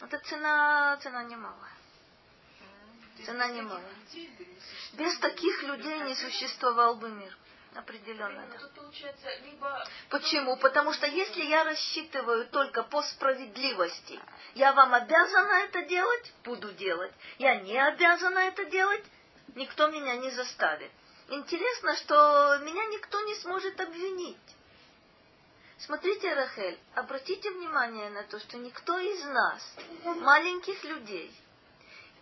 Это 0.00 0.18
цена, 0.20 0.96
цена 1.02 1.24
немалая. 1.24 1.81
Цена 3.24 3.48
немалая. 3.48 3.94
Без 4.94 5.18
таких 5.18 5.62
людей 5.62 6.00
не 6.00 6.14
существовал 6.14 6.96
бы 6.96 7.08
мир. 7.10 7.36
Определенно, 7.74 8.46
да. 8.48 9.86
Почему? 10.10 10.56
Потому 10.58 10.92
что 10.92 11.06
если 11.06 11.42
я 11.44 11.64
рассчитываю 11.64 12.46
только 12.48 12.82
по 12.82 13.02
справедливости, 13.02 14.20
я 14.54 14.74
вам 14.74 14.92
обязана 14.92 15.64
это 15.64 15.82
делать, 15.82 16.32
буду 16.44 16.70
делать. 16.72 17.12
Я 17.38 17.60
не 17.60 17.78
обязана 17.78 18.40
это 18.40 18.66
делать, 18.66 19.04
никто 19.54 19.88
меня 19.88 20.16
не 20.16 20.30
заставит. 20.32 20.90
Интересно, 21.28 21.96
что 21.96 22.58
меня 22.58 22.84
никто 22.88 23.18
не 23.22 23.34
сможет 23.36 23.80
обвинить. 23.80 24.36
Смотрите, 25.78 26.32
Рахель, 26.34 26.78
обратите 26.94 27.50
внимание 27.50 28.10
на 28.10 28.22
то, 28.24 28.38
что 28.38 28.58
никто 28.58 28.98
из 28.98 29.24
нас, 29.24 29.76
маленьких 30.04 30.84
людей, 30.84 31.34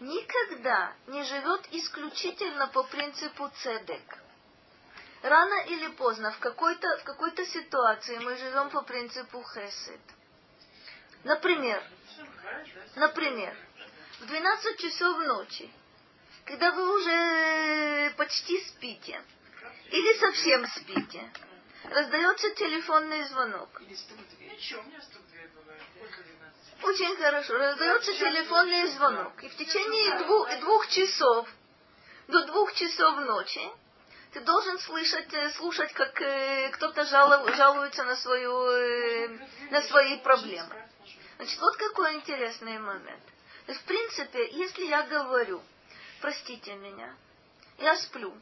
никогда 0.01 0.95
не 1.07 1.23
живет 1.25 1.69
исключительно 1.73 2.67
по 2.69 2.83
принципу 2.85 3.51
цедек. 3.63 4.19
Рано 5.23 5.67
или 5.67 5.89
поздно 5.89 6.33
в 6.33 6.39
какой-то, 6.39 6.99
в 6.99 7.05
какой-то 7.05 7.45
ситуации 7.47 8.19
мы 8.19 8.37
живем 8.37 8.71
по 8.71 8.81
принципу 8.83 9.43
хесед. 9.43 10.01
Например, 11.25 11.83
например, 12.97 13.55
в 14.21 14.27
12 14.27 14.79
часов 14.79 15.19
ночи, 15.27 15.71
когда 16.47 16.73
вы 16.73 16.99
уже 16.99 18.15
почти 18.17 18.59
спите, 18.65 19.23
или 19.91 20.19
совсем 20.19 20.67
спите, 20.69 21.31
раздается 21.85 22.51
телефонный 22.55 23.23
звонок. 23.25 23.69
Очень 26.83 27.17
хорошо. 27.17 27.59
Раздается 27.59 28.13
телефонный 28.15 28.87
звонок. 28.89 29.43
И 29.43 29.49
в 29.49 29.57
течение 29.57 30.19
двух, 30.19 30.49
двух 30.61 30.89
часов, 30.89 31.49
до 32.29 32.47
двух 32.47 32.73
часов 32.75 33.17
ночи, 33.21 33.61
ты 34.33 34.41
должен 34.41 34.79
слышать, 34.79 35.33
э, 35.35 35.51
слушать, 35.51 35.93
как 35.93 36.21
э, 36.23 36.71
кто-то 36.71 37.05
жалу, 37.05 37.53
жалуется 37.55 38.05
на, 38.05 38.17
свою, 38.17 38.67
э, 38.67 39.29
на 39.71 39.83
свои 39.83 40.19
проблемы. 40.19 40.75
Значит, 41.37 41.61
вот 41.61 41.77
какой 41.77 42.15
интересный 42.15 42.79
момент. 42.79 43.25
То 43.67 43.73
есть, 43.73 43.83
в 43.83 43.85
принципе, 43.85 44.51
если 44.53 44.85
я 44.85 45.03
говорю, 45.03 45.61
простите 46.21 46.75
меня, 46.77 47.15
я 47.79 47.97
сплю, 47.97 48.33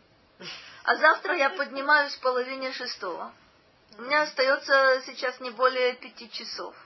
а 0.84 0.96
завтра 0.96 1.36
я 1.36 1.50
поднимаюсь 1.50 2.14
в 2.14 2.20
половине 2.20 2.72
шестого, 2.72 3.32
у 3.96 4.02
меня 4.02 4.22
остается 4.22 5.02
сейчас 5.06 5.40
не 5.40 5.50
более 5.50 5.94
пяти 5.94 6.30
часов. 6.30 6.76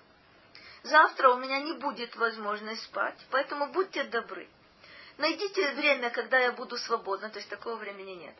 Завтра 0.85 1.31
у 1.31 1.39
меня 1.39 1.61
не 1.61 1.75
будет 1.75 2.17
возможности 2.17 2.85
спать, 2.85 3.19
поэтому 3.31 3.69
будьте 3.69 4.05
добры. 4.05 4.49
Найдите 5.19 5.73
время, 5.73 6.11
когда 6.11 6.39
я 6.39 6.53
буду 6.53 6.77
свободна, 6.77 7.29
то 7.29 7.39
есть 7.39 7.49
такого 7.49 7.77
времени 7.77 8.13
нет. 8.13 8.35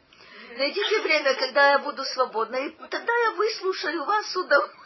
Найдите 0.57 1.01
время, 1.03 1.35
когда 1.35 1.73
я 1.73 1.79
буду 1.79 2.05
свободна, 2.05 2.57
и 2.57 2.71
тогда 2.71 3.13
я 3.25 3.31
выслушаю 3.33 4.05
вас 4.05 4.27
с 4.27 4.37
удовольствием. 4.37 4.83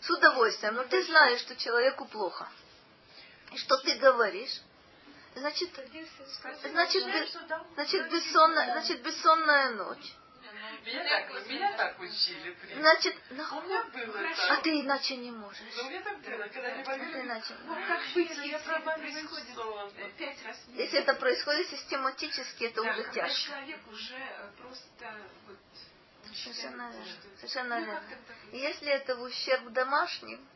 С 0.00 0.10
удовольствием. 0.10 0.74
Но 0.74 0.84
ты 0.84 1.02
знаешь, 1.04 1.40
что 1.40 1.56
человеку 1.56 2.04
плохо. 2.06 2.48
И 3.52 3.56
что 3.58 3.78
ты 3.78 3.94
говоришь? 3.96 4.60
Значит, 5.34 5.70
значит, 6.62 7.04
значит, 7.74 8.10
бессонная, 8.10 8.72
значит, 8.72 9.02
бессонная 9.02 9.70
ночь. 9.70 10.14
Меня 10.84 11.04
так, 11.04 11.46
меня 11.46 11.76
так 11.76 12.00
учили. 12.00 12.56
Значит, 12.78 13.16
у 13.30 13.34
меня 13.34 13.84
было 13.84 14.30
а 14.48 14.56
ты 14.62 14.80
иначе 14.80 15.16
не 15.16 15.30
можешь. 15.30 15.74
Ну, 15.76 15.82
у 15.86 15.90
меня 15.90 16.02
так 16.02 16.18
было, 16.20 16.46
когда 16.48 16.70
не 16.70 16.82
А 16.82 16.84
ты 16.84 17.20
иначе. 17.20 17.54
Ну, 17.64 17.74
как 17.86 18.00
быть, 18.14 18.30
если 18.30 18.52
это 18.52 18.80
происходит 18.80 20.16
пять 20.16 20.44
раз 20.44 20.56
в 20.56 20.74
Если 20.74 20.98
это 20.98 21.14
происходит 21.14 21.68
систематически, 21.68 22.64
это 22.64 22.82
да, 22.82 22.90
уже 22.90 23.04
тяжко. 23.12 23.40
человек 23.40 23.80
уже 23.88 24.16
э, 24.16 24.50
просто 24.60 25.26
вот 25.46 25.58
Совершенно 26.34 26.90
верно. 26.90 27.06
Совершенно 27.36 27.80
Ну, 27.80 27.86
верно. 27.86 28.02
так, 28.08 28.36
если 28.52 28.88
это 28.88 29.16
в 29.16 29.22
ущерб 29.22 29.72
домашним. 29.72 30.46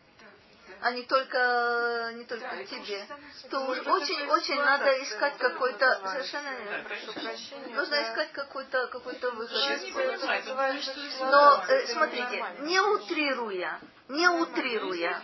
А 0.82 0.92
не 0.92 1.02
только, 1.02 2.12
не 2.14 2.24
только 2.24 2.48
Да, 2.48 2.64
тебе, 2.64 3.06
то 3.50 3.60
очень-очень 3.66 4.56
надо 4.56 5.02
искать 5.02 5.36
да, 5.38 5.48
какой-то... 5.48 6.00
Совершенно. 6.04 6.50
Прошу 6.84 7.12
прощения. 7.12 7.74
Нужно 7.74 7.96
да. 7.96 8.02
искать 8.02 8.32
какой-то 8.32 8.86
какой-то 8.86 9.30
выход. 9.32 9.56
Не 9.56 9.76
Но 11.30 11.64
э, 11.68 11.86
смотрите, 11.86 12.44
не 12.60 12.80
утрируя, 12.80 13.80
не 14.08 14.28
утрируя, 14.28 15.22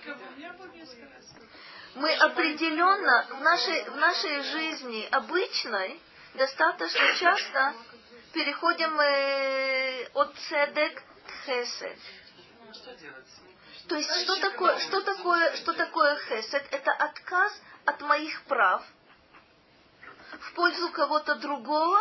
мы 1.94 2.12
определенно 2.14 3.26
в 3.30 3.40
нашей, 3.40 3.84
в 3.84 3.96
нашей 3.96 4.42
жизни 4.42 5.08
обычной 5.10 6.00
достаточно 6.34 7.14
часто 7.14 7.74
переходим 8.34 9.00
э, 9.00 10.08
от 10.12 10.34
цедек 10.36 11.02
к 11.26 11.46
хесед. 11.46 11.98
Ну, 12.66 12.74
что 12.74 12.94
делать? 12.96 13.24
То 13.88 13.96
есть 13.96 14.10
что 14.22 14.40
такое, 14.40 14.78
что 14.80 15.00
такое, 15.00 15.56
что 15.56 15.72
такое 15.72 16.16
хесед? 16.16 16.66
Это 16.72 16.92
отказ 16.92 17.52
от 17.84 18.00
моих 18.00 18.42
прав 18.44 18.84
в 20.40 20.52
пользу 20.54 20.90
кого-то 20.90 21.36
другого, 21.36 22.00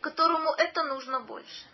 которому 0.00 0.50
это 0.50 0.82
нужно 0.82 1.20
больше. 1.20 1.66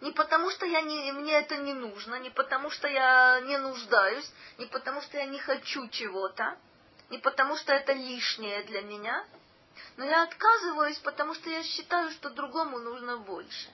Не 0.00 0.10
потому, 0.10 0.50
что 0.50 0.66
я 0.66 0.82
не, 0.82 1.12
мне 1.12 1.32
это 1.34 1.56
не 1.56 1.74
нужно, 1.74 2.16
не 2.16 2.30
потому, 2.30 2.70
что 2.70 2.88
я 2.88 3.40
не 3.40 3.56
нуждаюсь, 3.58 4.30
не 4.58 4.66
потому, 4.66 5.00
что 5.02 5.16
я 5.16 5.26
не 5.26 5.38
хочу 5.38 5.88
чего-то, 5.88 6.58
не 7.10 7.18
потому, 7.18 7.56
что 7.56 7.72
это 7.72 7.92
лишнее 7.92 8.64
для 8.64 8.82
меня, 8.82 9.24
но 9.96 10.04
я 10.04 10.24
отказываюсь, 10.24 10.98
потому 10.98 11.34
что 11.34 11.50
я 11.50 11.62
считаю, 11.62 12.10
что 12.10 12.30
другому 12.30 12.78
нужно 12.78 13.18
больше. 13.18 13.68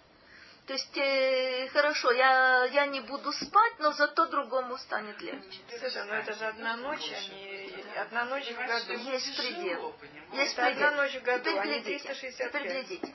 То 0.71 0.75
есть, 0.75 0.97
э, 0.99 1.69
хорошо, 1.73 2.13
я, 2.13 2.63
я 2.67 2.87
не 2.87 3.01
буду 3.01 3.33
спать, 3.33 3.81
но 3.81 3.91
зато 3.91 4.27
другому 4.27 4.79
станет 4.79 5.21
легче. 5.21 5.59
Слушай, 5.81 6.05
ну 6.05 6.13
это 6.13 6.33
же 6.33 6.45
одна 6.45 6.77
ночь, 6.77 7.11
а 7.13 7.35
не 7.35 7.99
одна 7.99 8.25
ночь 8.27 8.49
в 8.53 8.57
году. 8.57 8.93
Есть 8.93 9.37
предел. 9.37 9.97
Есть 10.33 10.53
Это 10.53 10.69
одна 10.69 10.91
предел. 10.91 11.03
ночь 11.03 11.17
в 11.17 11.23
году, 11.25 11.41
Теперь 11.41 11.59
а 11.59 11.67
не 11.67 11.81
глядите, 11.81 12.05
365. 12.05 12.49
теперь 12.53 12.69
глядите. 12.69 13.15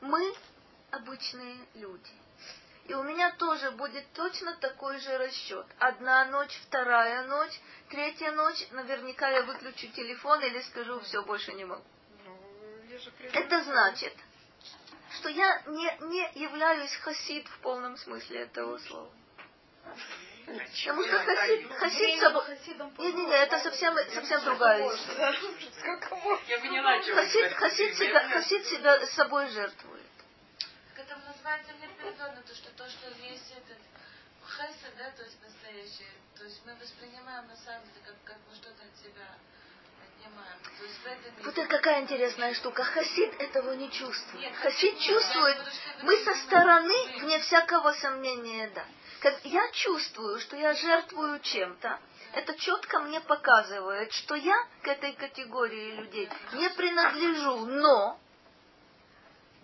Мы 0.00 0.34
обычные 0.90 1.56
люди. 1.74 2.10
И 2.86 2.94
у 2.94 3.04
меня 3.04 3.30
тоже 3.36 3.70
будет 3.70 4.04
точно 4.14 4.56
такой 4.56 4.98
же 4.98 5.18
расчет. 5.18 5.66
Одна 5.78 6.24
ночь, 6.24 6.60
вторая 6.66 7.22
ночь, 7.28 7.60
третья 7.90 8.32
ночь, 8.32 8.66
наверняка 8.72 9.30
я 9.30 9.42
выключу 9.42 9.86
телефон 9.92 10.42
или 10.42 10.60
скажу, 10.62 10.98
все, 10.98 11.22
больше 11.22 11.52
не 11.52 11.64
могу. 11.64 11.84
Ну, 12.24 12.36
я 12.90 12.98
же 12.98 13.12
придумала. 13.12 13.44
Это 13.44 13.62
значит, 13.62 14.14
что 15.16 15.28
я 15.28 15.62
не, 15.66 15.96
не 16.08 16.42
являюсь 16.42 16.94
хасид 16.96 17.46
в 17.48 17.58
полном 17.58 17.96
смысле 17.96 18.42
этого 18.42 18.78
слова. 18.78 19.10
Потому 20.46 21.04
что 21.04 21.18
хасид, 21.18 21.72
хасид 21.72 22.20
собой... 22.20 22.44
Не, 22.98 23.12
не, 23.12 23.26
не, 23.26 23.34
это 23.34 23.58
совсем, 23.60 23.94
совсем 24.12 24.44
другая 24.44 24.88
история. 24.88 25.32
Хасид, 27.14 27.52
хасид, 27.52 27.96
себя, 27.96 28.28
хасид 28.28 28.66
себя 28.66 29.06
собой 29.06 29.48
жертвует. 29.48 30.02
Так 30.94 31.06
это 31.06 31.16
называется 31.18 31.72
неопределенно, 31.80 32.42
то, 32.42 32.54
что 32.54 32.70
то, 32.72 32.88
что 32.88 33.08
есть 33.22 33.52
этот 33.52 33.78
хесед, 34.44 34.94
да, 34.98 35.10
то 35.10 35.22
есть 35.22 35.40
настоящее, 35.42 36.12
то 36.36 36.44
есть 36.44 36.60
мы 36.66 36.74
воспринимаем 36.74 37.46
на 37.46 37.56
самом 37.56 37.84
деле, 37.84 38.00
как, 38.04 38.16
как 38.24 38.36
мы 38.48 38.54
что-то 38.54 38.82
от 38.82 38.96
себя 38.98 39.38
Вот 41.44 41.58
это 41.58 41.66
какая 41.66 42.02
интересная 42.02 42.54
штука. 42.54 42.84
Хасид 42.84 43.34
этого 43.40 43.72
не 43.72 43.90
чувствует. 43.90 44.44
Нет, 44.44 44.56
Хасид 44.56 44.98
чувствует, 45.00 45.56
мы 46.02 46.16
со 46.18 46.34
стороны, 46.36 47.18
вне 47.20 47.40
всякого 47.40 47.92
сомнения, 47.92 48.70
да. 48.74 48.84
Как 49.20 49.44
я 49.44 49.70
чувствую, 49.72 50.40
что 50.40 50.56
я 50.56 50.74
жертвую 50.74 51.40
чем-то, 51.40 51.98
это 52.34 52.54
четко 52.58 53.00
мне 53.00 53.20
показывает, 53.20 54.12
что 54.12 54.34
я 54.34 54.56
к 54.82 54.88
этой 54.88 55.12
категории 55.12 55.96
людей 55.96 56.28
не 56.54 56.68
принадлежу, 56.70 57.66
но 57.66 58.18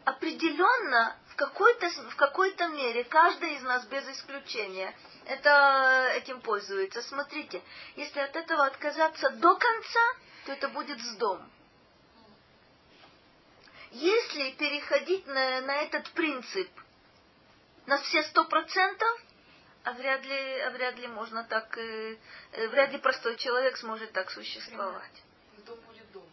определенно 0.04 1.16
в 1.28 1.36
какой-то, 1.36 1.88
в 1.90 2.16
какой-то 2.16 2.68
мере 2.68 3.04
каждый 3.04 3.54
из 3.54 3.62
нас 3.62 3.84
без 3.86 4.08
исключения 4.08 4.94
это, 5.26 6.12
этим 6.14 6.40
пользуется. 6.40 7.02
Смотрите, 7.02 7.62
если 7.96 8.20
от 8.20 8.34
этого 8.34 8.66
отказаться 8.66 9.30
до 9.30 9.54
конца, 9.56 10.00
то 10.48 10.54
это 10.54 10.68
будет 10.68 10.98
сдом. 10.98 11.46
Если 13.90 14.52
переходить 14.52 15.26
на, 15.26 15.60
на 15.60 15.76
этот 15.82 16.10
принцип 16.12 16.70
на 17.84 17.98
все 17.98 18.22
сто 18.22 18.46
процентов, 18.46 19.20
а 19.84 19.92
вряд 19.92 20.24
ли, 20.24 20.60
а 20.60 20.70
вряд 20.70 20.96
ли 20.96 21.06
можно 21.06 21.44
так, 21.44 21.76
э, 21.76 22.16
э, 22.52 22.68
вряд 22.68 22.92
ли 22.92 22.98
простой 22.98 23.36
человек 23.36 23.76
сможет 23.76 24.12
так 24.12 24.30
существовать. 24.30 25.22
Дом 25.66 25.78
будет 25.80 26.10
дома. 26.12 26.26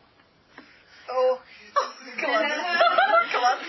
О, 1.10 1.42
класс. 2.18 2.44
Класс. 3.32 3.60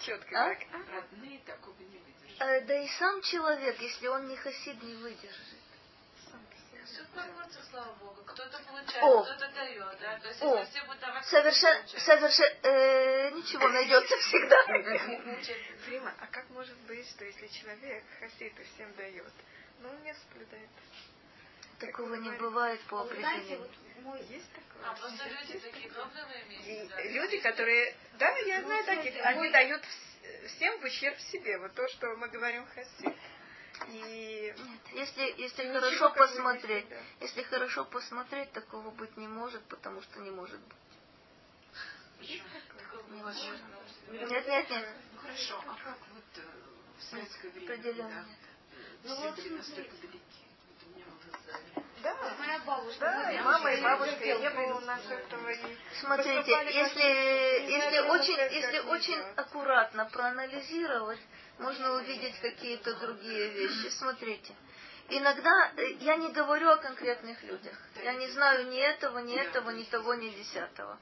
Четко 0.00 0.40
А? 0.40 0.48
так. 0.48 0.58
Родные 0.92 1.40
такого 1.40 1.76
не 1.80 1.98
выдержат. 1.98 2.40
Э, 2.40 2.60
да 2.60 2.78
и 2.80 2.88
сам 2.88 3.20
человек, 3.22 3.80
если 3.80 4.06
он 4.06 4.28
не 4.28 4.36
хасид, 4.36 4.80
не 4.80 4.94
выдержит. 4.94 5.63
Все 6.94 7.02
в 7.02 7.08
пропорции, 7.08 7.60
слава 7.70 7.92
Богу. 7.94 8.22
Кто-то 8.24 8.58
получает, 8.60 9.02
О. 9.02 9.24
кто-то 9.24 9.48
дает, 9.48 9.98
да. 10.00 10.18
То 10.20 10.28
есть 10.28 10.42
О. 10.42 10.58
если 10.58 10.70
все 10.70 10.84
будут 10.86 11.00
давать, 11.00 11.26
э, 12.62 13.30
ничего 13.32 13.68
найдется 13.68 14.16
всегда. 14.18 15.54
Фрима, 15.86 16.14
а 16.20 16.26
как 16.28 16.48
может 16.50 16.76
быть, 16.86 17.08
что 17.10 17.24
если 17.24 17.48
человек 17.48 18.04
хасид 18.20 18.60
и 18.60 18.62
всем 18.62 18.94
дает, 18.94 19.32
но 19.80 19.88
он 19.88 20.02
не 20.04 20.14
соблюдает? 20.14 20.70
Такого 21.80 22.14
не 22.14 22.30
бывает 22.30 22.80
по 22.82 23.00
определению. 23.00 23.58
вот 23.58 23.70
мой 24.02 24.22
есть 24.26 24.48
такое. 24.52 24.88
А 24.88 24.94
просто 24.94 25.28
люди 25.28 25.58
такие 25.58 25.90
проблемы 25.90 26.32
имеют. 26.46 26.90
да? 26.90 27.02
Люди, 27.02 27.40
которые, 27.40 27.96
да, 28.20 28.36
я 28.38 28.60
Ну, 28.60 28.66
знаю 28.66 28.84
таких, 28.84 29.14
они 29.26 29.50
дают 29.50 29.82
вс- 29.82 30.46
всем 30.46 30.78
в 30.78 30.84
ущерб 30.84 31.18
себе. 31.18 31.58
Вот 31.58 31.74
то, 31.74 31.88
что 31.88 32.06
мы 32.16 32.28
говорим 32.28 32.64
в 32.66 32.74
Хасид. 32.74 33.16
И 33.88 34.54
Если, 34.92 35.34
если 35.40 35.64
ничего 35.64 35.80
хорошо 35.80 36.10
посмотреть, 36.10 36.84
всегда. 36.86 37.00
если 37.20 37.42
хорошо 37.42 37.84
посмотреть, 37.84 38.52
такого 38.52 38.90
быть 38.90 39.16
не 39.16 39.28
может, 39.28 39.62
потому 39.64 40.00
что 40.02 40.20
не 40.20 40.30
может 40.30 40.60
быть. 40.60 40.78
Невозможно. 43.10 43.58
Нет, 44.10 44.30
нет, 44.48 44.70
нет. 44.70 44.88
Ну 45.14 45.20
хорошо, 45.20 45.60
а 45.66 45.74
как 45.84 45.98
вот 46.14 46.24
э, 46.36 46.40
в 46.98 47.02
советское 47.10 47.48
время, 47.50 47.64
Определенно 47.74 48.08
когда 48.08 48.20
нет. 48.22 48.38
Ну 49.04 49.14
все 49.14 49.22
смотри. 49.22 49.50
настолько 49.50 49.96
далеки? 49.96 50.20
Вот 50.64 50.86
у 50.86 50.96
меня 50.96 51.04
в 51.06 51.14
глазах. 51.24 51.60
да, 52.02 52.36
Моя 52.38 52.58
бабушка. 52.60 53.00
да, 53.00 53.32
и 53.32 53.40
мама, 53.40 53.72
и 53.72 53.82
бабушка, 53.82 54.24
и 54.24 54.38
не 54.38 54.50
было 54.50 54.74
у 54.76 54.80
нас 54.80 55.00
этого. 55.10 55.48
И 55.50 55.76
Смотрите, 56.00 56.50
если, 56.50 57.70
если 57.70 57.98
очень, 58.08 58.38
если 58.54 58.78
очень 58.88 59.20
аккуратно 59.36 60.06
проанализировать, 60.06 61.20
можно 61.58 61.94
увидеть 61.94 62.38
какие-то 62.40 62.94
другие 62.96 63.48
вещи. 63.50 63.88
Смотрите. 63.90 64.54
Иногда 65.08 65.72
э, 65.76 65.92
я 66.00 66.16
не 66.16 66.30
говорю 66.30 66.70
о 66.70 66.76
конкретных 66.76 67.42
людях. 67.42 67.76
Я 68.02 68.14
не 68.14 68.28
знаю 68.28 68.68
ни 68.68 68.78
этого, 68.78 69.18
ни 69.18 69.34
этого, 69.34 69.70
ни 69.70 69.84
того, 69.84 70.14
ни 70.14 70.30
десятого. 70.30 70.98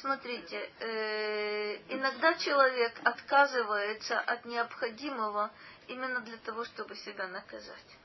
Смотрите, 0.00 0.70
э, 0.80 1.78
иногда 1.88 2.34
человек 2.34 2.92
отказывается 3.04 4.20
от 4.20 4.44
необходимого 4.44 5.50
именно 5.86 6.20
для 6.20 6.36
того, 6.38 6.64
чтобы 6.64 6.96
себя 6.96 7.28
наказать. 7.28 7.96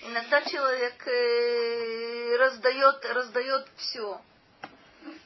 Иногда 0.00 0.42
человек 0.42 1.06
э, 1.06 2.36
раздает, 2.36 3.04
раздает 3.04 3.68
все, 3.76 4.20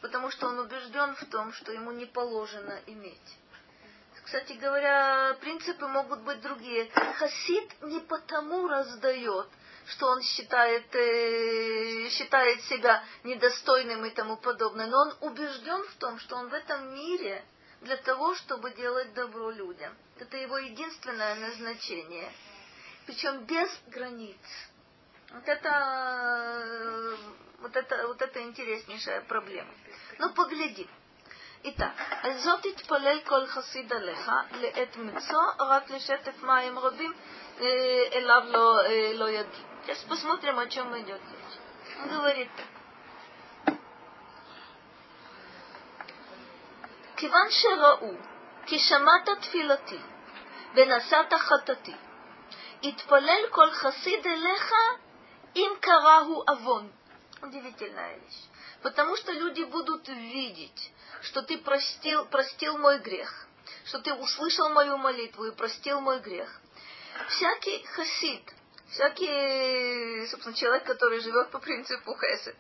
потому 0.03 0.31
что 0.31 0.49
он 0.49 0.59
убежден 0.59 1.15
в 1.15 1.25
том, 1.27 1.53
что 1.53 1.73
ему 1.73 1.93
не 1.93 2.07
положено 2.07 2.79
иметь. 2.87 3.37
Кстати 4.29 4.53
говоря, 4.59 5.39
принципы 5.41 5.87
могут 5.87 6.21
быть 6.21 6.43
другие. 6.43 6.91
Хасид 7.17 7.83
не 7.85 7.99
потому 8.01 8.69
раздает, 8.69 9.49
что 9.87 10.07
он 10.07 10.21
считает, 10.21 10.95
э, 10.95 12.11
считает 12.11 12.61
себя 12.65 13.03
недостойным 13.25 14.05
и 14.05 14.11
тому 14.11 14.37
подобное, 14.37 14.87
но 14.87 14.99
он 14.99 15.15
убежден 15.31 15.83
в 15.83 15.95
том, 15.95 16.19
что 16.19 16.37
он 16.37 16.49
в 16.51 16.53
этом 16.53 16.95
мире 16.95 17.43
для 17.81 17.97
того, 17.97 18.35
чтобы 18.35 18.71
делать 18.73 19.15
добро 19.15 19.51
людям. 19.51 19.97
Это 20.19 20.37
его 20.37 20.59
единственное 20.59 21.35
назначение. 21.37 22.31
Причем 23.07 23.47
без 23.47 23.71
границ. 23.87 24.37
Вот 25.33 25.49
это, 25.49 25.69
э, 25.71 27.17
вот 27.61 27.75
это, 27.75 28.09
вот 28.09 28.21
это 28.21 28.43
интереснейшая 28.43 29.23
проблема. 29.23 29.73
Ну, 30.19 30.35
поглядим. 30.35 30.91
Итак, 31.66 31.96
אז 32.24 32.44
זאת 32.44 32.62
תתפלל 32.62 33.20
כל 33.20 33.48
חסיד 33.48 33.94
עליך 33.94 34.32
לעת 34.52 34.98
מצוא, 34.98 35.44
רק 35.60 35.90
לשטף 35.90 36.44
מים 36.44 36.80
רבים 36.80 37.14
э, 37.60 37.64
אליו 38.14 38.44
לא, 38.46 38.86
э, 38.86 39.14
לא 39.14 39.30
יגיע. 39.30 39.74
Сейчас 39.86 40.04
посмотрим, 40.04 40.60
о 40.60 40.68
чем 40.68 40.98
идет 40.98 41.22
речь. 41.22 41.60
Он 42.04 42.10
говорит 42.10 42.50
так. 42.56 42.66
כיוון 47.18 47.48
שראו 47.50 48.14
כי 48.66 48.80
שמעת 48.80 49.30
תפילתי 49.42 50.00
ונשאת 50.76 51.34
חטאתי, 51.34 51.96
יתפלל 52.84 53.48
כל 53.50 53.72
חסיד 53.72 54.28
אליך 54.28 54.74
אם 55.56 55.70
קראהו 55.80 56.44
עוון. 56.48 56.92
Удивительная 57.42 58.18
вещь. 58.20 58.44
Потому 58.82 59.18
что 59.18 59.34
люди 59.34 59.64
будут 59.64 60.08
видеть, 60.08 60.92
что 61.23 61.43
ты 61.43 61.59
простил, 61.59 62.27
простил 62.27 62.79
мой 62.79 62.99
грех, 62.99 63.47
что 63.85 63.99
ты 64.01 64.13
услышал 64.15 64.69
мою 64.71 64.97
молитву 64.97 65.47
и 65.47 65.55
простил 65.55 66.01
мой 66.01 66.21
грех. 66.21 66.61
Всякий 67.29 67.85
хасид, 67.85 68.43
всякий, 68.91 70.27
собственно, 70.29 70.55
человек, 70.55 70.85
который 70.85 71.21
живет 71.21 71.51
по 71.51 71.59
принципу 71.59 72.17
хесед, 72.17 72.57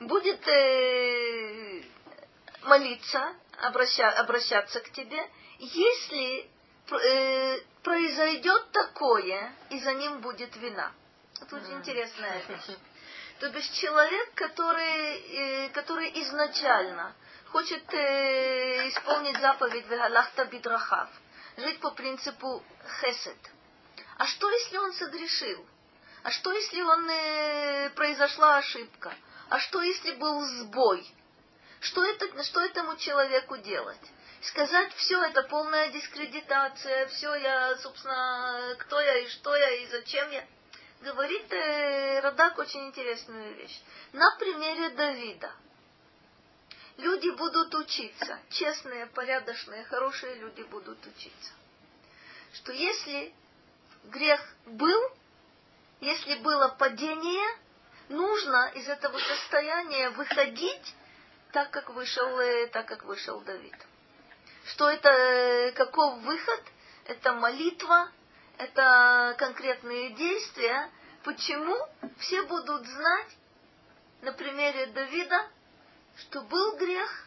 будет 0.00 0.46
э, 0.48 1.82
молиться, 2.62 3.34
обраща, 3.60 4.10
обращаться 4.10 4.80
к 4.80 4.90
тебе, 4.92 5.28
если 5.58 6.48
э, 6.90 7.60
произойдет 7.82 8.70
такое, 8.72 9.52
и 9.70 9.80
за 9.80 9.94
ним 9.94 10.20
будет 10.20 10.54
вина. 10.56 10.92
Это 11.40 11.56
очень 11.56 11.74
интересная 11.74 12.42
вещь. 12.48 12.76
То 13.40 13.50
бишь 13.50 13.68
человек, 13.70 14.34
который, 14.34 15.66
э, 15.66 15.68
который 15.70 16.10
изначально 16.22 17.14
хочет 17.52 17.84
э, 17.92 18.88
исполнить 18.88 19.38
заповедь 19.38 19.86
Вегалахта 19.86 20.46
Бидрахав, 20.46 21.10
жить 21.58 21.80
по 21.80 21.90
принципу 21.90 22.64
хесед. 23.00 23.36
А 24.16 24.26
что, 24.26 24.50
если 24.50 24.78
он 24.78 24.92
согрешил? 24.94 25.64
А 26.22 26.30
что, 26.30 26.50
если 26.52 26.80
он, 26.80 27.08
э, 27.10 27.90
произошла 27.90 28.56
ошибка? 28.56 29.12
А 29.50 29.58
что, 29.58 29.82
если 29.82 30.12
был 30.12 30.40
сбой? 30.60 31.06
Что, 31.80 32.02
это, 32.04 32.42
что 32.42 32.60
этому 32.60 32.96
человеку 32.96 33.58
делать? 33.58 34.00
Сказать, 34.40 34.92
все, 34.94 35.22
это 35.22 35.42
полная 35.42 35.88
дискредитация, 35.88 37.06
все, 37.08 37.34
я, 37.34 37.76
собственно, 37.76 38.74
кто 38.78 38.98
я 38.98 39.18
и 39.18 39.28
что 39.28 39.54
я 39.54 39.70
и 39.76 39.86
зачем 39.88 40.30
я. 40.30 40.44
Говорит 41.02 41.52
э, 41.52 42.20
Радак 42.20 42.58
очень 42.58 42.86
интересную 42.86 43.54
вещь. 43.56 43.78
На 44.12 44.36
примере 44.38 44.90
Давида 44.90 45.52
люди 46.98 47.30
будут 47.30 47.74
учиться, 47.74 48.38
честные, 48.50 49.06
порядочные, 49.06 49.84
хорошие 49.84 50.34
люди 50.36 50.62
будут 50.62 51.04
учиться, 51.06 51.52
что 52.54 52.72
если 52.72 53.32
грех 54.04 54.40
был, 54.66 55.10
если 56.00 56.34
было 56.36 56.68
падение, 56.68 57.58
нужно 58.08 58.72
из 58.74 58.88
этого 58.88 59.18
состояния 59.18 60.10
выходить 60.10 60.94
так, 61.52 61.70
как 61.70 61.90
вышел, 61.90 62.38
э, 62.40 62.66
так, 62.68 62.86
как 62.86 63.04
вышел 63.04 63.40
Давид. 63.42 63.74
Что 64.66 64.88
это, 64.88 65.08
э, 65.08 65.72
каков 65.72 66.18
выход? 66.20 66.62
Это 67.04 67.32
молитва, 67.32 68.10
это 68.58 69.34
конкретные 69.38 70.10
действия. 70.10 70.90
Почему? 71.24 71.76
Все 72.18 72.42
будут 72.42 72.86
знать 72.86 73.36
на 74.22 74.32
примере 74.32 74.86
Давида, 74.86 75.46
что 76.16 76.42
был 76.42 76.76
грех, 76.76 77.26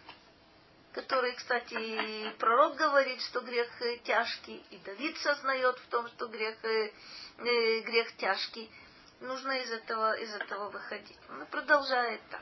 который, 0.93 1.33
кстати, 1.33 2.31
пророк 2.39 2.75
говорит, 2.75 3.21
что 3.21 3.41
грех 3.41 3.69
э, 3.81 3.97
тяжкий, 3.97 4.63
и 4.69 4.77
Давид 4.77 5.17
сознает 5.17 5.77
в 5.77 5.87
том, 5.87 6.07
что 6.07 6.27
грех, 6.27 6.55
э, 6.63 6.91
э, 7.37 7.79
грех 7.81 8.15
тяжкий. 8.15 8.71
Нужно 9.19 9.51
из 9.59 9.71
этого, 9.71 10.17
из 10.17 10.33
этого 10.33 10.69
выходить. 10.69 11.17
Он 11.29 11.45
продолжает 11.47 12.21
так. 12.29 12.41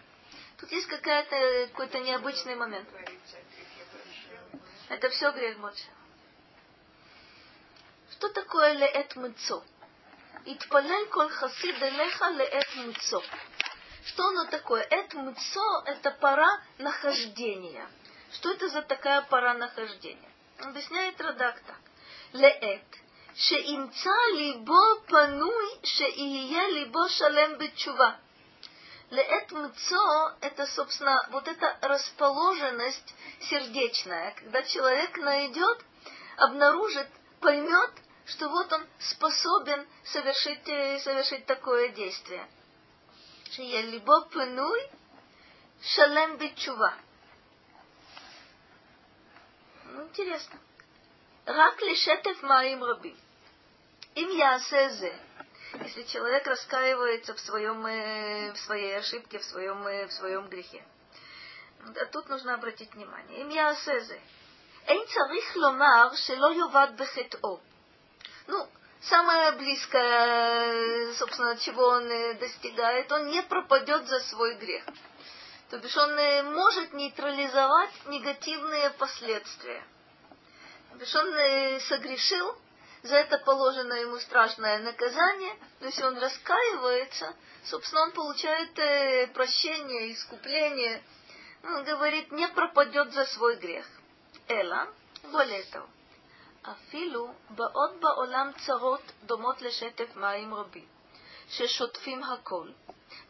Тут 0.57 0.71
есть 0.71 0.87
какая-то, 0.87 1.67
какой-то 1.71 1.99
необычный 1.99 2.55
момент. 2.55 2.87
Это 4.89 5.09
все 5.09 5.31
грех 5.31 5.57
больше. 5.59 5.85
Что 8.11 8.29
такое 8.29 8.73
леэт 8.73 9.15
мыцо? 9.15 9.63
Итпалель 10.45 11.07
коль 11.07 11.31
хасид 11.31 11.81
элеха 11.81 12.29
леэт 12.29 12.75
мыцо. 12.75 13.23
Что 14.05 14.27
оно 14.27 14.45
такое? 14.45 14.81
Это 14.83 15.17
мыцо, 15.17 15.83
это 15.85 16.11
пора 16.11 16.61
нахождения. 16.77 17.87
Что 18.33 18.51
это 18.51 18.67
за 18.67 18.81
такая 18.81 19.21
пора 19.21 19.53
нахождения? 19.53 20.29
Объясняет 20.59 21.19
Радак 21.21 21.59
так. 21.61 21.79
Леэт. 22.33 22.83
Шеимца 23.35 24.15
либо 24.33 25.01
пануй, 25.09 25.79
шеия 25.83 26.67
либо 26.67 27.07
шалем 27.09 27.57
бетчува. 27.57 28.19
Леэт 29.09 29.51
мцо– 29.51 30.33
это, 30.41 30.65
собственно, 30.67 31.27
вот 31.31 31.47
эта 31.47 31.77
расположенность 31.81 33.13
сердечная, 33.41 34.33
когда 34.35 34.63
человек 34.63 35.17
найдет, 35.17 35.79
обнаружит, 36.37 37.07
поймет, 37.39 37.91
что 38.25 38.49
вот 38.49 38.71
он 38.73 38.85
способен 38.99 39.87
совершить, 40.03 40.67
э, 40.67 40.99
совершить 40.99 41.45
такое 41.45 41.89
действие. 41.89 42.47
Шия 43.52 43.82
либо 43.82 44.20
пынуй, 44.26 44.90
шалем 45.82 46.36
бичува. 46.36 46.94
Ну, 49.84 50.04
интересно. 50.04 50.58
Рак 51.46 51.80
лишетев 51.80 52.42
маим 52.42 52.84
раби. 52.84 53.16
Им 54.14 54.30
ясезе. 54.30 55.18
Если 55.82 56.02
человек 56.04 56.46
раскаивается 56.46 57.34
в, 57.34 57.40
своем, 57.40 57.86
э, 57.86 58.52
в 58.52 58.58
своей 58.58 58.96
ошибке, 58.98 59.38
в 59.38 59.44
своем, 59.44 59.86
э, 59.86 60.06
в 60.06 60.12
своем 60.12 60.48
грехе. 60.48 60.84
А 61.84 62.04
тут 62.06 62.28
нужно 62.28 62.54
обратить 62.54 62.92
внимание. 62.94 63.40
Им 63.40 63.48
ясезе. 63.48 64.20
אין 64.88 65.00
צריך 65.06 65.56
לומר 65.56 66.14
שלא 66.14 66.52
יאבד 66.54 66.88
בחטאו. 66.96 67.58
Ну, 68.48 68.66
самое 69.09 69.51
близкое, 69.53 71.13
собственно, 71.13 71.57
чего 71.57 71.83
он 71.83 72.07
достигает, 72.39 73.11
он 73.11 73.27
не 73.27 73.41
пропадет 73.43 74.07
за 74.07 74.19
свой 74.21 74.55
грех. 74.55 74.83
То 75.69 75.77
бишь 75.79 75.97
он 75.97 76.53
может 76.53 76.93
нейтрализовать 76.93 78.05
негативные 78.07 78.91
последствия. 78.91 79.83
То 80.91 80.97
бишь 80.97 81.15
он 81.15 81.79
согрешил, 81.81 82.55
за 83.03 83.17
это 83.17 83.37
положено 83.39 83.93
ему 83.93 84.17
страшное 84.19 84.79
наказание, 84.79 85.57
но 85.81 85.87
если 85.87 86.03
он 86.03 86.17
раскаивается, 86.17 87.35
собственно, 87.65 88.03
он 88.03 88.11
получает 88.11 88.79
э, 88.79 89.27
прощение, 89.27 90.13
искупление. 90.13 91.03
Он 91.63 91.83
говорит, 91.83 92.31
не 92.31 92.47
пропадет 92.47 93.11
за 93.13 93.25
свой 93.25 93.57
грех. 93.57 93.85
Эла, 94.47 94.87
более 95.31 95.63
того, 95.63 95.87
אפילו 96.62 97.34
באות 97.50 98.00
בעולם 98.00 98.50
צרות 98.66 99.12
דומות 99.22 99.62
לשטף 99.62 100.16
מים 100.16 100.54
רבים, 100.54 100.86
ששוטפים 101.48 102.22
הכל. 102.24 102.68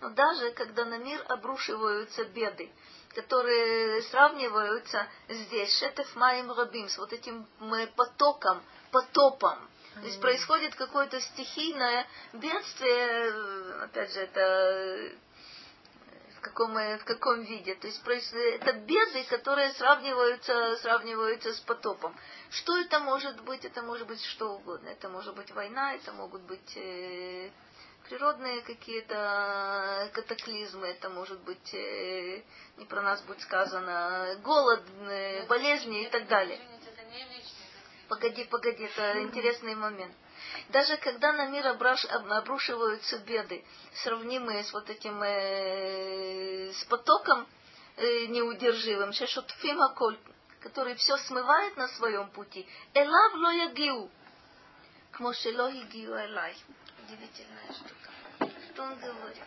Но 0.01 0.11
даже 0.11 0.51
когда 0.53 0.85
на 0.85 0.99
мир 0.99 1.25
обрушиваются 1.29 2.25
беды, 2.25 2.71
которые 3.14 4.03
сравниваются 4.03 5.09
здесь, 5.29 5.77
шетев 5.79 6.14
маем 6.16 6.53
рабим, 6.53 6.89
с 6.89 6.99
вот 6.99 7.12
этим 7.12 7.47
потоком, 7.97 8.62
потопом. 8.91 9.59
То 9.95 10.07
есть 10.07 10.21
происходит 10.21 10.75
какое-то 10.77 11.21
стихийное 11.21 12.07
бедствие, 12.33 13.83
опять 13.83 14.12
же, 14.12 14.21
это 14.21 15.16
в 15.32 15.32
каком, 16.44 16.74
в 16.74 17.04
каком 17.06 17.41
виде. 17.41 17.76
То 17.76 17.88
есть 17.88 18.02
это 18.34 18.74
беды, 18.74 19.24
которые 19.30 19.72
сравниваются, 19.72 20.78
сравниваются 20.78 21.54
с 21.54 21.60
потопом. 21.62 22.16
Что 22.52 22.78
это 22.78 23.00
может 23.00 23.41
быть? 23.44 23.66
Это 23.66 23.82
может 23.82 24.08
быть 24.08 24.24
что 24.24 24.56
угодно. 24.56 24.89
Это 24.89 25.10
может 25.10 25.36
быть 25.36 25.52
война, 25.52 25.96
это 25.96 26.12
могут 26.12 26.41
быть 26.44 26.78
э, 26.78 27.50
природные 28.08 28.62
какие-то 28.62 30.10
катаклизмы, 30.14 30.88
это 30.88 31.10
может 31.10 31.39
быть, 31.41 31.74
э, 31.74 32.44
не 32.78 32.86
про 32.86 33.02
нас 33.02 33.22
будет 33.24 33.41
сказано, 33.41 34.38
голод, 34.44 34.84
э, 35.10 35.46
болезни 35.48 36.04
и 36.04 36.10
так 36.10 36.28
далее. 36.28 36.60
Погоди, 38.10 38.44
погоди, 38.44 38.84
это 38.84 39.24
интересный 39.24 39.76
момент. 39.76 40.14
Даже 40.70 40.97
когда 40.97 41.34
на 41.34 41.47
мир 41.47 41.68
обрушиваются 41.68 43.20
беды, 43.20 43.64
сравнимые 44.04 44.64
с 44.64 44.74
вот 44.74 44.89
этим, 44.89 45.22
э, 45.22 46.72
с 46.74 46.84
потоком 46.86 47.47
э, 47.97 48.26
неудерживым, 48.28 49.14
шешутфим 49.14 49.82
аколь, 49.82 50.18
который 50.62 50.95
все 50.95 51.18
смывает 51.18 51.78
на 51.78 51.88
своем 51.89 52.30
пути, 52.32 52.68
элав 52.93 53.34
ло 53.36 53.51
ягиу, 53.51 54.10
кмошело 55.12 55.72
гигиу 55.72 56.14
элай. 56.14 56.56
Удивительная 57.06 57.74
штука. 57.74 58.54
Что 58.72 58.84
он 58.84 58.95
говорит? 58.95 59.43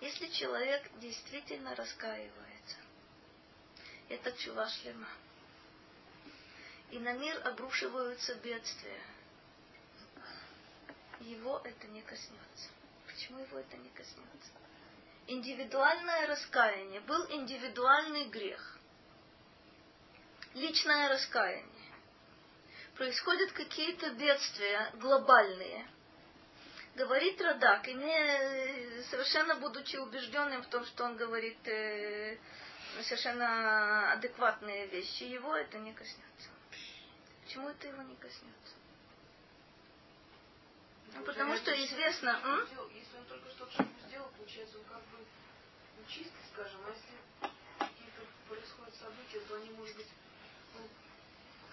Если 0.00 0.28
человек 0.28 0.88
действительно 1.00 1.74
раскаивается, 1.74 2.76
это 4.08 4.32
чува. 4.32 4.68
И 6.90 6.98
на 7.00 7.12
мир 7.14 7.40
обрушиваются 7.46 8.34
бедствия. 8.36 9.02
Его 11.20 11.60
это 11.64 11.86
не 11.88 12.02
коснется. 12.02 12.68
Почему 13.06 13.40
его 13.40 13.58
это 13.58 13.76
не 13.76 13.88
коснется? 13.90 14.50
Индивидуальное 15.26 16.26
раскаяние. 16.26 17.00
Был 17.00 17.26
индивидуальный 17.30 18.28
грех. 18.28 18.78
Личное 20.54 21.08
раскаяние. 21.08 21.92
Происходят 22.96 23.52
какие-то 23.52 24.10
бедствия 24.10 24.90
глобальные– 24.94 25.86
говорит 26.98 27.40
Радак, 27.40 27.86
и 27.88 27.94
не 27.94 29.02
совершенно 29.04 29.54
будучи 29.54 29.96
убежденным 29.96 30.62
в 30.62 30.66
том, 30.66 30.84
что 30.84 31.04
он 31.04 31.16
говорит 31.16 31.66
э, 31.68 32.36
совершенно 33.02 34.12
адекватные 34.12 34.88
вещи, 34.88 35.22
его 35.22 35.54
это 35.54 35.78
не 35.78 35.92
коснется. 35.92 36.48
Почему 37.44 37.68
это 37.68 37.86
его 37.86 38.02
не 38.02 38.16
коснется? 38.16 38.67
Ну, 41.18 41.24
потому 41.24 41.56
что 41.56 41.72
известно... 41.84 42.40
М? 42.44 42.60
Если 42.94 43.16
он 43.16 43.24
только 43.24 43.50
что 43.50 43.68
что 43.70 43.84
сделал, 44.06 44.30
получается, 44.36 44.78
он 44.78 44.84
как 44.84 45.02
бы 45.06 45.18
ну, 45.18 46.04
чистый, 46.06 46.44
скажем, 46.52 46.80
а 46.86 46.90
если 46.90 47.50
какие-то 47.78 48.22
происходят 48.48 48.94
события, 48.94 49.40
то 49.40 49.56
они, 49.56 49.70
может 49.70 49.96
быть, 49.96 50.06
ну, 50.74 50.88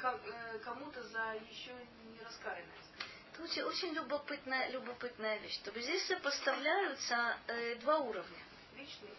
э, 0.03 0.59
кому-то 0.59 1.03
за 1.03 1.33
еще 1.49 1.71
не 2.11 2.19
раскаянность. 2.23 2.89
Это 3.33 3.67
очень, 3.67 3.93
любопытная, 3.93 4.69
любопытная 4.69 5.37
вещь. 5.39 5.59
То 5.59 5.71
есть 5.71 5.87
здесь 5.87 6.05
сопоставляются 6.07 7.37
э, 7.47 7.75
два 7.75 7.99
уровня. 7.99 8.43
Личный. 8.75 9.09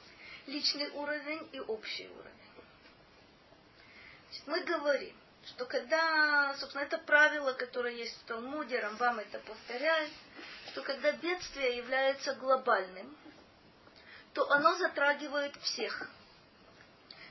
Личный 0.46 0.90
уровень 0.90 1.48
и 1.52 1.60
общий 1.60 2.08
уровень. 2.08 2.32
Значит, 4.28 4.46
мы 4.46 4.64
говорим, 4.64 5.16
что 5.46 5.64
когда, 5.66 6.54
собственно, 6.58 6.82
это 6.82 6.98
правило, 6.98 7.52
которое 7.52 7.94
есть 7.94 8.16
в 8.20 8.24
Талмуде, 8.24 8.78
Рамбам 8.80 9.20
это 9.20 9.38
повторяет, 9.40 10.10
что 10.68 10.82
когда 10.82 11.12
бедствие 11.12 11.76
является 11.76 12.34
глобальным, 12.34 13.16
то 14.34 14.50
оно 14.50 14.74
затрагивает 14.76 15.56
всех. 15.62 16.08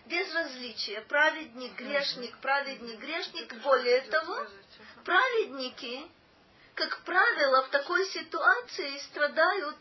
Без 0.05 0.33
различия. 0.33 1.01
Праведник, 1.01 1.75
грешник, 1.75 2.37
праведник, 2.37 2.99
грешник. 2.99 3.53
Более 3.61 4.01
того, 4.01 4.47
праведники 5.03 6.07
как 6.75 6.99
правило, 7.03 7.63
в 7.63 7.69
такой 7.69 8.05
ситуации 8.07 8.97
страдают 8.97 9.77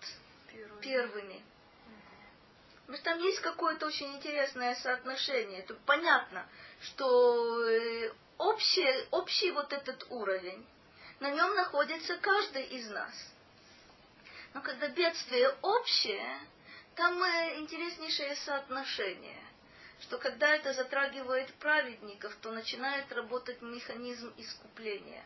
первыми. 0.80 1.44
Потому 2.86 2.96
что 2.96 3.04
там 3.04 3.18
есть 3.18 3.40
какое-то 3.40 3.86
очень 3.86 4.14
интересное 4.14 4.74
соотношение. 4.76 5.62
Тут 5.62 5.78
понятно, 5.80 6.46
что 6.82 7.64
э, 7.68 8.12
общий, 8.44 9.08
общий 9.10 9.50
вот 9.50 9.72
этот 9.72 10.06
уровень, 10.10 10.66
на 11.20 11.30
нем 11.30 11.54
находится 11.54 12.16
каждый 12.18 12.64
из 12.64 12.90
нас. 12.90 13.12
Но 14.52 14.60
когда 14.60 14.88
бедствие 14.88 15.48
общее, 15.62 16.40
там 16.94 17.22
э, 17.22 17.58
интереснейшее 17.60 18.36
соотношение 18.36 19.44
что 20.04 20.18
когда 20.18 20.54
это 20.54 20.74
затрагивает 20.74 21.52
праведников, 21.54 22.36
то 22.42 22.50
начинает 22.52 23.10
работать 23.12 23.62
механизм 23.62 24.32
искупления. 24.36 25.24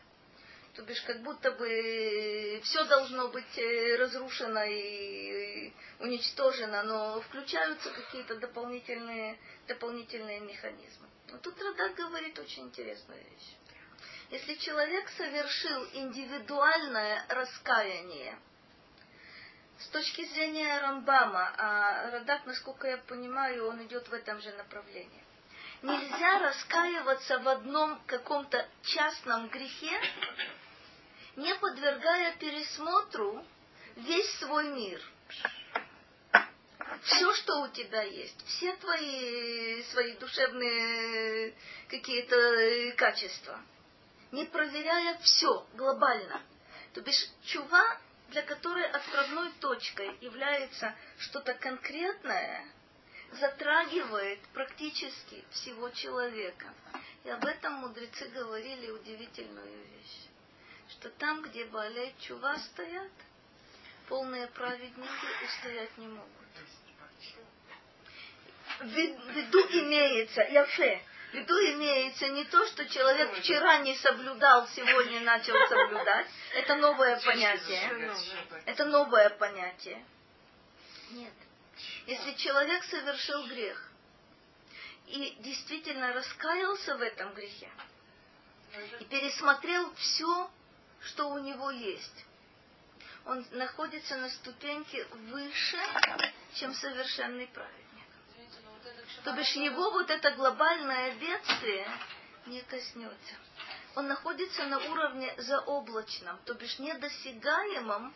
То 0.75 0.83
бишь, 0.83 1.01
как 1.01 1.21
будто 1.23 1.51
бы 1.51 2.61
все 2.63 2.83
должно 2.85 3.29
быть 3.29 3.57
э, 3.57 3.95
разрушено 3.97 4.63
и 4.63 5.73
уничтожено, 5.99 6.83
но 6.83 7.21
включаются 7.21 7.89
какие-то 7.91 8.35
дополнительные, 8.35 9.37
дополнительные 9.67 10.39
механизмы. 10.39 11.07
Но 11.31 11.37
тут 11.39 11.61
Радак 11.61 11.95
говорит 11.95 12.37
очень 12.39 12.63
интересную 12.63 13.19
вещь. 13.19 13.55
Если 14.31 14.55
человек 14.55 15.09
совершил 15.17 15.87
индивидуальное 15.93 17.25
раскаяние, 17.29 18.37
с 19.79 19.87
точки 19.87 20.25
зрения 20.25 20.79
Рамбама, 20.79 21.53
а 21.57 22.11
Радак, 22.11 22.45
насколько 22.45 22.87
я 22.87 22.97
понимаю, 22.97 23.69
он 23.69 23.83
идет 23.85 24.07
в 24.07 24.13
этом 24.13 24.39
же 24.41 24.51
направлении. 24.53 25.23
Нельзя 25.81 26.39
раскаиваться 26.39 27.39
в 27.39 27.47
одном 27.47 28.01
каком-то 28.05 28.67
частном 28.83 29.47
грехе 29.47 29.99
не 31.39 31.55
подвергая 31.55 32.35
пересмотру 32.37 33.45
весь 33.95 34.29
свой 34.39 34.67
мир. 34.69 35.01
Все, 37.03 37.33
что 37.35 37.61
у 37.61 37.69
тебя 37.69 38.01
есть, 38.01 38.45
все 38.45 38.75
твои 38.75 39.81
свои 39.83 40.17
душевные 40.17 41.55
какие-то 41.87 42.93
качества, 42.97 43.61
не 44.33 44.45
проверяя 44.45 45.17
все 45.19 45.65
глобально. 45.75 46.41
То 46.93 47.01
бишь 47.01 47.29
чува, 47.45 47.97
для 48.29 48.41
которой 48.41 48.85
отправной 48.89 49.51
точкой 49.61 50.17
является 50.19 50.93
что-то 51.19 51.53
конкретное, 51.53 52.65
затрагивает 53.31 54.39
практически 54.53 55.45
всего 55.51 55.89
человека. 55.91 56.73
И 57.23 57.29
об 57.29 57.45
этом 57.45 57.73
мудрецы 57.75 58.27
говорили 58.27 58.91
удивительную 58.91 59.85
вещь 59.85 60.28
что 60.89 61.09
там, 61.09 61.41
где 61.43 61.65
Балей 61.65 62.15
Чува 62.19 62.57
стоят, 62.57 63.11
полные 64.07 64.47
праведники 64.47 65.45
устоять 65.45 65.97
не 65.97 66.07
могут. 66.07 66.29
Виду 68.81 69.59
имеется, 69.59 70.41
яфе, 70.41 71.01
в 71.31 71.33
виду 71.33 71.53
имеется 71.73 72.29
не 72.29 72.45
то, 72.45 72.65
что 72.67 72.87
человек 72.87 73.33
вчера 73.39 73.79
не 73.79 73.95
соблюдал, 73.95 74.67
сегодня 74.69 75.21
начал 75.21 75.55
соблюдать. 75.67 76.27
Это 76.53 76.75
новое 76.75 77.19
понятие. 77.19 78.15
Это 78.65 78.85
новое 78.85 79.29
понятие. 79.31 80.03
Нет. 81.11 81.33
Если 82.07 82.33
человек 82.33 82.83
совершил 82.85 83.45
грех 83.47 83.91
и 85.07 85.35
действительно 85.39 86.13
раскаялся 86.13 86.97
в 86.97 87.01
этом 87.01 87.33
грехе, 87.33 87.69
и 88.99 89.05
пересмотрел 89.05 89.93
все 89.95 90.49
что 91.01 91.29
у 91.29 91.39
него 91.39 91.71
есть. 91.71 92.25
Он 93.25 93.45
находится 93.51 94.17
на 94.17 94.29
ступеньке 94.29 95.05
выше, 95.05 95.77
чем 96.55 96.73
совершенный 96.73 97.47
праведник. 97.47 98.05
То 99.23 99.33
бишь 99.33 99.53
его 99.53 99.91
вот 99.91 100.09
это 100.09 100.31
глобальное 100.31 101.15
бедствие 101.15 101.87
не 102.45 102.61
коснется. 102.61 103.35
Он 103.95 104.07
находится 104.07 104.65
на 104.65 104.79
уровне 104.91 105.33
заоблачном, 105.37 106.39
то 106.45 106.53
бишь 106.53 106.79
недосягаемом. 106.79 108.13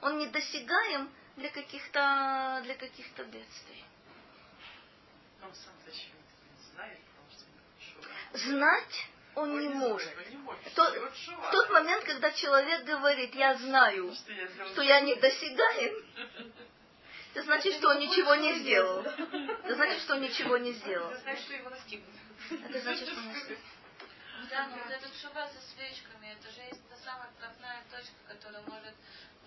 Он 0.00 0.18
недосягаем 0.18 1.10
для 1.36 1.50
каких-то 1.50 2.60
для 2.64 2.74
каких-то 2.74 3.24
бедствий. 3.24 3.84
Просто 5.40 5.70
Знать 8.32 9.08
он 9.36 9.60
не 9.60 9.68
может. 9.68 10.12
Он 10.16 10.30
не 10.30 10.36
может. 10.38 10.74
То- 10.74 11.00
Вот 11.00 11.12
В 11.14 11.50
тот 11.52 11.70
момент, 11.70 12.04
когда 12.04 12.32
человек 12.32 12.84
говорит, 12.84 13.34
я 13.34 13.54
знаю, 13.54 14.12
Что 14.14 14.32
я 14.32 14.66
что 14.72 14.82
я 14.82 15.00
недосягаем, 15.00 16.04
это 17.34 17.44
значит, 17.44 17.74
что 17.74 17.90
он 17.90 17.98
ничего 17.98 18.34
не 18.34 18.54
сделал. 18.60 19.00
Это 19.02 19.74
значит, 19.74 20.00
что 20.02 20.14
он 20.14 20.22
ничего 20.22 20.56
не 20.56 20.72
сделал. 20.72 21.10
Это 21.10 21.20
значит, 21.20 21.44
что 21.44 21.54
его 21.54 21.70
настигнут. 21.70 22.14
Это 22.50 22.80
значит, 22.80 23.08
что 23.08 23.18
он 23.20 23.28
не 23.28 23.56
Да, 24.50 24.66
но 24.68 24.76
вот 24.76 24.90
этот 24.90 25.14
шуба 25.20 25.48
со 25.48 25.60
свечками, 25.74 26.32
это 26.32 26.50
же 26.50 26.60
есть 26.62 26.80
та 26.88 26.96
самая 26.96 27.28
отправная 27.28 27.84
точка, 27.90 28.14
которая 28.28 28.62
может 28.62 28.94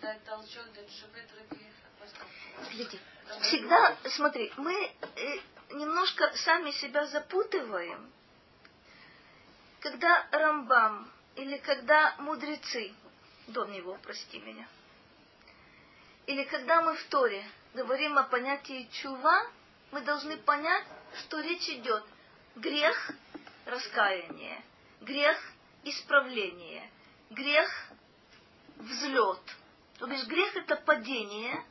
дать 0.02 0.24
толчок 0.24 0.72
для 0.74 0.84
шубы 0.88 1.20
других 1.34 1.74
поступков. 2.00 2.30
Гляди, 2.74 3.00
всегда, 3.42 3.98
смотри, 4.06 4.54
мы 4.58 4.92
э, 5.16 5.40
немножко 5.72 6.32
сами 6.36 6.72
себя 6.72 7.06
запутываем, 7.08 8.12
когда 9.80 10.28
Рамбам 10.32 11.12
или 11.36 11.58
когда 11.58 12.16
мудрецы, 12.20 12.94
до 13.48 13.66
него, 13.66 13.98
прости 14.04 14.40
меня, 14.40 14.68
или 16.28 16.44
когда 16.44 16.82
мы 16.82 16.96
в 16.96 17.04
Торе 17.06 17.44
говорим 17.74 18.18
о 18.18 18.24
понятии 18.24 18.90
чува, 18.92 19.48
мы 19.92 20.02
должны 20.02 20.38
понять, 20.38 20.86
что 21.22 21.40
речь 21.40 21.68
идет 21.70 22.04
грех– 22.56 23.12
раскаяние, 23.66 24.62
грех– 25.02 25.38
исправление, 25.84 26.90
грех– 27.32 27.70
взлет. 28.76 29.42
То 29.98 30.08
бишь 30.08 30.26
грех– 30.26 30.56
это 30.56 30.76
падение, 30.76 31.64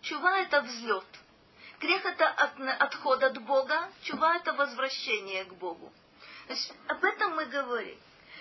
чува– 0.00 0.38
это 0.40 0.62
взлет. 0.62 1.04
Грех– 1.80 2.04
это 2.06 2.28
от- 2.28 2.80
отход 2.80 3.22
от 3.22 3.42
Бога, 3.42 3.90
чува– 4.02 4.36
это 4.36 4.54
возвращение 4.54 5.44
к 5.44 5.52
Богу. 5.54 5.92
Есть 6.48 6.72
об 6.88 7.04
этом 7.04 7.36
мы 7.36 7.46
говорим. 7.46 7.98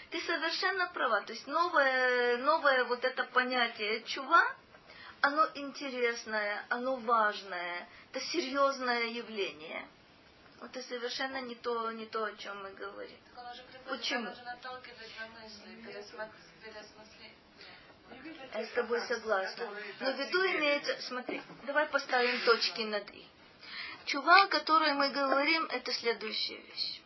Ты 0.10 0.22
совершенно 0.22 0.88
права. 0.88 1.22
То 1.22 1.34
есть 1.34 1.48
новое, 1.48 2.38
новое 2.38 2.84
вот 2.86 3.04
это 3.04 3.24
понятие 3.26 4.04
чува, 4.04 4.46
оно 5.22 5.48
интересное, 5.56 6.66
оно 6.70 6.98
важное, 6.98 7.88
это 8.12 8.20
серьезное 8.20 9.06
явление. 9.06 9.88
Вот 10.60 10.76
это 10.76 10.88
совершенно 10.88 11.42
не 11.42 11.56
то, 11.56 11.92
не 11.92 12.06
то, 12.06 12.26
о 12.26 12.36
чем 12.36 12.62
мы 12.62 12.72
говорим. 12.72 13.18
Так 13.36 13.44
он 13.44 13.52
уже 13.52 13.64
приходит, 13.64 13.90
Почему? 13.90 14.30
Я 18.54 18.66
с 18.66 18.70
тобой 18.70 19.02
согласна. 19.02 19.70
Но 20.00 20.12
в 20.12 20.20
виду 20.20 20.46
имеется... 20.46 21.02
Смотри, 21.02 21.42
давай 21.66 21.88
поставим 21.88 22.40
точки 22.46 22.82
над 22.82 23.10
«и». 23.12 23.28
Чува, 24.06 24.44
о 24.44 24.48
которой 24.48 24.94
мы 24.94 25.10
говорим, 25.10 25.66
это 25.66 25.92
следующая 25.92 26.58
вещь. 26.58 27.03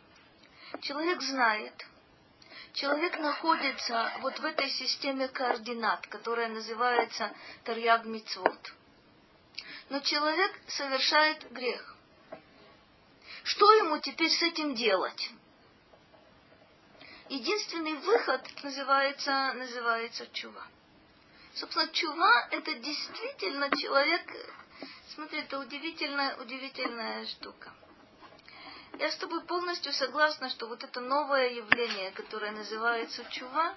Человек 0.80 1.20
знает, 1.22 1.86
человек 2.72 3.18
находится 3.18 4.12
вот 4.20 4.38
в 4.38 4.44
этой 4.44 4.70
системе 4.70 5.28
координат, 5.28 6.06
которая 6.06 6.48
называется 6.48 7.34
Тарьяг 7.64 8.04
Мицвод. 8.04 8.72
Но 9.90 10.00
человек 10.00 10.52
совершает 10.68 11.50
грех. 11.50 11.96
Что 13.42 13.72
ему 13.72 13.98
теперь 13.98 14.30
с 14.30 14.42
этим 14.42 14.74
делать? 14.74 15.30
Единственный 17.28 17.94
выход 17.94 18.42
называется, 18.62 19.52
называется 19.54 20.26
чува. 20.32 20.66
Собственно, 21.54 21.88
чува 21.88 22.48
это 22.52 22.74
действительно 22.74 23.68
человек, 23.76 24.22
смотри, 25.14 25.40
это 25.40 25.58
удивительная, 25.58 26.36
удивительная 26.36 27.26
штука. 27.26 27.72
Я 28.98 29.12
с 29.12 29.16
тобой 29.16 29.42
полностью 29.42 29.92
согласна, 29.92 30.50
что 30.50 30.66
вот 30.66 30.82
это 30.82 31.00
новое 31.00 31.50
явление, 31.50 32.10
которое 32.10 32.50
называется 32.50 33.24
чува, 33.30 33.76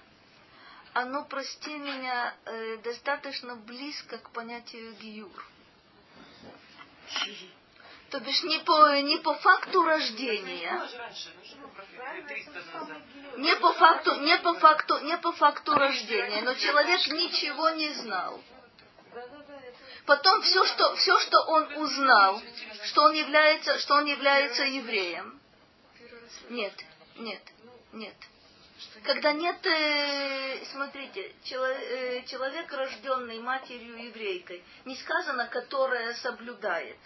оно, 0.94 1.24
прости 1.24 1.70
меня, 1.70 2.34
э, 2.44 2.78
достаточно 2.78 3.54
близко 3.54 4.18
к 4.18 4.30
понятию 4.30 4.94
гиюр. 4.94 5.46
То 8.10 8.18
бишь 8.18 8.42
не 8.42 8.58
по, 8.58 9.00
не 9.00 9.18
по 9.18 9.34
факту 9.34 9.84
рождения, 9.84 10.72
Было 10.72 10.88
же 10.88 10.98
раньше, 10.98 11.32
что 11.44 11.56
мы 11.58 11.68
профессор 11.68 12.26
300 12.26 12.52
назад. 12.52 12.98
не 13.36 13.56
по 13.56 13.72
факту, 13.74 14.20
не 14.20 14.38
по 14.38 14.54
факту, 14.54 14.98
не 15.04 15.16
по 15.18 15.32
факту 15.32 15.74
рождения, 15.74 16.42
но 16.42 16.54
человек 16.54 17.06
ничего 17.06 17.70
не 17.70 17.90
знал. 17.94 18.42
Потом 20.06 20.42
все, 20.42 20.64
что, 20.64 20.96
все, 20.96 21.18
что 21.20 21.38
он 21.46 21.76
узнал, 21.76 22.42
что 22.84 23.02
он 23.02 23.12
является, 23.12 23.78
что 23.78 23.94
он 23.94 24.06
является 24.06 24.64
евреем. 24.64 25.40
Нет, 26.48 26.74
нет, 27.16 27.42
нет. 27.92 28.14
Когда 29.04 29.32
нет, 29.32 29.64
э, 29.64 30.64
смотрите, 30.72 31.32
чело- 31.44 31.66
э, 31.66 32.24
человек, 32.26 32.72
рожденный 32.72 33.38
матерью 33.38 33.96
еврейкой, 34.06 34.62
не 34.84 34.96
сказано, 34.96 35.46
которая 35.46 36.14
соблюдает, 36.14 36.98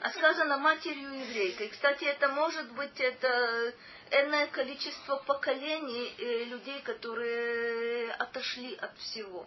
а 0.00 0.10
сказано 0.10 0.58
матерью 0.58 1.12
еврейкой. 1.12 1.68
Кстати, 1.68 2.04
это 2.04 2.28
может 2.28 2.70
быть 2.72 3.00
это 3.00 3.74
энное 4.10 4.46
количество 4.46 5.16
поколений 5.16 6.14
э, 6.18 6.44
людей, 6.44 6.80
которые 6.82 8.12
отошли 8.12 8.76
от 8.76 8.96
всего. 8.98 9.46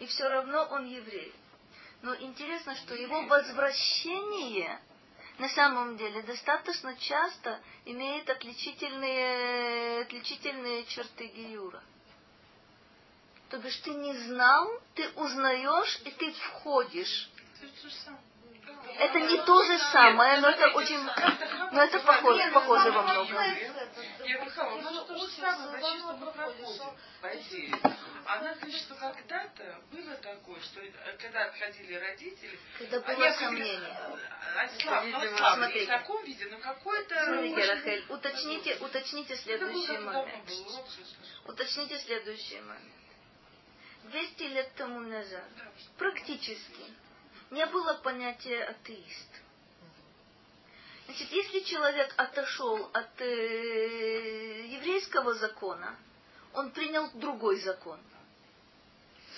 И 0.00 0.06
все 0.06 0.28
равно 0.28 0.66
он 0.70 0.86
еврей. 0.86 1.32
Но 2.02 2.16
интересно, 2.16 2.74
что 2.74 2.94
его 2.94 3.22
возвращение 3.22 4.80
на 5.38 5.48
самом 5.48 5.96
деле 5.96 6.22
достаточно 6.22 6.96
часто 6.96 7.60
имеет 7.84 8.28
отличительные, 8.28 10.02
отличительные 10.02 10.84
черты 10.86 11.26
Гиюра. 11.28 11.80
То 13.50 13.58
бишь 13.58 13.76
ты 13.78 13.90
не 13.90 14.14
знал, 14.14 14.80
ты 14.94 15.08
узнаешь 15.10 16.00
и 16.04 16.10
ты 16.10 16.32
входишь. 16.32 17.30
Это 18.98 19.20
не 19.20 19.38
то 19.42 19.62
же 19.62 19.78
самое, 19.92 20.40
но 20.40 20.48
это 20.48 20.68
очень, 20.70 21.00
но 21.72 21.82
это 21.82 22.00
похоже, 22.00 22.50
похоже 22.52 22.90
во 22.90 23.02
многом. 23.02 23.36
Я 24.24 24.44
Михаил, 24.44 24.80
ну 24.82 25.04
что 25.04 25.16
же 25.18 25.32
самое, 25.32 25.80
почти 25.80 25.98
что 25.98 26.12
мы 26.16 26.32
проходим, 26.32 26.96
по 27.20 27.26
идее. 27.36 27.74
Она 28.24 28.54
говорит, 28.54 28.76
что 28.76 28.94
когда-то 28.94 29.82
было 29.90 30.14
такое, 30.16 30.60
что 30.60 30.80
э, 30.80 31.16
когда 31.18 31.46
отходили 31.46 31.94
родители, 31.94 32.58
Когда 32.78 32.98
они 32.98 33.16
было 33.16 33.28
отходили, 33.28 33.64
сомнение. 33.64 33.96
э, 34.54 34.58
они 34.58 35.12
ну, 35.12 35.36
смотрите. 35.38 35.84
в 35.84 35.88
таком 35.88 36.24
виде, 36.24 36.46
но 36.46 36.58
какой-то... 36.58 37.24
Смотрите, 37.24 37.56
очень- 37.56 37.68
Рахель, 37.70 38.04
уточните, 38.08 38.76
уточните 38.76 39.36
следующий 39.36 39.98
момент. 39.98 40.50
Уточните 41.46 41.98
следующий 41.98 42.60
момент. 42.60 42.92
200 44.04 44.42
лет 44.44 44.74
тому 44.76 45.00
назад 45.00 45.44
практически 45.98 46.84
не 47.50 47.66
было 47.66 47.94
понятия 47.94 48.64
атеист. 48.64 49.31
Значит, 51.06 51.30
если 51.30 51.60
человек 51.60 52.14
отошел 52.16 52.90
от 52.92 53.20
э, 53.20 54.66
еврейского 54.66 55.34
закона, 55.34 55.96
он 56.54 56.70
принял 56.70 57.10
другой 57.14 57.60
закон. 57.60 57.98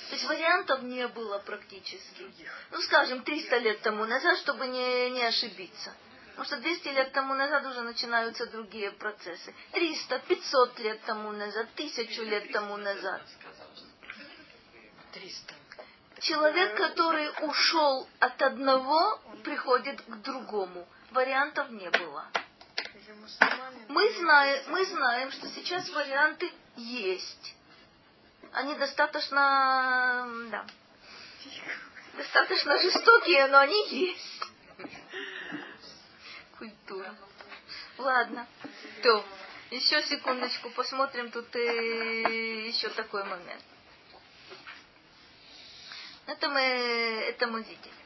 То 0.09 0.17
есть 0.17 0.25
вариантов 0.29 0.83
не 0.83 1.09
было 1.09 1.39
практически. 1.39 2.31
Ну, 2.71 2.81
скажем, 2.83 3.23
300 3.23 3.57
лет 3.59 3.81
тому 3.81 4.05
назад, 4.05 4.39
чтобы 4.39 4.67
не, 4.67 5.11
не 5.11 5.23
ошибиться. 5.23 5.95
Потому 6.37 6.47
что 6.47 6.57
200 6.57 6.89
лет 6.89 7.13
тому 7.13 7.35
назад 7.35 7.65
уже 7.65 7.83
начинаются 7.83 8.47
другие 8.47 8.91
процессы. 8.91 9.55
300, 9.73 10.19
500 10.19 10.79
лет 10.81 11.01
тому 11.07 11.31
назад, 11.33 11.69
1000 11.75 12.23
лет 12.25 12.53
тому 12.53 12.77
назад. 12.77 13.23
300. 15.13 15.55
Человек, 16.21 16.77
который 16.77 17.31
ушел 17.43 18.09
от 18.19 18.43
одного, 18.43 19.21
приходит 19.45 20.01
к 20.03 20.17
другому. 20.23 20.89
Вариантов 21.15 21.71
не 21.71 21.89
было. 21.91 22.27
Мы 23.89 24.13
знаем, 24.15 24.65
мы 24.67 24.85
знаем, 24.85 25.31
что 25.31 25.49
сейчас 25.49 25.89
варианты 25.91 26.51
есть. 26.77 27.55
Они 28.53 28.75
достаточно, 28.75 30.29
да, 30.51 30.67
достаточно 32.17 32.79
жестокие, 32.79 33.47
но 33.47 33.59
они 33.59 33.89
есть. 33.91 34.43
Культура. 36.59 37.15
Ладно. 37.99 38.49
То, 39.03 39.25
еще 39.71 40.03
секундочку, 40.03 40.71
посмотрим 40.71 41.31
тут 41.31 41.55
э, 41.55 42.67
еще 42.67 42.89
такой 42.89 43.23
момент. 43.23 43.63
Это 46.27 46.49
мы, 46.49 46.61
это 46.61 47.47
мы 47.47 47.63
видели. 47.63 48.04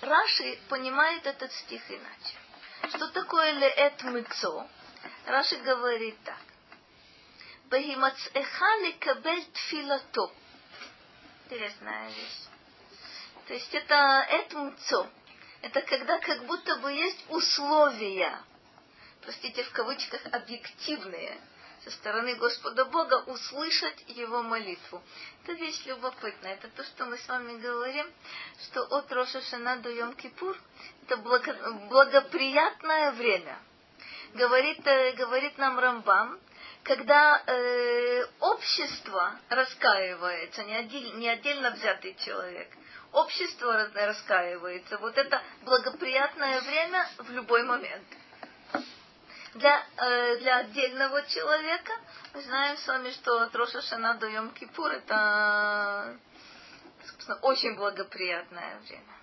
Раши 0.00 0.58
понимает 0.68 1.26
этот 1.26 1.52
стих 1.52 1.82
иначе. 1.90 2.94
Что 2.94 3.08
такое 3.08 3.52
леэт 3.52 4.02
мыцо? 4.04 4.68
Раши 5.26 5.56
говорит 5.56 6.16
так. 6.24 6.40
Бахимацеха 7.64 8.76
лекабель 8.82 9.44
тфилато. 9.52 10.32
Интересная 11.44 12.08
вещь. 12.08 12.48
То 13.46 13.54
есть 13.54 13.74
это 13.74 14.26
эт 14.30 14.52
мыцо. 14.52 15.08
Это 15.62 15.82
когда 15.82 16.18
как 16.20 16.44
будто 16.46 16.76
бы 16.76 16.92
есть 16.92 17.24
условия, 17.28 18.38
простите, 19.22 19.64
в 19.64 19.72
кавычках, 19.72 20.20
объективные, 20.32 21.40
стороны 21.90 22.34
Господа 22.36 22.84
Бога 22.86 23.24
услышать 23.26 24.04
его 24.08 24.42
молитву. 24.42 25.02
Это 25.42 25.52
вещь 25.52 25.84
любопытная. 25.86 26.54
Это 26.54 26.68
то, 26.68 26.84
что 26.84 27.06
мы 27.06 27.18
с 27.18 27.28
вами 27.28 27.58
говорим, 27.58 28.06
что 28.64 28.82
от 28.82 29.12
Роша 29.12 29.40
Шана 29.42 29.76
до 29.78 29.90
Йом 29.90 30.14
Кипур 30.14 30.56
это 31.04 31.16
благо, 31.18 31.54
благоприятное 31.88 33.12
время. 33.12 33.58
Говорит, 34.34 34.86
э, 34.86 35.12
говорит 35.12 35.56
нам 35.56 35.78
Рамбам, 35.78 36.38
когда 36.82 37.42
э, 37.46 38.26
общество 38.40 39.38
раскаивается, 39.48 40.64
не, 40.64 40.74
отдель, 40.74 41.16
не 41.16 41.28
отдельно 41.28 41.70
взятый 41.70 42.14
человек, 42.24 42.68
общество 43.12 43.90
раскаивается. 43.94 44.98
Вот 44.98 45.16
это 45.16 45.42
благоприятное 45.62 46.60
время 46.60 47.08
в 47.18 47.30
любой 47.30 47.62
момент 47.62 48.04
для, 49.54 49.86
э, 49.96 50.38
для 50.38 50.56
отдельного 50.58 51.22
человека. 51.26 51.92
Мы 52.34 52.42
знаем 52.42 52.76
с 52.76 52.86
вами, 52.86 53.10
что 53.10 53.42
от 53.42 53.84
Шана 53.84 54.14
до 54.14 54.28
Йом 54.28 54.50
Кипур 54.50 54.90
это 54.90 56.18
собственно, 57.08 57.38
очень 57.42 57.74
благоприятное 57.76 58.78
время. 58.80 59.14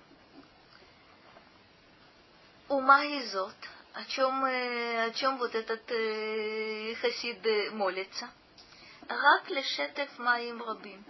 Ума 2.68 3.06
изот, 3.06 3.56
о 3.94 4.04
чем, 4.06 4.44
о 4.44 5.12
чем 5.12 5.38
вот 5.38 5.54
этот 5.54 5.84
э, 5.92 6.96
хасид 6.96 7.74
молится. 7.74 8.30
Рак 9.08 9.50
лешетев 9.50 10.18
маим 10.18 10.64
рабим, 10.64 11.06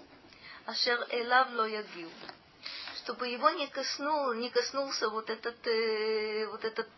ашер 0.66 1.00
элав 1.10 1.52
ло 1.54 1.66
ягил. 1.66 2.12
Чтобы 2.98 3.28
его 3.30 3.50
не, 3.52 3.68
коснул, 3.68 4.34
не 4.34 4.50
коснулся 4.50 5.10
вот 5.10 5.30
этот, 5.30 5.66
э, 5.66 6.48
вот 6.48 6.66
этот 6.66 6.90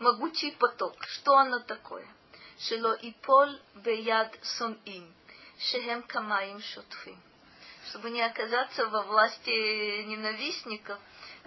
могучий 0.00 0.50
поток. 0.52 0.96
Что 1.04 1.36
оно 1.36 1.60
такое? 1.60 2.06
Шело 2.58 2.94
и 2.94 3.12
пол 3.12 3.48
беяд 3.76 4.36
сон 4.42 4.78
им, 4.84 5.14
шехем 5.58 6.02
камаим 6.02 6.60
шутфим. 6.60 7.18
Чтобы 7.88 8.10
не 8.10 8.22
оказаться 8.22 8.86
во 8.86 9.02
власти 9.02 10.02
ненавистников, 10.02 10.98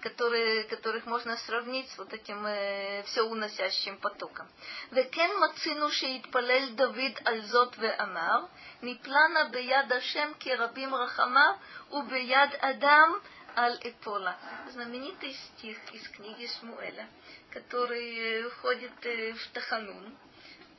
которые, 0.01 0.63
которых 0.65 1.05
можно 1.05 1.37
сравнить 1.37 1.89
с 1.91 1.97
вот 1.97 2.11
этим 2.11 2.45
э, 2.45 3.03
все 3.03 3.21
уносящим 3.21 3.97
потоком. 3.97 4.47
Векен 4.91 5.37
мацину 5.39 5.89
шиитпалел 5.89 6.71
Давид 6.71 7.21
альзот 7.25 7.77
ве 7.77 7.91
амар, 7.91 8.49
ниплана 8.81 9.49
беяд 9.49 9.91
Ашем 9.91 10.33
ки 10.35 10.49
рабим 10.49 10.93
рахама, 10.93 11.57
у 11.91 12.01
беяд 12.01 12.51
Адам 12.61 13.21
Аль-Эпола. 13.55 14.35
Знаменитый 14.71 15.33
стих 15.33 15.77
из 15.93 16.07
книги 16.09 16.47
Шмуэля, 16.47 17.07
который 17.51 18.49
входит 18.49 18.91
в 19.03 19.47
Таханун. 19.53 20.17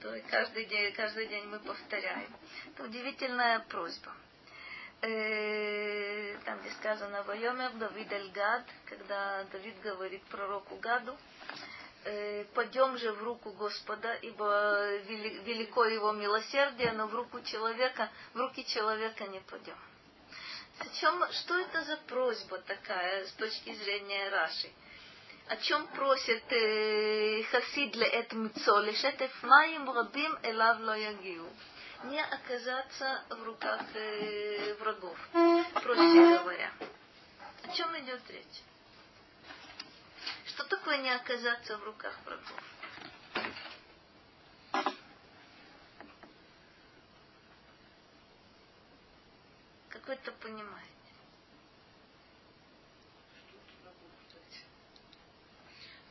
То 0.00 0.20
каждый 0.28 0.66
день, 0.66 0.92
каждый 0.92 1.26
день 1.28 1.46
мы 1.46 1.60
повторяем. 1.60 2.34
Это 2.66 2.84
удивительная 2.84 3.60
просьба. 3.60 4.12
Там, 5.00 6.60
где 6.60 6.70
сказано 6.78 7.22
«Вайомер 7.24 7.72
Давид 7.72 8.12
Эль-Гад», 8.12 8.64
когда 8.86 9.44
Давид 9.44 9.80
говорит 9.80 10.22
пророку 10.24 10.76
Гаду, 10.76 11.16
пойдем 12.54 12.98
же 12.98 13.12
в 13.12 13.22
руку 13.22 13.52
Господа, 13.52 14.14
ибо 14.14 14.96
велико 15.06 15.84
его 15.84 16.12
милосердие, 16.12 16.92
но 16.92 17.06
в 17.06 17.14
руку 17.14 17.40
человека, 17.42 18.10
в 18.32 18.38
руки 18.38 18.64
человека 18.66 19.26
не 19.28 19.40
пойдем. 19.40 19.78
О 20.78 20.86
чем, 21.00 21.32
что 21.32 21.58
это 21.58 21.82
за 21.84 21.96
просьба 21.98 22.58
такая 22.58 23.26
с 23.26 23.32
точки 23.32 23.74
зрения 23.74 24.28
Раши? 24.28 24.70
О 25.46 25.56
чем 25.58 25.86
просит 25.88 26.42
э, 26.50 27.42
Хасид 27.44 27.92
для 27.92 28.06
этого 28.06 28.80
лишетев 28.80 29.30
маим 29.42 29.90
рабим 29.90 30.36
элав 30.42 30.80
ло 30.80 30.96
ягиу? 30.96 31.48
Не 32.04 32.22
оказаться 32.22 33.24
в 33.30 33.42
руках 33.44 33.80
э, 33.94 34.74
врагов, 34.80 35.16
проще 35.32 36.38
говоря. 36.38 36.72
О 37.62 37.68
чем 37.68 37.98
идет 38.00 38.22
речь? 38.30 38.62
Что 40.46 40.64
такое 40.64 40.98
не 40.98 41.10
оказаться 41.10 41.78
в 41.78 41.84
руках 41.84 42.14
врагов? 42.24 42.73
Как 50.04 50.08
вы 50.08 50.14
это 50.14 50.32
понимаете? 50.32 50.90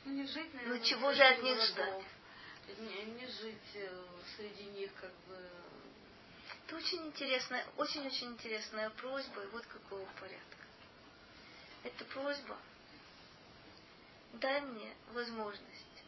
Ну, 0.05 0.11
не 0.13 0.25
жить, 0.25 0.53
наверное, 0.53 0.79
ну 0.79 0.83
чего 0.83 1.13
же 1.13 1.23
от 1.23 1.43
них 1.43 1.61
ждать? 1.61 2.03
Не, 2.79 3.03
не 3.03 3.27
жить 3.27 3.75
э, 3.75 4.05
среди 4.35 4.63
них, 4.65 4.91
как 4.99 5.11
бы. 5.27 5.49
Это 6.65 6.75
очень 6.75 7.05
интересная, 7.07 7.65
очень-очень 7.77 8.31
интересная 8.31 8.89
просьба, 8.89 9.43
и 9.43 9.47
вот 9.47 9.65
какого 9.65 10.05
порядка. 10.19 10.57
Это 11.83 12.05
просьба. 12.05 12.57
Дай 14.33 14.61
мне 14.61 14.93
возможность 15.13 16.03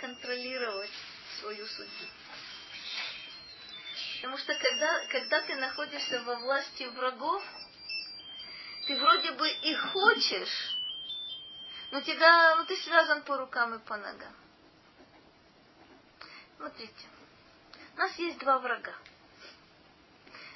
контролировать 0.00 0.92
свою 1.40 1.66
судьбу. 1.66 2.23
Потому 4.16 4.38
что 4.38 4.54
когда, 4.54 5.06
когда 5.08 5.40
ты 5.42 5.54
находишься 5.56 6.22
во 6.22 6.36
власти 6.36 6.84
врагов, 6.84 7.42
ты 8.86 8.96
вроде 8.96 9.32
бы 9.32 9.48
и 9.48 9.74
хочешь, 9.74 10.76
но 11.90 12.00
тебя, 12.00 12.56
ну 12.56 12.64
ты 12.64 12.76
связан 12.76 13.22
по 13.22 13.36
рукам 13.36 13.74
и 13.74 13.78
по 13.78 13.96
ногам. 13.96 14.34
Смотрите, 16.56 17.06
у 17.94 17.98
нас 17.98 18.14
есть 18.16 18.38
два 18.38 18.58
врага. 18.58 18.94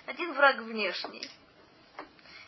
Один 0.07 0.33
враг 0.33 0.59
внешний. 0.59 1.29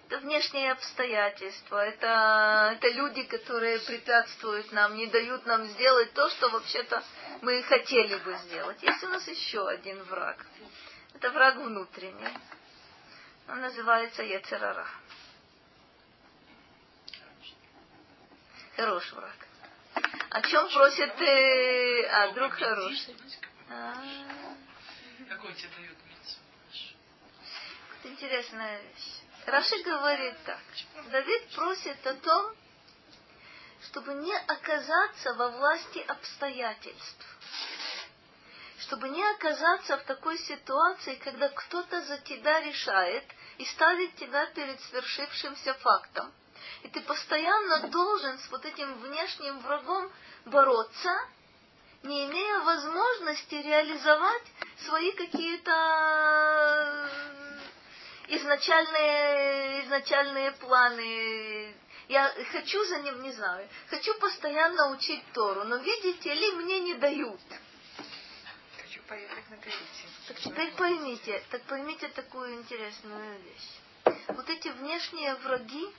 Это 0.06 0.18
внешние 0.18 0.72
обстоятельства, 0.72 1.84
это, 1.86 2.72
это 2.74 2.88
люди, 2.88 3.22
которые 3.22 3.78
препятствуют 3.78 4.72
нам, 4.72 4.96
не 4.96 5.06
дают 5.06 5.46
нам 5.46 5.66
сделать 5.66 6.12
то, 6.14 6.28
что 6.30 6.48
вообще-то 6.48 7.04
мы 7.42 7.62
хотели 7.62 8.16
бы 8.16 8.34
сделать. 8.38 8.82
Есть 8.82 9.04
у 9.04 9.08
нас 9.08 9.28
еще 9.28 9.68
один 9.68 10.02
враг. 10.04 10.44
Это 11.14 11.30
враг 11.30 11.56
внутренний. 11.56 12.38
Он 13.48 13.60
называется 13.60 14.22
Ецерара. 14.22 14.86
Хороший 18.76 19.14
враг. 19.14 19.36
О 20.30 20.42
чем 20.42 20.70
просит 20.70 21.20
э, 21.20 22.06
а, 22.06 22.32
друг 22.32 22.52
хороший? 22.52 23.16
А. 23.68 23.94
Какой 25.28 25.52
тебе 25.54 25.68
дает 25.76 25.98
Это 27.98 28.08
интересная 28.08 28.80
вещь. 28.80 29.20
Раши 29.46 29.82
говорит 29.82 30.34
так. 30.44 30.62
Давид 31.10 31.48
просит 31.54 32.06
о 32.06 32.14
том, 32.14 32.54
чтобы 33.82 34.14
не 34.14 34.34
оказаться 34.36 35.34
во 35.34 35.48
власти 35.48 35.98
обстоятельств 35.98 37.26
чтобы 38.80 39.08
не 39.10 39.22
оказаться 39.22 39.98
в 39.98 40.04
такой 40.04 40.38
ситуации, 40.38 41.16
когда 41.16 41.48
кто-то 41.48 42.00
за 42.02 42.18
тебя 42.18 42.60
решает 42.60 43.24
и 43.58 43.64
ставит 43.66 44.16
тебя 44.16 44.46
перед 44.46 44.80
свершившимся 44.82 45.74
фактом. 45.74 46.32
И 46.82 46.88
ты 46.88 47.00
постоянно 47.02 47.88
должен 47.88 48.38
с 48.38 48.50
вот 48.50 48.64
этим 48.64 49.00
внешним 49.00 49.60
врагом 49.60 50.10
бороться, 50.46 51.10
не 52.02 52.24
имея 52.26 52.60
возможности 52.60 53.54
реализовать 53.56 54.44
свои 54.86 55.12
какие-то 55.12 57.10
изначальные, 58.28 59.84
изначальные 59.84 60.52
планы. 60.52 61.74
Я 62.08 62.32
хочу 62.52 62.82
за 62.86 63.00
ним, 63.00 63.22
не 63.22 63.32
знаю, 63.32 63.68
хочу 63.90 64.14
постоянно 64.18 64.90
учить 64.92 65.22
Тору, 65.34 65.64
но 65.64 65.76
видите 65.76 66.32
ли, 66.32 66.52
мне 66.52 66.80
не 66.80 66.94
дают 66.94 67.40
поехать 69.10 69.50
на 69.50 69.56
Гаити. 69.56 70.06
Так 70.28 70.38
теперь 70.38 70.72
поймите, 70.76 71.42
так 71.50 71.62
поймите 71.62 72.08
такую 72.08 72.54
интересную 72.54 73.40
вещь. 73.40 74.14
Вот 74.28 74.48
эти 74.48 74.68
внешние 74.68 75.34
враги, 75.34 75.92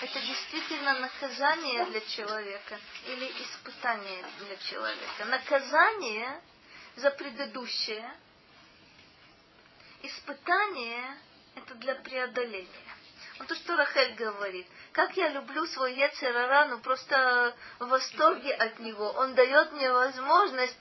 это 0.00 0.20
действительно 0.20 0.98
наказание 1.00 1.84
для 1.84 2.00
человека 2.00 2.80
или 3.06 3.26
испытание 3.42 4.24
для 4.38 4.56
человека. 4.56 5.24
Наказание 5.26 6.40
за 6.96 7.10
предыдущее, 7.10 8.10
испытание 10.02 11.18
это 11.56 11.74
для 11.74 11.94
преодоления. 11.96 12.94
Вот 13.38 13.48
то, 13.48 13.54
что 13.56 13.76
Рахель 13.76 14.14
говорит. 14.14 14.66
Как 14.92 15.16
я 15.16 15.28
люблю 15.28 15.66
свой 15.66 15.94
Ецерара, 15.94 16.66
ну 16.66 16.78
просто 16.78 17.54
в 17.78 17.88
восторге 17.88 18.54
от 18.54 18.78
него. 18.78 19.10
Он 19.10 19.34
дает 19.34 19.72
мне 19.72 19.90
возможность. 19.92 20.78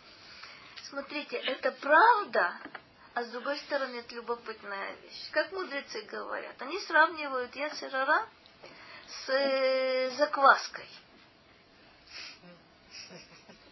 Смотрите, 0.94 1.38
это 1.38 1.72
правда, 1.72 2.54
а 3.16 3.24
с 3.24 3.30
другой 3.30 3.58
стороны 3.58 3.96
это 3.96 4.14
любопытная 4.14 4.94
вещь. 4.98 5.32
Как 5.32 5.52
мудрецы 5.52 6.04
говорят, 6.04 6.62
они 6.62 6.80
сравнивают 6.82 7.56
Ецерара 7.56 8.28
с 9.08 9.30
э, 9.30 10.12
закваской. 10.12 10.88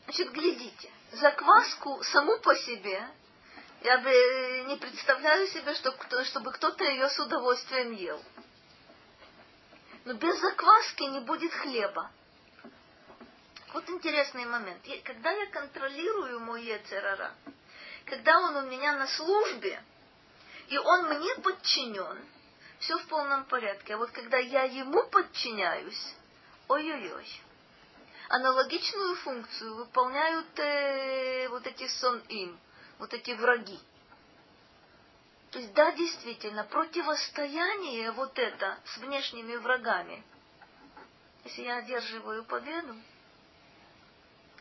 Значит, 0.06 0.32
глядите, 0.32 0.92
закваску 1.12 2.04
саму 2.06 2.40
по 2.40 2.56
себе 2.56 3.08
я 3.84 4.00
бы 4.00 4.64
не 4.70 4.78
представляю 4.78 5.48
себе, 5.50 5.76
что, 5.76 5.96
чтобы 6.24 6.52
кто-то 6.54 6.84
ее 6.84 7.08
с 7.08 7.20
удовольствием 7.20 7.92
ел. 7.92 8.20
Но 10.06 10.16
без 10.16 10.40
закваски 10.40 11.04
не 11.04 11.20
будет 11.20 11.54
хлеба. 11.54 12.10
Вот 13.74 13.90
интересный 13.90 14.46
момент. 14.46 14.82
Когда 15.04 15.32
я 15.32 15.48
контролирую 15.48 16.42
мой 16.42 16.64
Ецерара, 16.64 17.32
когда 18.06 18.40
он 18.40 18.58
у 18.58 18.62
меня 18.70 18.96
на 18.98 19.08
службе, 19.08 19.82
и 20.68 20.78
он 20.78 21.06
мне 21.10 21.36
подчинен, 21.36 22.18
все 22.80 22.98
в 22.98 23.06
полном 23.08 23.46
порядке. 23.46 23.94
А 23.94 23.98
вот 23.98 24.12
когда 24.12 24.38
я 24.38 24.64
ему 24.64 25.04
подчиняюсь, 25.08 26.16
ой-ой-ой. 26.68 27.42
Аналогичную 28.30 29.16
функцию 29.18 29.76
выполняют 29.76 30.60
э, 30.60 31.48
вот 31.50 31.68
эти 31.68 31.88
сон 31.88 32.20
им, 32.30 32.60
вот 32.98 33.14
эти 33.14 33.32
враги. 33.32 33.80
То 35.52 35.60
есть, 35.60 35.74
да, 35.74 35.92
действительно, 35.92 36.64
противостояние 36.64 38.12
вот 38.12 38.40
это 38.40 38.80
с 38.86 38.98
внешними 38.98 39.58
врагами. 39.58 40.24
Если 41.44 41.64
я 41.64 41.78
одерживаю 41.78 42.46
победу, 42.46 42.96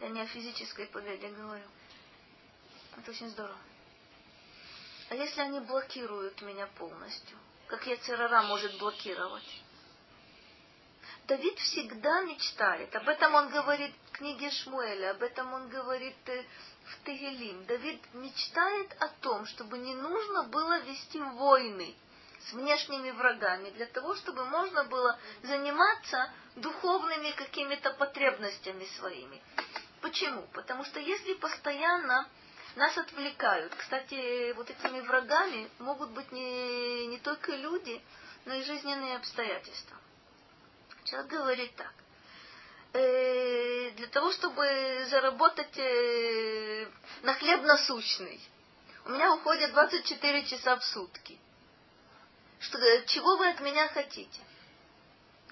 я 0.00 0.08
не 0.08 0.22
о 0.22 0.26
физической 0.26 0.86
победе 0.86 1.28
говорю, 1.28 1.64
это 2.96 3.10
очень 3.10 3.28
здорово. 3.30 3.58
А 5.10 5.14
если 5.14 5.40
они 5.40 5.60
блокируют 5.60 6.40
меня 6.42 6.66
полностью, 6.78 7.36
как 7.66 7.86
я 7.86 7.96
Церара 7.98 8.42
может 8.42 8.78
блокировать? 8.78 9.62
Давид 11.26 11.58
всегда 11.58 12.22
мечтает. 12.22 12.94
Об 12.96 13.08
этом 13.08 13.34
он 13.34 13.50
говорит 13.50 13.94
в 14.06 14.12
книге 14.12 14.50
Шмуэля, 14.50 15.12
об 15.12 15.22
этом 15.22 15.52
он 15.52 15.68
говорит 15.68 16.16
э, 16.26 16.44
в 16.84 17.04
Тегелим. 17.04 17.64
Давид 17.66 18.02
мечтает 18.14 18.96
о 19.00 19.08
том, 19.20 19.46
чтобы 19.46 19.78
не 19.78 19.94
нужно 19.94 20.44
было 20.44 20.80
вести 20.80 21.20
войны 21.20 21.94
с 22.48 22.52
внешними 22.52 23.10
врагами, 23.10 23.70
для 23.70 23.86
того, 23.86 24.16
чтобы 24.16 24.44
можно 24.46 24.84
было 24.84 25.18
заниматься 25.42 26.32
духовными 26.56 27.30
какими-то 27.32 27.92
потребностями 27.92 28.84
своими. 28.98 29.40
Почему? 30.00 30.46
Потому 30.52 30.84
что 30.84 30.98
если 30.98 31.34
постоянно 31.34 32.28
нас 32.76 32.96
отвлекают, 32.96 33.74
кстати, 33.74 34.52
вот 34.52 34.70
этими 34.70 35.00
врагами 35.00 35.68
могут 35.78 36.10
быть 36.10 36.30
не, 36.32 37.06
не 37.08 37.18
только 37.18 37.54
люди, 37.54 38.00
но 38.46 38.54
и 38.54 38.62
жизненные 38.62 39.16
обстоятельства. 39.16 39.96
Человек 41.04 41.30
говорит 41.30 41.74
так. 41.76 41.92
Э, 42.92 43.90
для 43.90 44.06
того, 44.08 44.32
чтобы 44.32 45.06
заработать 45.10 45.78
э, 45.78 46.88
на 47.22 47.34
хлеб 47.34 47.62
насущный, 47.62 48.40
у 49.04 49.10
меня 49.10 49.32
уходит 49.34 49.72
24 49.72 50.44
часа 50.46 50.76
в 50.76 50.84
сутки. 50.84 51.38
Что, 52.60 52.78
чего 53.06 53.36
вы 53.36 53.48
от 53.48 53.60
меня 53.60 53.88
хотите? 53.88 54.40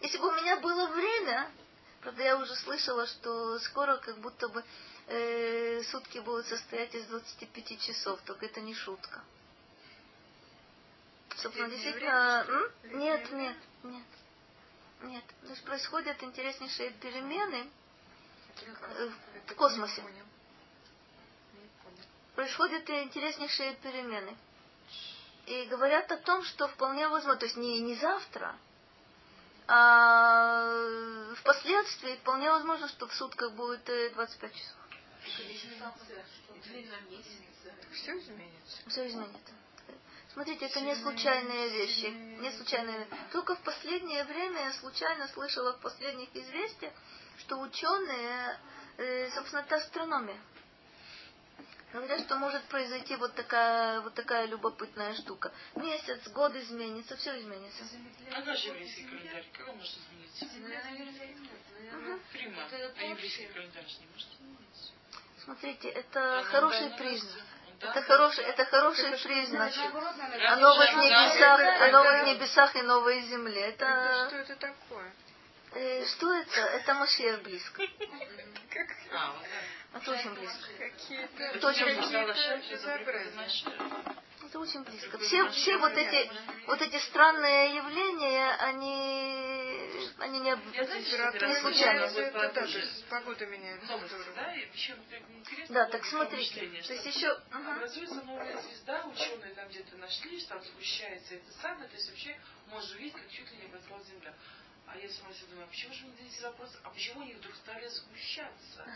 Если 0.01 0.19
бы 0.19 0.29
у 0.29 0.33
меня 0.33 0.57
было 0.59 0.87
время, 0.89 1.51
правда, 2.01 2.23
я 2.23 2.37
уже 2.39 2.55
слышала, 2.57 3.07
что 3.07 3.59
скоро 3.61 3.97
как 3.99 4.19
будто 4.19 4.49
бы 4.49 4.65
э, 5.09 5.83
сутки 5.85 6.19
будут 6.19 6.47
состоять 6.47 6.95
из 6.95 7.07
25 7.07 7.81
часов, 7.81 8.21
только 8.25 8.47
это 8.47 8.61
не 8.61 8.75
шутка. 8.75 9.23
Собственно, 11.37 11.69
действительно... 11.69 12.47
Нет, 12.85 13.33
нет, 13.33 13.57
нет. 13.85 14.05
Нет. 15.03 15.25
То 15.43 15.49
есть 15.51 15.65
происходят 15.65 16.23
интереснейшие 16.23 16.91
перемены 16.91 17.71
э, 18.63 19.11
в 19.47 19.55
космосе. 19.55 20.03
Происходят 22.35 22.89
интереснейшие 22.91 23.75
перемены. 23.77 24.37
И 25.47 25.65
говорят 25.67 26.11
о 26.13 26.17
том, 26.19 26.43
что 26.45 26.69
вполне 26.69 27.09
возможно, 27.09 27.39
то 27.39 27.47
есть 27.47 27.57
не, 27.57 27.81
не 27.81 27.95
завтра, 27.95 28.55
а 29.69 30.65
впоследствии 31.37 32.17
вполне 32.17 32.51
возможно, 32.51 32.89
что 32.89 33.07
в 33.07 33.15
сутках 33.15 33.53
будет 33.53 33.85
25 33.85 34.55
часов. 34.55 34.77
Все 37.93 38.19
изменится. 38.19 38.79
Все 38.89 39.07
изменится. 39.07 39.53
Смотрите, 40.33 40.67
это 40.67 40.81
не 40.81 40.95
случайные 40.95 41.69
вещи. 41.69 42.07
Не 42.41 42.51
случайные. 42.53 43.07
Только 43.33 43.57
в 43.57 43.61
последнее 43.61 44.25
время 44.25 44.61
я 44.61 44.73
случайно 44.73 45.29
слышала 45.29 45.75
в 45.75 45.81
последних 45.81 46.35
известиях, 46.35 46.93
что 47.39 47.59
ученые, 47.61 48.59
э, 48.97 49.31
собственно, 49.33 49.61
это 49.61 49.77
астрономия. 49.77 50.39
Говорят, 51.93 52.21
что 52.21 52.37
может 52.37 52.63
произойти 52.65 53.17
вот 53.17 53.35
такая, 53.35 54.01
вот 54.03 54.13
такая 54.15 54.47
любопытная 54.47 55.15
штука. 55.15 55.51
Месяц, 55.75 56.29
год 56.29 56.55
изменится, 56.55 57.17
все 57.17 57.39
изменится. 57.39 57.83
А 58.31 58.41
наш 58.43 58.63
еврейский 58.65 59.05
календарь, 59.05 59.47
как 59.53 59.69
он 59.69 59.77
может 59.77 59.97
измениться? 59.97 60.47
Прима, 62.33 62.63
а 62.71 63.03
еврейский 63.03 63.47
календарь 63.47 63.87
не 64.01 64.07
может 64.13 64.29
измениться. 64.35 64.93
Смотрите, 65.45 65.89
это 65.89 66.45
хороший 66.51 66.91
признак. 66.91 67.43
Это 67.81 68.03
хороший, 68.03 68.45
это 68.45 68.65
хороший 68.65 69.19
признак 69.19 69.73
о 69.77 70.57
новых 70.57 70.93
небесах, 70.95 71.61
о 71.81 71.91
новых 71.93 72.27
небесах 72.27 72.77
и 72.77 72.83
новой 72.83 73.21
земле. 73.23 73.69
Это 73.69 74.27
что 74.29 74.37
это 74.37 74.57
такое? 74.57 75.13
Э, 75.75 76.05
что 76.07 76.35
это? 76.35 76.61
Это 76.61 76.95
Машех 76.95 77.43
близко. 77.43 77.83
А, 79.93 79.99
Это 79.99 80.11
очень 80.13 80.35
близко. 80.35 80.71
Это 81.39 81.69
очень 81.69 81.85
близко. 81.85 82.19
Это 84.49 84.59
очень 84.61 84.83
близко. 84.83 85.19
Все, 85.19 85.49
все 85.51 85.77
вот 85.77 85.93
эти, 85.93 86.31
вот 86.67 86.81
эти 86.81 86.97
странные 87.05 87.75
явления, 87.77 88.51
они, 88.61 90.15
они 90.19 90.41
не, 90.41 90.51
не 90.53 92.51
даже 92.51 92.85
погода 93.11 93.47
меняется. 93.47 94.01
Да, 95.69 95.87
так 95.87 96.05
смотрите. 96.07 96.61
То 96.87 96.93
есть 96.95 97.07
еще... 97.17 97.31
Образуется 97.53 98.23
новая 98.23 98.63
звезда, 98.63 99.05
ученые 99.05 99.55
там 99.55 99.69
где-то 99.69 99.97
нашли, 99.99 100.41
что 100.41 100.55
там 100.55 100.65
сгущается 100.65 101.35
это 101.35 101.53
самое, 101.61 101.89
то 101.89 101.97
есть 101.97 102.09
вообще 102.09 102.41
можно 102.69 102.97
увидеть, 102.97 103.15
как 103.15 103.31
чуть 103.31 103.51
ли 103.51 103.57
не 103.59 103.65
образовалась 103.67 104.07
Земля. 104.07 104.35
А 104.91 104.97
я 104.97 105.09
смотрю, 105.11 105.47
думаю, 105.51 105.65
а 105.67 105.69
почему 105.69 105.93
же 105.93 106.05
мне 106.07 106.13
задаете 106.17 106.43
вопрос, 106.47 106.71
а 106.83 106.89
почему 106.91 107.21
они 107.21 107.35
вдруг 107.35 107.55
стали 107.57 107.87
сгущаться? 107.89 108.87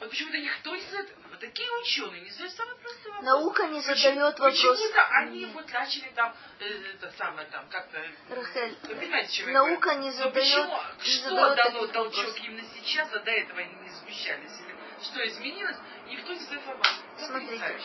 Вот 0.00 0.10
почему-то 0.10 0.38
никто 0.38 0.74
не 0.74 0.82
задает, 0.82 1.14
вот 1.30 1.38
такие 1.38 1.70
ученые 1.80 2.22
не 2.22 2.30
задают 2.30 2.52
самый 2.54 2.74
простой 2.76 3.12
вопрос. 3.12 3.24
Наука 3.24 3.66
не 3.68 3.80
Почему- 3.80 3.94
задает 3.94 4.38
вопрос. 4.40 4.60
Почему-то 4.60 5.06
они 5.18 5.46
вот 5.46 5.72
начали 5.72 6.10
там, 6.10 6.34
э, 6.58 6.64
это 6.94 7.12
самое 7.12 7.46
там, 7.48 7.68
как-то... 7.68 7.98
Рахель, 8.30 8.76
Вы 8.82 8.94
понимаете, 8.96 9.42
я 9.44 9.52
наука 9.52 9.94
не 9.94 10.10
задает- 10.10 10.34
почему, 10.34 10.78
не 10.98 11.04
что 11.04 11.30
задает 11.30 11.56
дало 11.72 11.86
толчок 11.86 12.16
вопросов. 12.16 12.44
именно 12.44 12.64
сейчас, 12.74 13.08
а 13.12 13.18
до 13.20 13.30
этого 13.30 13.60
они 13.60 13.74
не 13.74 13.90
сгущались? 13.90 14.60
Или 14.60 14.76
что 15.04 15.28
изменилось? 15.28 15.76
Никто 16.08 16.32
не 16.32 16.38
задает 16.40 16.66
вопрос. 16.66 16.88
Смотрите. 17.18 17.78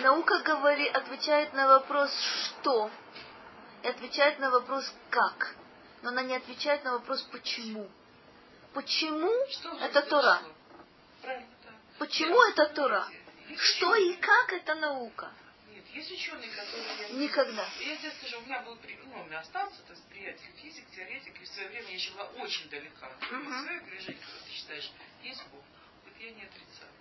Наука 0.00 0.38
говорит, 0.40 0.94
отвечает 0.96 1.52
на 1.54 1.68
вопрос 1.68 2.10
«что?» 2.46 2.90
и 3.84 3.86
отвечает 3.88 4.40
на 4.40 4.50
вопрос 4.50 4.92
«как?». 5.10 5.54
Но 6.04 6.10
она 6.10 6.22
не 6.22 6.36
отвечает 6.36 6.84
на 6.84 6.92
вопрос 6.92 7.22
«почему?». 7.32 7.90
Почему 8.74 9.32
Что 9.48 9.74
это 9.78 10.02
Тора? 10.02 10.42
Правильно, 11.22 11.48
да. 11.64 11.70
Почему 11.98 12.42
это 12.42 12.66
Тора? 12.74 13.08
Есть 13.48 13.62
Что 13.62 13.94
и 13.94 14.14
как 14.16 14.52
это 14.52 14.74
наука? 14.74 15.32
Нет, 15.70 15.82
есть 15.94 16.12
ученые, 16.12 16.50
которые... 16.50 17.08
я- 17.08 17.16
Никогда. 17.16 17.66
Я 17.80 17.96
тебе 17.96 18.10
скажу, 18.18 18.38
у 18.38 18.42
меня 18.42 18.60
был, 18.60 18.76
ну, 19.06 19.22
у 19.22 19.24
меня 19.24 19.38
остался, 19.38 19.80
то 19.86 19.92
есть, 19.94 20.04
приятель 20.08 20.52
физик, 20.60 20.84
теоретик, 20.94 21.40
и 21.40 21.44
в 21.46 21.48
свое 21.48 21.68
время 21.70 21.90
я 21.90 21.98
жила 21.98 22.24
очень. 22.36 22.68
Мгм. 22.68 23.54
От 23.54 23.64
своей 23.64 23.80
лежит, 23.90 24.18
как 24.20 24.42
ты 24.44 24.50
считаешь, 24.50 24.92
есть 25.22 25.42
Бог. 25.52 25.64
Вот 26.04 26.12
я 26.20 26.30
не 26.32 26.42
отрицаю. 26.42 26.92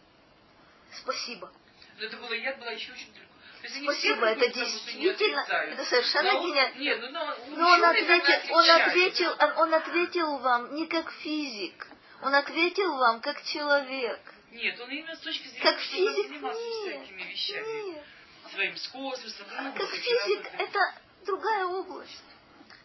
Спасибо. 1.01 1.51
Но 1.97 2.05
это 2.05 2.15
было, 2.15 2.31
я 2.31 2.55
была 2.55 2.71
еще 2.71 2.93
очень 2.93 3.11
далеко. 3.11 3.32
Спасибо, 3.69 4.25
это 4.25 4.49
действительно, 4.49 5.39
это 5.47 5.85
совершенно 5.85 6.31
гениально. 6.41 7.09
Ну, 7.11 7.55
но, 7.55 7.57
Но 7.57 7.69
он 7.71 7.81
так 7.81 7.95
ответил, 7.95 8.55
он 8.55 8.69
ответил, 8.69 9.35
он, 9.57 9.73
ответил 9.73 10.37
вам 10.39 10.75
не 10.75 10.85
как 10.87 11.09
физик, 11.11 11.87
он 12.21 12.35
ответил 12.35 12.97
вам 12.97 13.21
как 13.21 13.41
человек. 13.45 14.19
Нет, 14.51 14.79
он 14.79 14.89
именно 14.89 15.15
с 15.15 15.19
точки 15.19 15.47
зрения, 15.47 15.63
Как 15.63 15.79
что 15.79 15.97
он 15.97 16.15
занимался 16.15 16.61
нет, 16.61 17.03
всякими 17.05 17.23
вещами. 17.23 17.91
нет. 17.93 18.03
Своим 18.51 18.77
с 18.77 18.87
космосом. 18.89 19.47
ну, 19.61 19.73
Как 19.73 19.89
физик 19.89 20.51
это 20.59 20.79
другая 21.25 21.65
область. 21.65 22.23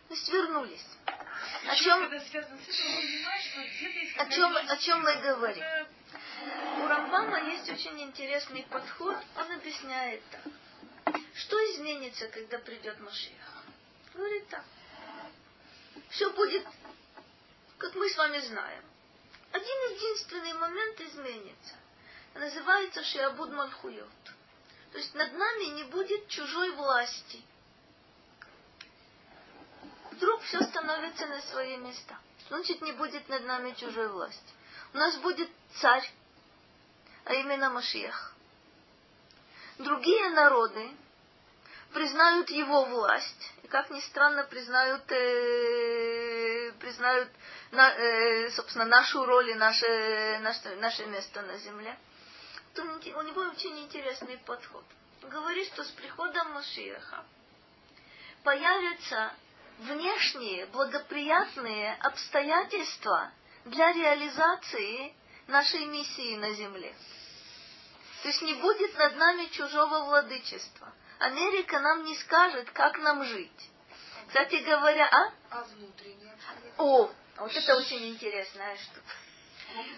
То 0.09 0.15
есть 0.15 0.29
вернулись. 0.33 0.87
О 1.67 1.75
чем, 1.77 2.11
о 4.17 4.27
чем, 4.31 4.57
о 4.57 4.77
чем 4.79 5.03
мы 5.03 5.17
говорим? 5.17 5.65
У 6.79 6.87
Рамбама 6.87 7.51
есть 7.51 7.71
очень 7.71 8.01
интересный 8.01 8.63
подход. 8.71 9.17
Он 9.37 9.53
объясняет 9.53 10.23
так. 10.31 10.53
Что 11.39 11.57
изменится, 11.73 12.27
когда 12.29 12.59
придет 12.59 12.99
Машиах? 12.99 13.65
Говорит 14.13 14.49
так. 14.49 14.65
Все 16.11 16.31
будет, 16.31 16.67
как 17.79 17.95
мы 17.95 18.11
с 18.11 18.17
вами 18.17 18.41
знаем. 18.41 18.83
Один 19.53 19.95
единственный 19.95 20.55
момент 20.55 21.01
изменится. 21.01 21.75
Называется 22.35 23.05
Шиабуд 23.05 23.53
Мальхуйот. 23.53 24.09
То 24.91 24.99
есть 24.99 25.15
над 25.15 25.33
нами 25.33 25.65
не 25.77 25.85
будет 25.85 26.27
чужой 26.29 26.73
власти. 26.73 27.41
Вдруг 30.11 30.43
все 30.43 30.61
становится 30.63 31.27
на 31.27 31.41
свои 31.43 31.77
места. 31.77 32.19
Значит, 32.49 32.83
не 32.83 32.93
будет 32.93 33.29
над 33.29 33.45
нами 33.45 33.75
чужой 33.75 34.09
власти. 34.09 34.55
У 34.93 34.97
нас 34.97 35.17
будет 35.19 35.49
царь, 35.75 36.11
а 37.27 37.35
именно 37.35 37.71
Машиах. 37.71 38.35
Другие 39.79 40.31
народы 40.31 40.91
признают 41.93 42.51
его 42.51 42.85
власть, 42.85 43.53
и 43.63 43.69
как 43.69 43.91
ни 43.91 44.01
странно 44.01 44.45
признают, 44.45 45.11
э, 45.11 46.73
признают 46.81 47.29
на, 47.71 47.91
э, 47.91 48.51
собственно, 48.51 48.85
нашу 48.85 49.25
роль 49.25 49.51
и 49.51 49.55
наше, 49.55 50.39
наше, 50.43 50.77
наше 50.77 51.07
место 51.07 51.43
на 51.43 51.57
земле. 51.59 51.99
То 52.75 52.83
у 52.83 53.23
него 53.23 53.41
очень 53.43 53.79
интересный 53.81 54.39
подход. 54.39 54.85
Говорит, 55.23 55.67
что 55.69 55.85
с 55.85 55.89
приходом 55.89 56.53
Машиаха 56.53 57.25
появятся 58.45 59.33
внешние 59.79 60.67
благоприятные 60.67 61.95
обстоятельства 62.01 63.33
для 63.65 63.93
реализации 63.93 65.15
нашей 65.47 65.87
миссии 65.87 66.37
на 66.37 66.53
земле. 66.53 66.95
То 68.23 68.29
есть 68.29 68.43
не 68.43 68.55
будет 68.55 68.97
над 68.97 69.17
нами 69.17 69.47
чужого 69.47 70.05
владычества. 70.05 70.93
Америка 71.19 71.81
нам 71.81 72.05
не 72.05 72.17
скажет, 72.17 72.71
как 72.71 72.99
нам 72.99 73.25
жить. 73.25 73.71
Кстати 74.29 74.57
говоря, 74.57 75.09
а? 75.11 75.33
А 75.51 75.65
внутреннее? 75.65 76.37
О, 76.77 77.11
вот 77.39 77.57
это 77.57 77.77
очень 77.77 78.11
интересная 78.11 78.77
штука. 78.77 79.13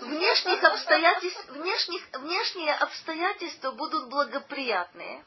Внешних 0.00 0.62
обстоятельств, 0.64 1.48
внешних, 1.50 2.02
внешние 2.12 2.74
обстоятельства 2.74 3.72
будут 3.72 4.08
благоприятные. 4.08 5.24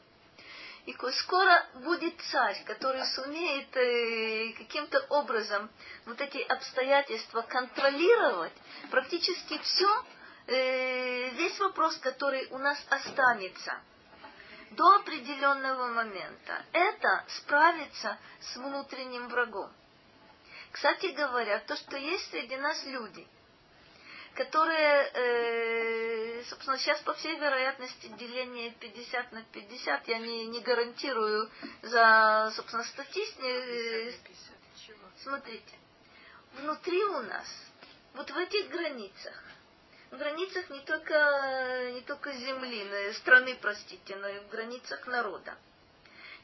И 0.86 0.94
скоро 1.12 1.66
будет 1.76 2.20
царь, 2.30 2.62
который 2.64 3.06
сумеет 3.06 3.74
э, 3.74 4.52
каким-то 4.58 5.00
образом 5.08 5.70
вот 6.04 6.20
эти 6.20 6.38
обстоятельства 6.42 7.40
контролировать, 7.42 8.52
практически 8.90 9.58
все, 9.58 10.04
э, 10.46 11.30
весь 11.30 11.58
вопрос, 11.58 11.96
который 11.98 12.48
у 12.50 12.58
нас 12.58 12.78
останется 12.90 13.80
до 14.72 14.96
определенного 14.96 15.88
момента, 15.88 16.64
это 16.72 17.24
справиться 17.28 18.18
с 18.40 18.56
внутренним 18.56 19.28
врагом. 19.28 19.72
Кстати 20.72 21.06
говоря, 21.06 21.60
то, 21.60 21.76
что 21.76 21.96
есть 21.96 22.30
среди 22.30 22.56
нас 22.56 22.84
люди, 22.86 23.26
которые, 24.34 25.10
э, 25.14 26.44
собственно, 26.44 26.76
сейчас 26.78 27.00
по 27.02 27.14
всей 27.14 27.36
вероятности 27.38 28.08
деление 28.18 28.72
50 28.72 29.32
на 29.32 29.42
50, 29.44 30.08
я 30.08 30.18
не, 30.18 30.46
не 30.46 30.60
гарантирую 30.60 31.48
за, 31.82 32.52
собственно, 32.56 32.82
статистику. 32.84 33.46
Э, 33.46 34.12
смотрите, 35.22 35.78
внутри 36.54 37.04
у 37.04 37.20
нас, 37.22 37.46
вот 38.14 38.30
в 38.30 38.36
этих 38.36 38.68
границах, 38.70 39.43
в 40.14 40.18
границах 40.18 40.70
не 40.70 40.80
только, 40.80 41.90
не 41.92 42.00
только 42.02 42.32
земли, 42.32 43.12
страны, 43.14 43.56
простите, 43.60 44.16
но 44.16 44.28
и 44.28 44.38
в 44.40 44.48
границах 44.48 45.06
народа. 45.06 45.56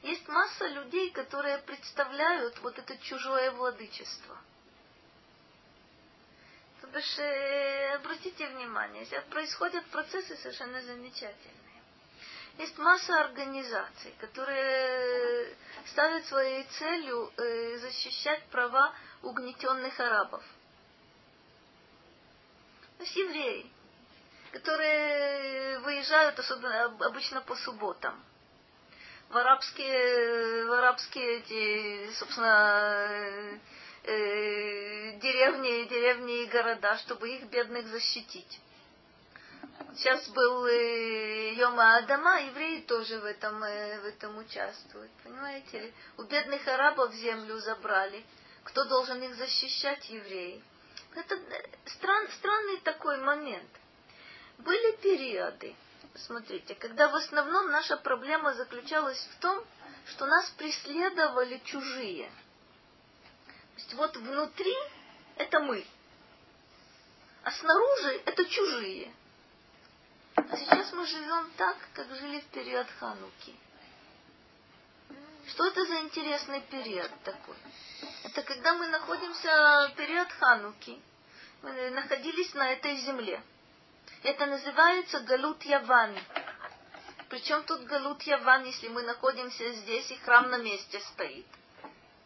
Есть 0.02 0.26
масса 0.28 0.66
людей, 0.68 1.10
которые 1.10 1.58
представляют 1.58 2.58
вот 2.60 2.78
это 2.78 2.96
чужое 2.98 3.50
владычество– 3.50 4.36
то 6.80 6.86
бишь, 6.86 7.18
э, 7.18 7.94
обратите 7.96 8.46
внимание, 8.48 9.06
происходят 9.30 9.84
процессы 9.86 10.36
совершенно 10.36 10.80
замечательные. 10.82 11.82
Есть 12.58 12.78
масса 12.78 13.20
организаций, 13.20 14.14
которые 14.18 15.56
ставят 15.86 16.24
своей 16.26 16.64
целью 16.64 17.32
э, 17.36 17.78
защищать 17.78 18.42
права 18.46 18.94
угнетенных 19.22 19.98
арабов. 20.00 20.42
То 23.00 23.04
есть 23.04 23.16
евреи, 23.16 23.66
которые 24.52 25.78
выезжают 25.78 26.38
особенно 26.38 26.84
обычно 27.06 27.40
по 27.40 27.56
субботам 27.56 28.22
в 29.30 29.36
арабские, 29.38 30.66
в 30.66 30.72
арабские 30.72 31.38
эти, 31.38 32.12
собственно, 32.12 33.58
э, 34.04 35.18
деревни, 35.18 35.88
деревни 35.88 36.42
и 36.42 36.46
города, 36.48 36.98
чтобы 36.98 37.30
их 37.30 37.44
бедных 37.44 37.86
защитить. 37.86 38.60
Сейчас 39.96 40.28
был 40.28 40.66
э, 40.66 41.54
Йома 41.54 41.96
Адама, 41.96 42.42
евреи 42.42 42.82
тоже 42.82 43.18
в 43.18 43.24
этом, 43.24 43.64
э, 43.64 43.98
в 44.00 44.04
этом 44.04 44.36
участвуют. 44.36 45.10
Понимаете? 45.24 45.94
У 46.18 46.24
бедных 46.24 46.68
арабов 46.68 47.14
землю 47.14 47.56
забрали. 47.60 48.26
Кто 48.64 48.84
должен 48.84 49.22
их 49.22 49.36
защищать? 49.36 50.10
Евреи. 50.10 50.62
Это 51.14 51.34
э, 51.34 51.68
стран, 51.86 52.28
странный 52.38 52.78
такой 52.78 53.18
момент. 53.18 53.70
Были 54.58 54.96
периоды, 54.96 55.74
смотрите, 56.14 56.74
когда 56.74 57.08
в 57.08 57.14
основном 57.14 57.70
наша 57.70 57.96
проблема 57.96 58.54
заключалась 58.54 59.28
в 59.32 59.40
том, 59.40 59.64
что 60.06 60.26
нас 60.26 60.50
преследовали 60.50 61.60
чужие– 61.64 62.30
есть 63.80 63.94
вот 63.94 64.16
внутри 64.16 64.74
это 65.36 65.60
мы, 65.60 65.84
а 67.42 67.50
снаружи 67.50 68.22
это 68.26 68.44
чужие. 68.44 69.12
А 70.36 70.56
сейчас 70.56 70.92
мы 70.92 71.06
живем 71.06 71.50
так, 71.56 71.76
как 71.94 72.08
жили 72.14 72.40
в 72.40 72.46
период 72.46 72.86
Хануки. 72.98 73.56
Что 75.50 75.66
это 75.66 75.84
за 75.84 76.00
интересный 76.00 76.60
период 76.60 77.10
такой? 77.24 77.56
Это 78.22 78.42
когда 78.42 78.74
мы 78.74 78.86
находимся 78.86 79.90
в 79.90 79.96
период 79.96 80.30
Хануки, 80.38 81.00
мы 81.62 81.90
находились 81.90 82.54
на 82.54 82.70
этой 82.72 82.96
земле. 82.98 83.42
Это 84.22 84.46
называется 84.46 85.18
Галут 85.20 85.62
Яван. 85.64 86.16
Причем 87.28 87.64
тут 87.64 87.82
Галут 87.82 88.22
Яван, 88.22 88.64
если 88.64 88.88
мы 88.88 89.02
находимся 89.02 89.72
здесь 89.72 90.10
и 90.12 90.18
храм 90.18 90.50
на 90.50 90.58
месте 90.58 91.00
стоит? 91.00 91.46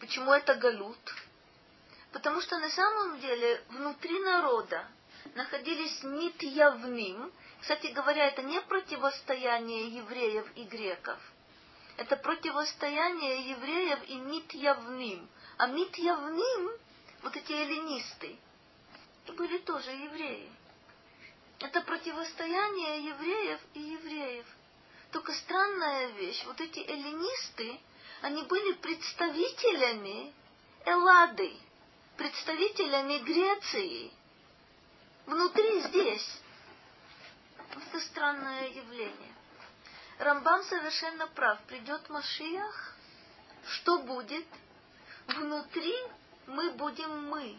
Почему 0.00 0.32
это 0.32 0.54
Галут? 0.56 1.14
Потому 2.12 2.42
что 2.42 2.58
на 2.58 2.68
самом 2.68 3.20
деле 3.20 3.62
внутри 3.70 4.18
народа 4.20 4.86
находились 5.34 6.02
нит 6.02 6.42
явным. 6.42 7.32
Кстати 7.62 7.86
говоря, 7.86 8.26
это 8.26 8.42
не 8.42 8.60
противостояние 8.60 9.88
евреев 9.88 10.46
и 10.56 10.64
греков. 10.64 11.18
Это 11.96 12.16
противостояние 12.16 13.50
евреев 13.50 14.08
и 14.08 14.14
нит 14.16 14.52
явным. 14.52 15.28
А 15.58 15.66
мит 15.68 15.96
явным, 15.96 16.72
вот 17.22 17.36
эти 17.36 17.52
эллинисты, 17.52 18.36
были 19.36 19.58
тоже 19.58 19.90
евреи. 19.90 20.50
Это 21.60 21.80
противостояние 21.82 23.04
евреев 23.04 23.60
и 23.74 23.80
евреев. 23.80 24.46
Только 25.12 25.32
странная 25.32 26.08
вещь, 26.08 26.44
вот 26.46 26.60
эти 26.60 26.80
эллинисты, 26.80 27.80
они 28.22 28.42
были 28.42 28.72
представителями 28.74 30.32
Эллады, 30.84 31.56
представителями 32.16 33.18
Греции 33.18 34.12
внутри 35.26 35.80
здесь. 35.82 36.40
Это 37.70 38.00
странное 38.00 38.68
явление. 38.68 39.33
Рамбам 40.18 40.62
совершенно 40.64 41.26
прав. 41.28 41.58
Придет 41.66 42.08
Машиах, 42.08 42.94
что 43.66 43.98
будет? 43.98 44.46
Внутри 45.26 45.94
мы 46.46 46.70
будем 46.72 47.28
мы. 47.28 47.58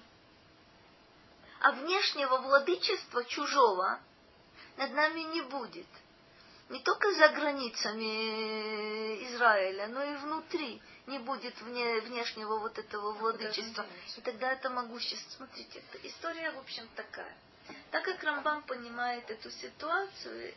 А 1.62 1.72
внешнего 1.72 2.38
владычества 2.38 3.26
чужого 3.26 4.00
над 4.78 4.92
нами 4.92 5.22
не 5.22 5.42
будет. 5.42 5.88
Не 6.70 6.80
только 6.80 7.12
за 7.14 7.30
границами 7.30 9.24
Израиля, 9.28 9.88
но 9.88 10.04
и 10.04 10.16
внутри 10.18 10.82
не 11.06 11.20
будет 11.20 11.60
вне, 11.62 12.02
внешнего 12.02 12.58
вот 12.58 12.78
этого 12.80 13.12
владычества. 13.14 13.86
И 14.18 14.22
тогда 14.22 14.52
это 14.52 14.70
могущество. 14.70 15.30
Смотрите, 15.38 15.84
история, 16.04 16.52
в 16.52 16.60
общем, 16.60 16.88
такая. 16.96 17.36
Так 17.92 18.04
как 18.04 18.24
Рамбам 18.24 18.64
понимает 18.64 19.30
эту 19.30 19.52
ситуацию, 19.52 20.56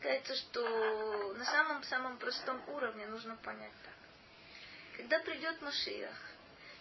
кажется, 0.00 0.34
что 0.36 1.34
на 1.34 1.44
самом-самом 1.44 2.18
простом 2.18 2.62
уровне 2.68 3.06
нужно 3.06 3.36
понять 3.36 3.72
так. 3.84 3.94
Когда 4.96 5.18
придет 5.20 5.60
Машиах, 5.62 6.16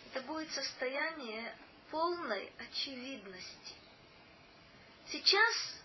и 0.06 0.10
это 0.10 0.22
будет 0.22 0.52
состояние 0.52 1.56
полной 1.92 2.52
очевидности. 2.58 3.76
Сейчас 5.10 5.76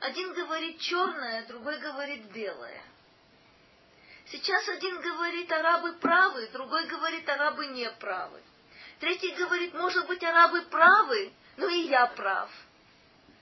один 0.00 0.32
говорит 0.34 0.78
черное, 0.80 1.46
другой 1.46 1.78
говорит 1.78 2.24
белое. 2.32 2.82
Сейчас 4.26 4.68
один 4.68 5.00
говорит, 5.00 5.50
арабы 5.50 5.94
правы, 5.94 6.48
другой 6.48 6.86
говорит, 6.86 7.28
арабы 7.28 7.66
не 7.68 7.90
правы. 7.92 8.40
Третий 9.00 9.34
говорит, 9.34 9.72
может 9.74 10.06
быть, 10.06 10.22
арабы 10.22 10.62
правы, 10.62 11.32
но 11.56 11.68
и 11.68 11.88
я 11.88 12.06
прав. 12.08 12.50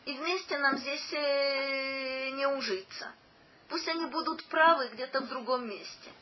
И 0.04 0.12
вместе 0.12 0.56
нам 0.58 0.78
здесь 0.78 1.12
э, 1.12 2.30
не 2.30 2.46
ужиться. 2.46 3.12
Пусть 3.68 3.88
они 3.88 4.06
будут 4.06 4.44
правы 4.44 4.88
где-то 4.88 5.20
в 5.20 5.28
другом 5.28 5.68
месте. 5.68 6.12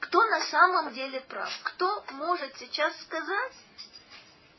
Кто 0.00 0.24
на 0.24 0.40
самом 0.42 0.92
деле 0.92 1.20
прав? 1.22 1.50
Кто 1.62 2.04
может 2.12 2.56
сейчас 2.56 3.00
сказать 3.02 3.52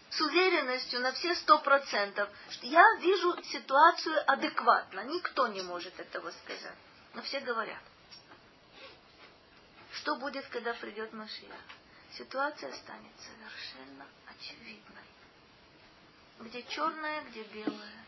с 0.10 0.22
уверенностью 0.22 1.00
на 1.02 1.12
все 1.12 1.36
сто 1.36 1.60
процентов, 1.60 2.30
что 2.50 2.66
я 2.66 2.84
вижу 3.00 3.42
ситуацию 3.44 4.32
адекватно? 4.32 5.02
Никто 5.06 5.48
не 5.48 5.62
может 5.62 6.00
этого 6.00 6.32
сказать. 6.32 6.78
Но 7.14 7.22
все 7.22 7.40
говорят. 7.42 7.82
Что 9.94 10.16
будет, 10.16 10.48
когда 10.48 10.74
придет 10.74 11.12
Машиах? 11.14 11.60
Ситуация 12.14 12.72
станет 12.74 13.14
совершенно 13.20 14.06
очевидной. 14.28 15.04
Где 16.40 16.64
черное, 16.64 17.22
где 17.24 17.44
белое. 17.44 18.06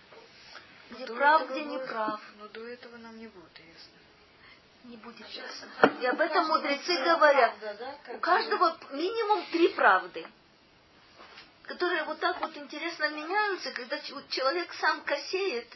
Где 0.89 1.05
До 1.05 1.15
прав, 1.15 1.49
где 1.49 1.63
не 1.63 1.77
прав. 1.79 2.19
Но 2.39 2.47
до 2.47 2.67
этого 2.67 2.97
нам 2.97 3.17
не 3.17 3.27
будет 3.27 3.59
ясно. 3.59 3.91
Не 4.85 4.97
будет 4.97 5.27
ясно. 5.27 5.67
И 6.01 6.05
об 6.05 6.19
этом 6.19 6.47
мудрецы 6.47 7.03
говорят. 7.03 7.53
У 8.13 8.17
каждого 8.19 8.77
минимум 8.91 9.45
три 9.51 9.69
правды, 9.69 10.25
которые 11.63 12.03
вот 12.05 12.19
так 12.19 12.39
вот 12.41 12.55
интересно 12.57 13.09
меняются, 13.09 13.71
когда 13.71 13.99
человек 13.99 14.73
сам 14.73 15.01
косеет 15.01 15.67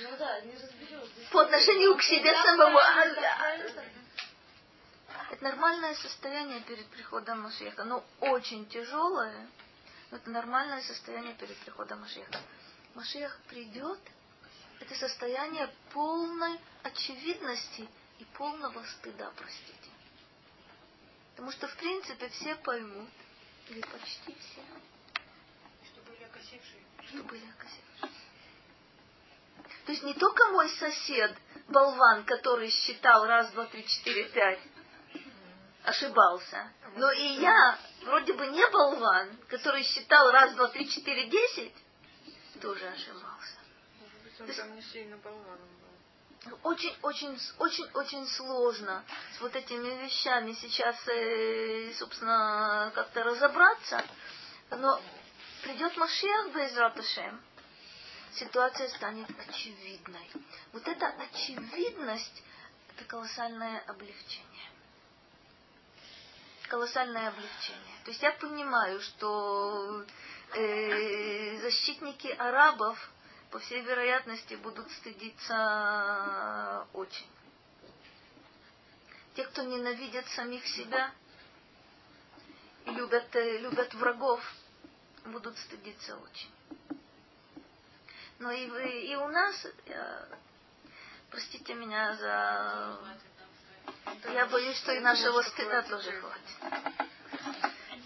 Ну 0.00 0.16
да, 0.18 0.40
не 0.40 0.52
по 1.30 1.42
отношению 1.42 1.96
к 1.96 2.02
себе 2.02 2.34
самому. 2.42 2.78
правильно. 2.78 3.82
Это 5.30 5.44
нормальное 5.44 5.94
состояние 5.94 6.60
перед 6.60 6.86
приходом 6.88 7.40
Машеха. 7.40 7.84
Но 7.84 8.04
очень 8.20 8.66
тяжелое, 8.66 9.48
но 10.10 10.16
это 10.16 10.30
нормальное 10.30 10.82
состояние 10.82 11.34
перед 11.34 11.56
приходом 11.58 12.00
Машеха. 12.00 12.38
Машех 12.94 13.38
придет, 13.48 13.98
это 14.82 14.94
состояние 14.96 15.72
полной 15.92 16.58
очевидности 16.82 17.88
и 18.18 18.24
полного 18.36 18.84
стыда, 18.84 19.32
простите. 19.36 19.90
Потому 21.30 21.52
что, 21.52 21.68
в 21.68 21.76
принципе, 21.76 22.28
все 22.28 22.56
поймут, 22.56 23.08
или 23.68 23.80
почти 23.80 24.34
все, 24.34 24.62
Что 25.86 26.02
были 26.02 26.24
окосившие. 26.24 26.82
что 27.08 27.22
были 27.22 27.44
окосевшие. 27.50 28.10
То 29.86 29.92
есть 29.92 30.02
не 30.02 30.14
только 30.14 30.50
мой 30.50 30.68
сосед, 30.70 31.36
болван, 31.68 32.24
который 32.24 32.70
считал 32.70 33.26
раз, 33.26 33.50
два, 33.52 33.66
три, 33.66 33.86
четыре, 33.86 34.28
пять, 34.30 34.60
ошибался, 35.84 36.72
но 36.96 37.10
и 37.12 37.26
я, 37.40 37.78
вроде 38.02 38.32
бы 38.32 38.46
не 38.48 38.68
болван, 38.70 39.36
который 39.48 39.82
считал 39.84 40.30
раз, 40.30 40.54
два, 40.54 40.68
три, 40.68 40.88
четыре, 40.88 41.28
десять, 41.28 41.74
тоже 42.60 42.86
ошибался. 42.88 43.61
Он 44.42 44.54
там 44.54 44.74
не 44.74 44.82
сильно 44.82 45.16
болваном 45.18 45.68
был. 45.80 46.58
Очень, 46.64 46.96
очень, 47.02 47.38
очень, 47.58 47.88
очень 47.94 48.26
сложно 48.26 49.04
с 49.36 49.40
вот 49.40 49.54
этими 49.54 50.04
вещами 50.04 50.52
сейчас, 50.54 50.96
э, 51.06 51.92
собственно, 51.94 52.90
как-то 52.94 53.22
разобраться. 53.22 54.04
Но 54.70 55.00
придет 55.62 55.96
Машиах 55.96 56.52
без 56.54 56.76
Раташем, 56.76 57.40
ситуация 58.32 58.88
станет 58.88 59.28
очевидной. 59.48 60.28
Вот 60.72 60.88
эта 60.88 61.06
очевидность– 61.06 62.42
это 62.96 63.04
колоссальное 63.04 63.78
облегчение. 63.86 64.70
Колоссальное 66.68 67.28
облегчение. 67.28 67.96
То 68.04 68.10
есть 68.10 68.22
я 68.22 68.32
понимаю, 68.32 69.00
что 69.00 70.04
э, 70.54 71.60
защитники 71.60 72.28
арабов 72.28 72.98
по 73.52 73.58
всей 73.58 73.82
вероятности, 73.82 74.54
будут 74.54 74.90
стыдиться 74.92 76.86
очень. 76.94 77.28
Те, 79.36 79.44
кто 79.44 79.62
ненавидят 79.62 80.26
самих 80.28 80.66
себя 80.66 81.12
и 82.86 82.90
любят, 82.90 83.36
э, 83.36 83.58
любят 83.58 83.92
врагов, 83.94 84.40
будут 85.26 85.56
стыдиться 85.58 86.16
очень. 86.16 86.50
Но 88.38 88.50
и, 88.50 88.68
вы- 88.70 89.02
и 89.02 89.14
у 89.16 89.28
нас, 89.28 89.66
я- 89.86 90.28
простите 91.30 91.74
меня 91.74 92.14
за... 92.16 92.98
Я 94.32 94.46
боюсь, 94.46 94.78
что 94.78 94.92
и 94.92 95.00
нашего 95.00 95.42
стыда 95.42 95.82
тоже 95.82 96.10
хватит. 96.12 96.90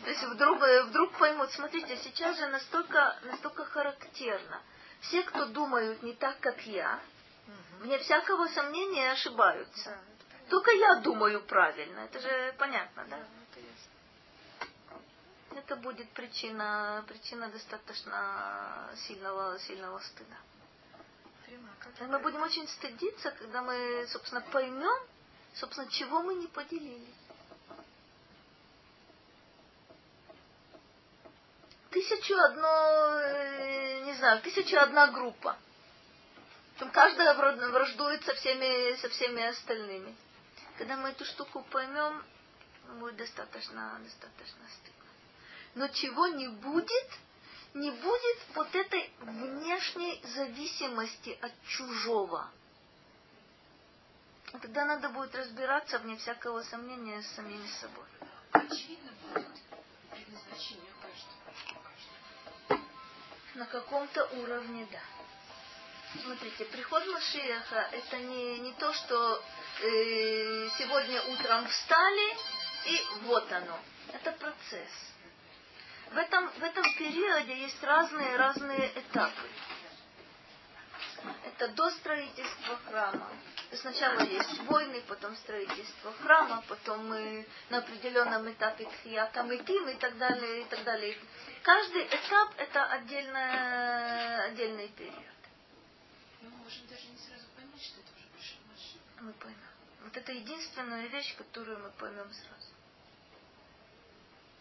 То 0.03 0.11
есть 0.11 0.23
вдруг, 0.25 0.61
э, 0.63 0.83
вдруг 0.85 1.17
поймут, 1.19 1.53
смотрите, 1.53 1.97
сейчас 1.99 2.37
же 2.37 2.47
настолько, 2.49 3.17
настолько 3.23 3.65
характерно. 3.65 4.61
Все, 5.01 5.23
кто 5.23 5.47
думают 5.47 6.03
не 6.03 6.15
так, 6.15 6.39
как 6.41 6.61
я, 6.67 7.01
вне 7.81 7.99
всякого 7.99 8.47
сомнения 8.49 9.13
ошибаются. 9.13 9.99
Только 10.49 10.71
я 10.73 10.97
думаю 10.97 11.43
правильно. 11.43 12.01
Это 12.01 12.21
же 12.21 12.55
понятно, 12.59 13.05
да? 13.09 13.19
Это 15.57 15.77
будет 15.77 16.11
причина, 16.11 17.05
причина 17.09 17.49
достаточно 17.49 18.91
сильного, 19.07 19.59
сильного 19.61 19.99
стыда. 20.01 20.37
Мы 22.09 22.19
будем 22.19 22.43
очень 22.43 22.69
стыдиться, 22.69 23.31
когда 23.31 23.63
мы, 23.63 24.07
собственно, 24.09 24.43
поймем, 24.53 25.07
собственно, 25.55 25.89
чего 25.91 26.23
мы 26.23 26.35
не 26.35 26.47
поделили. 26.47 27.15
Тысячу 31.97 32.37
одно, 32.37 33.21
э, 33.23 34.01
не 34.05 34.13
знаю, 34.17 34.43
тысяча 34.43 34.83
одна 34.83 35.07
группа. 35.07 35.57
Причем 36.75 36.91
каждая 36.91 37.33
вра- 37.33 37.71
враждует 37.71 38.23
со 38.23 38.35
всеми, 38.35 38.97
со 38.97 39.09
всеми 39.09 39.43
остальными. 39.43 40.15
Когда 40.77 40.99
мы 40.99 41.09
эту 41.09 41.25
штуку 41.25 41.65
поймем, 41.71 42.23
будет 42.99 43.17
достаточно, 43.17 43.99
достаточно 44.05 44.69
стыдно. 44.69 45.11
Но 45.75 45.89
чего 45.89 46.27
не 46.27 46.49
будет, 46.49 47.11
не 47.73 47.91
будет 47.91 48.39
вот 48.55 48.75
этой 48.75 49.11
внешней 49.21 50.23
зависимости 50.35 51.39
от 51.41 51.53
чужого. 51.67 52.51
Тогда 54.53 54.85
надо 54.85 55.09
будет 55.09 55.35
разбираться, 55.35 55.99
вне 56.01 56.19
всякого 56.19 56.63
сомнения, 56.65 57.23
с 57.23 57.37
самими 57.37 57.67
собой. 57.81 58.05
Очевидно 58.53 59.13
будет 59.33 59.76
предназначение 60.57 60.93
каждого. 62.69 62.81
На 63.55 63.67
каком-то 63.67 64.25
уровне, 64.39 64.87
да. 64.91 65.01
Смотрите, 66.23 66.65
приход 66.67 67.07
Машиаха 67.07 67.89
это 67.93 68.19
не, 68.19 68.59
не 68.61 68.73
то, 68.75 68.93
что 68.93 69.43
э, 69.83 70.69
сегодня 70.79 71.23
утром 71.23 71.67
встали 71.69 72.37
и 72.87 73.01
вот 73.23 73.51
оно. 73.53 73.79
Это 74.13 74.33
процесс. 74.33 75.13
В 76.13 76.17
этом, 76.17 76.49
в 76.49 76.63
этом 76.63 76.85
периоде 76.97 77.59
есть 77.63 77.83
разные, 77.83 78.37
разные 78.37 78.93
этапы. 78.99 79.49
Это 81.45 81.69
до 81.69 81.91
строительства 81.91 82.79
храма. 82.89 83.29
Сначала 83.73 84.21
есть 84.21 84.61
войны, 84.63 85.03
потом 85.09 85.35
строительство 85.37 86.13
храма, 86.23 86.63
потом 86.69 87.09
мы 87.09 87.47
на 87.69 87.79
определенном 87.79 88.51
этапе 88.51 88.85
тхията 88.85 89.43
мытим 89.43 89.89
и 89.89 89.95
так 89.95 90.17
далее, 90.19 90.63
и 90.63 90.65
так 90.67 90.85
далее. 90.85 91.17
Каждый 91.63 92.07
этап 92.07 92.55
это 92.59 92.85
отдельно, 92.85 94.45
отдельный 94.45 94.89
период. 94.89 95.17
Мы 96.43 96.51
можем 96.51 96.87
даже 96.87 97.09
не 97.09 97.19
сразу 97.19 97.45
поймать, 97.57 97.83
что 97.83 98.01
это 98.01 98.11
уже 98.17 98.29
пришел 98.37 98.59
Машин. 98.71 99.01
Мы 99.21 99.33
поймем. 99.33 99.59
Вот 100.05 100.17
это 100.17 100.33
единственная 100.33 101.07
вещь, 101.09 101.37
которую 101.37 101.81
мы 101.81 101.91
поймем 101.91 102.33
сразу. 102.33 102.73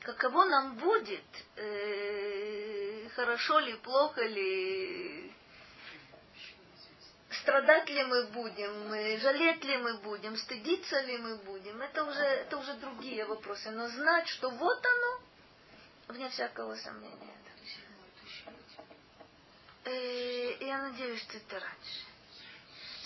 Каково 0.01 0.45
нам 0.45 0.75
будет, 0.77 1.23
э, 1.55 3.09
хорошо 3.09 3.59
ли, 3.59 3.75
плохо 3.75 4.25
ли, 4.25 5.31
страдать 7.45 7.87
ли 7.91 8.03
мы 8.05 8.23
будем, 8.27 9.19
жалеть 9.19 9.63
ли 9.63 9.77
мы 9.77 9.97
будем, 9.99 10.35
стыдиться 10.35 10.99
ли 11.01 11.17
мы 11.19 11.35
будем, 11.37 11.79
это 11.79 12.03
уже, 12.03 12.23
это 12.23 12.57
уже 12.57 12.73
другие 12.73 13.23
вопросы. 13.25 13.69
Но 13.69 13.87
знать, 13.87 14.27
что 14.29 14.49
вот 14.49 14.83
оно, 14.83 15.21
вне 16.07 16.27
всякого 16.29 16.75
сомнения. 16.75 17.35
Э, 19.83 20.65
я 20.65 20.79
надеюсь, 20.79 21.21
что 21.21 21.37
это 21.37 21.59
раньше. 21.59 22.05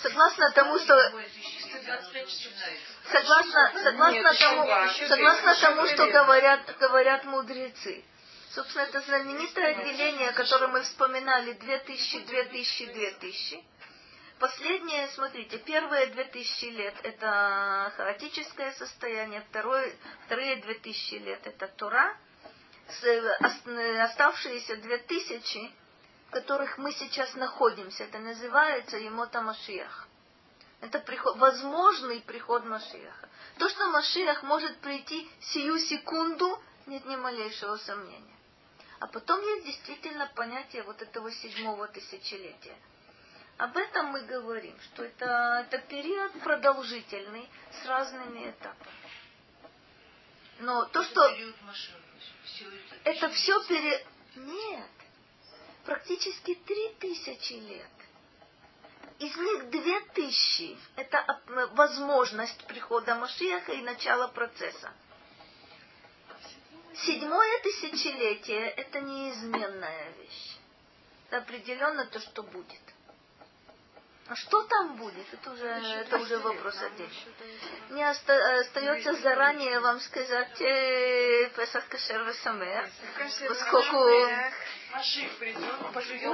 Согласно 0.02 0.50
тому, 0.52 0.80
что 0.80 0.96
Бывает 1.10 1.36
вещи 1.36 1.58
часы 1.58 1.84
25 1.84 2.30
часов 2.30 2.54
Согласно, 3.12 3.72
согласно 3.84 4.34
тому, 4.34 4.90
согласно 5.10 5.56
тому, 5.56 5.88
что 5.88 6.08
говорят, 6.08 6.78
говорят 6.80 7.26
мудрецы. 7.26 8.06
Собственно, 8.52 8.84
это 8.84 9.02
знаменитое 9.02 9.76
отделение, 9.76 10.32
которое 10.32 10.68
мы 10.68 10.82
вспоминали, 10.84 11.52
2000, 11.52 12.20
2000, 12.20 12.86
2000. 12.94 13.64
Последнее, 14.40 15.10
смотрите, 15.10 15.58
первые 15.58 16.08
2000 16.08 16.66
лет– 16.66 16.96
это 17.04 17.92
хаотическое 17.98 18.72
состояние, 18.72 19.44
второе, 19.50 19.94
вторые 20.26 20.56
2000 20.58 21.16
лет– 21.16 21.42
это 21.46 21.68
Тура, 21.68 22.16
оставшиеся 24.00 24.78
2000, 24.78 25.72
в 26.28 26.32
которых 26.32 26.78
мы 26.78 26.94
сейчас 26.94 27.34
находимся, 27.36 28.06
это 28.06 28.20
называется 28.20 28.98
Емота 28.98 29.42
Машиах. 29.42 30.08
Это 30.80 31.00
приход, 31.00 31.36
возможный 31.38 32.22
приход 32.22 32.64
Машиаха. 32.64 33.28
То, 33.58 33.68
что 33.68 33.90
Машиах 33.90 34.44
может 34.44 34.78
прийти 34.78 35.30
сию 35.42 35.78
секунду, 35.80 36.58
нет 36.86 37.06
ни 37.06 37.18
малейшего 37.18 37.76
сомнения. 37.76 38.38
А 39.00 39.08
потом 39.08 39.42
есть 39.42 39.66
действительно 39.66 40.32
понятие 40.34 40.84
вот 40.84 41.02
этого 41.02 41.30
седьмого 41.30 41.90
тысячелетия. 41.90 42.78
Об 43.60 43.76
этом 43.76 44.06
мы 44.06 44.22
говорим, 44.22 44.74
что 44.80 45.04
это, 45.04 45.68
это 45.68 45.80
период 45.80 46.32
продолжительный 46.42 47.50
с 47.74 47.86
разными 47.86 48.50
этапами. 48.52 48.96
Но 50.60 50.86
то, 50.86 51.04
что 51.04 51.22
это 53.04 53.30
все 53.32 53.62
пере... 53.66 54.06
Нет. 54.38 54.90
Практически 55.84 56.56
три 56.56 56.90
тысячи 57.02 57.54
лет. 57.54 57.92
Из 59.20 59.36
них 59.36 59.70
две 59.70 60.00
тысячи– 60.14 60.78
это 60.96 61.42
возможность 61.74 62.66
прихода 62.66 63.16
Машиаха 63.16 63.74
и 63.74 63.82
начала 63.82 64.30
процесса. 64.30 64.94
Седьмое 66.96 67.62
тысячелетие– 67.62 68.70
это 68.78 69.02
неизменная 69.02 70.12
вещь. 70.12 70.56
Это 71.28 71.40
определенно 71.40 72.06
то, 72.06 72.22
что 72.22 72.42
будет. 72.44 72.89
А 74.30 74.36
что 74.36 74.62
там 74.62 74.96
будет, 74.98 75.26
это 75.34 75.52
уже, 75.52 75.66
это 75.66 76.18
уже 76.20 76.38
вопрос 76.38 76.76
отдельный. 76.84 77.18
Мне 77.90 78.08
оста- 78.12 78.60
остается 78.60 79.14
заранее 79.16 79.80
вам 79.80 80.00
сказать 80.02 80.62
э, 80.62 81.50
Песах 81.56 81.88
Кашер 81.88 82.22
Весамех, 82.26 82.90
поскольку 83.48 83.98
Машик 84.92 85.32
придет, 85.40 85.64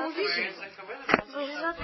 Увидим. 0.06 0.54
увидим. 1.34 1.76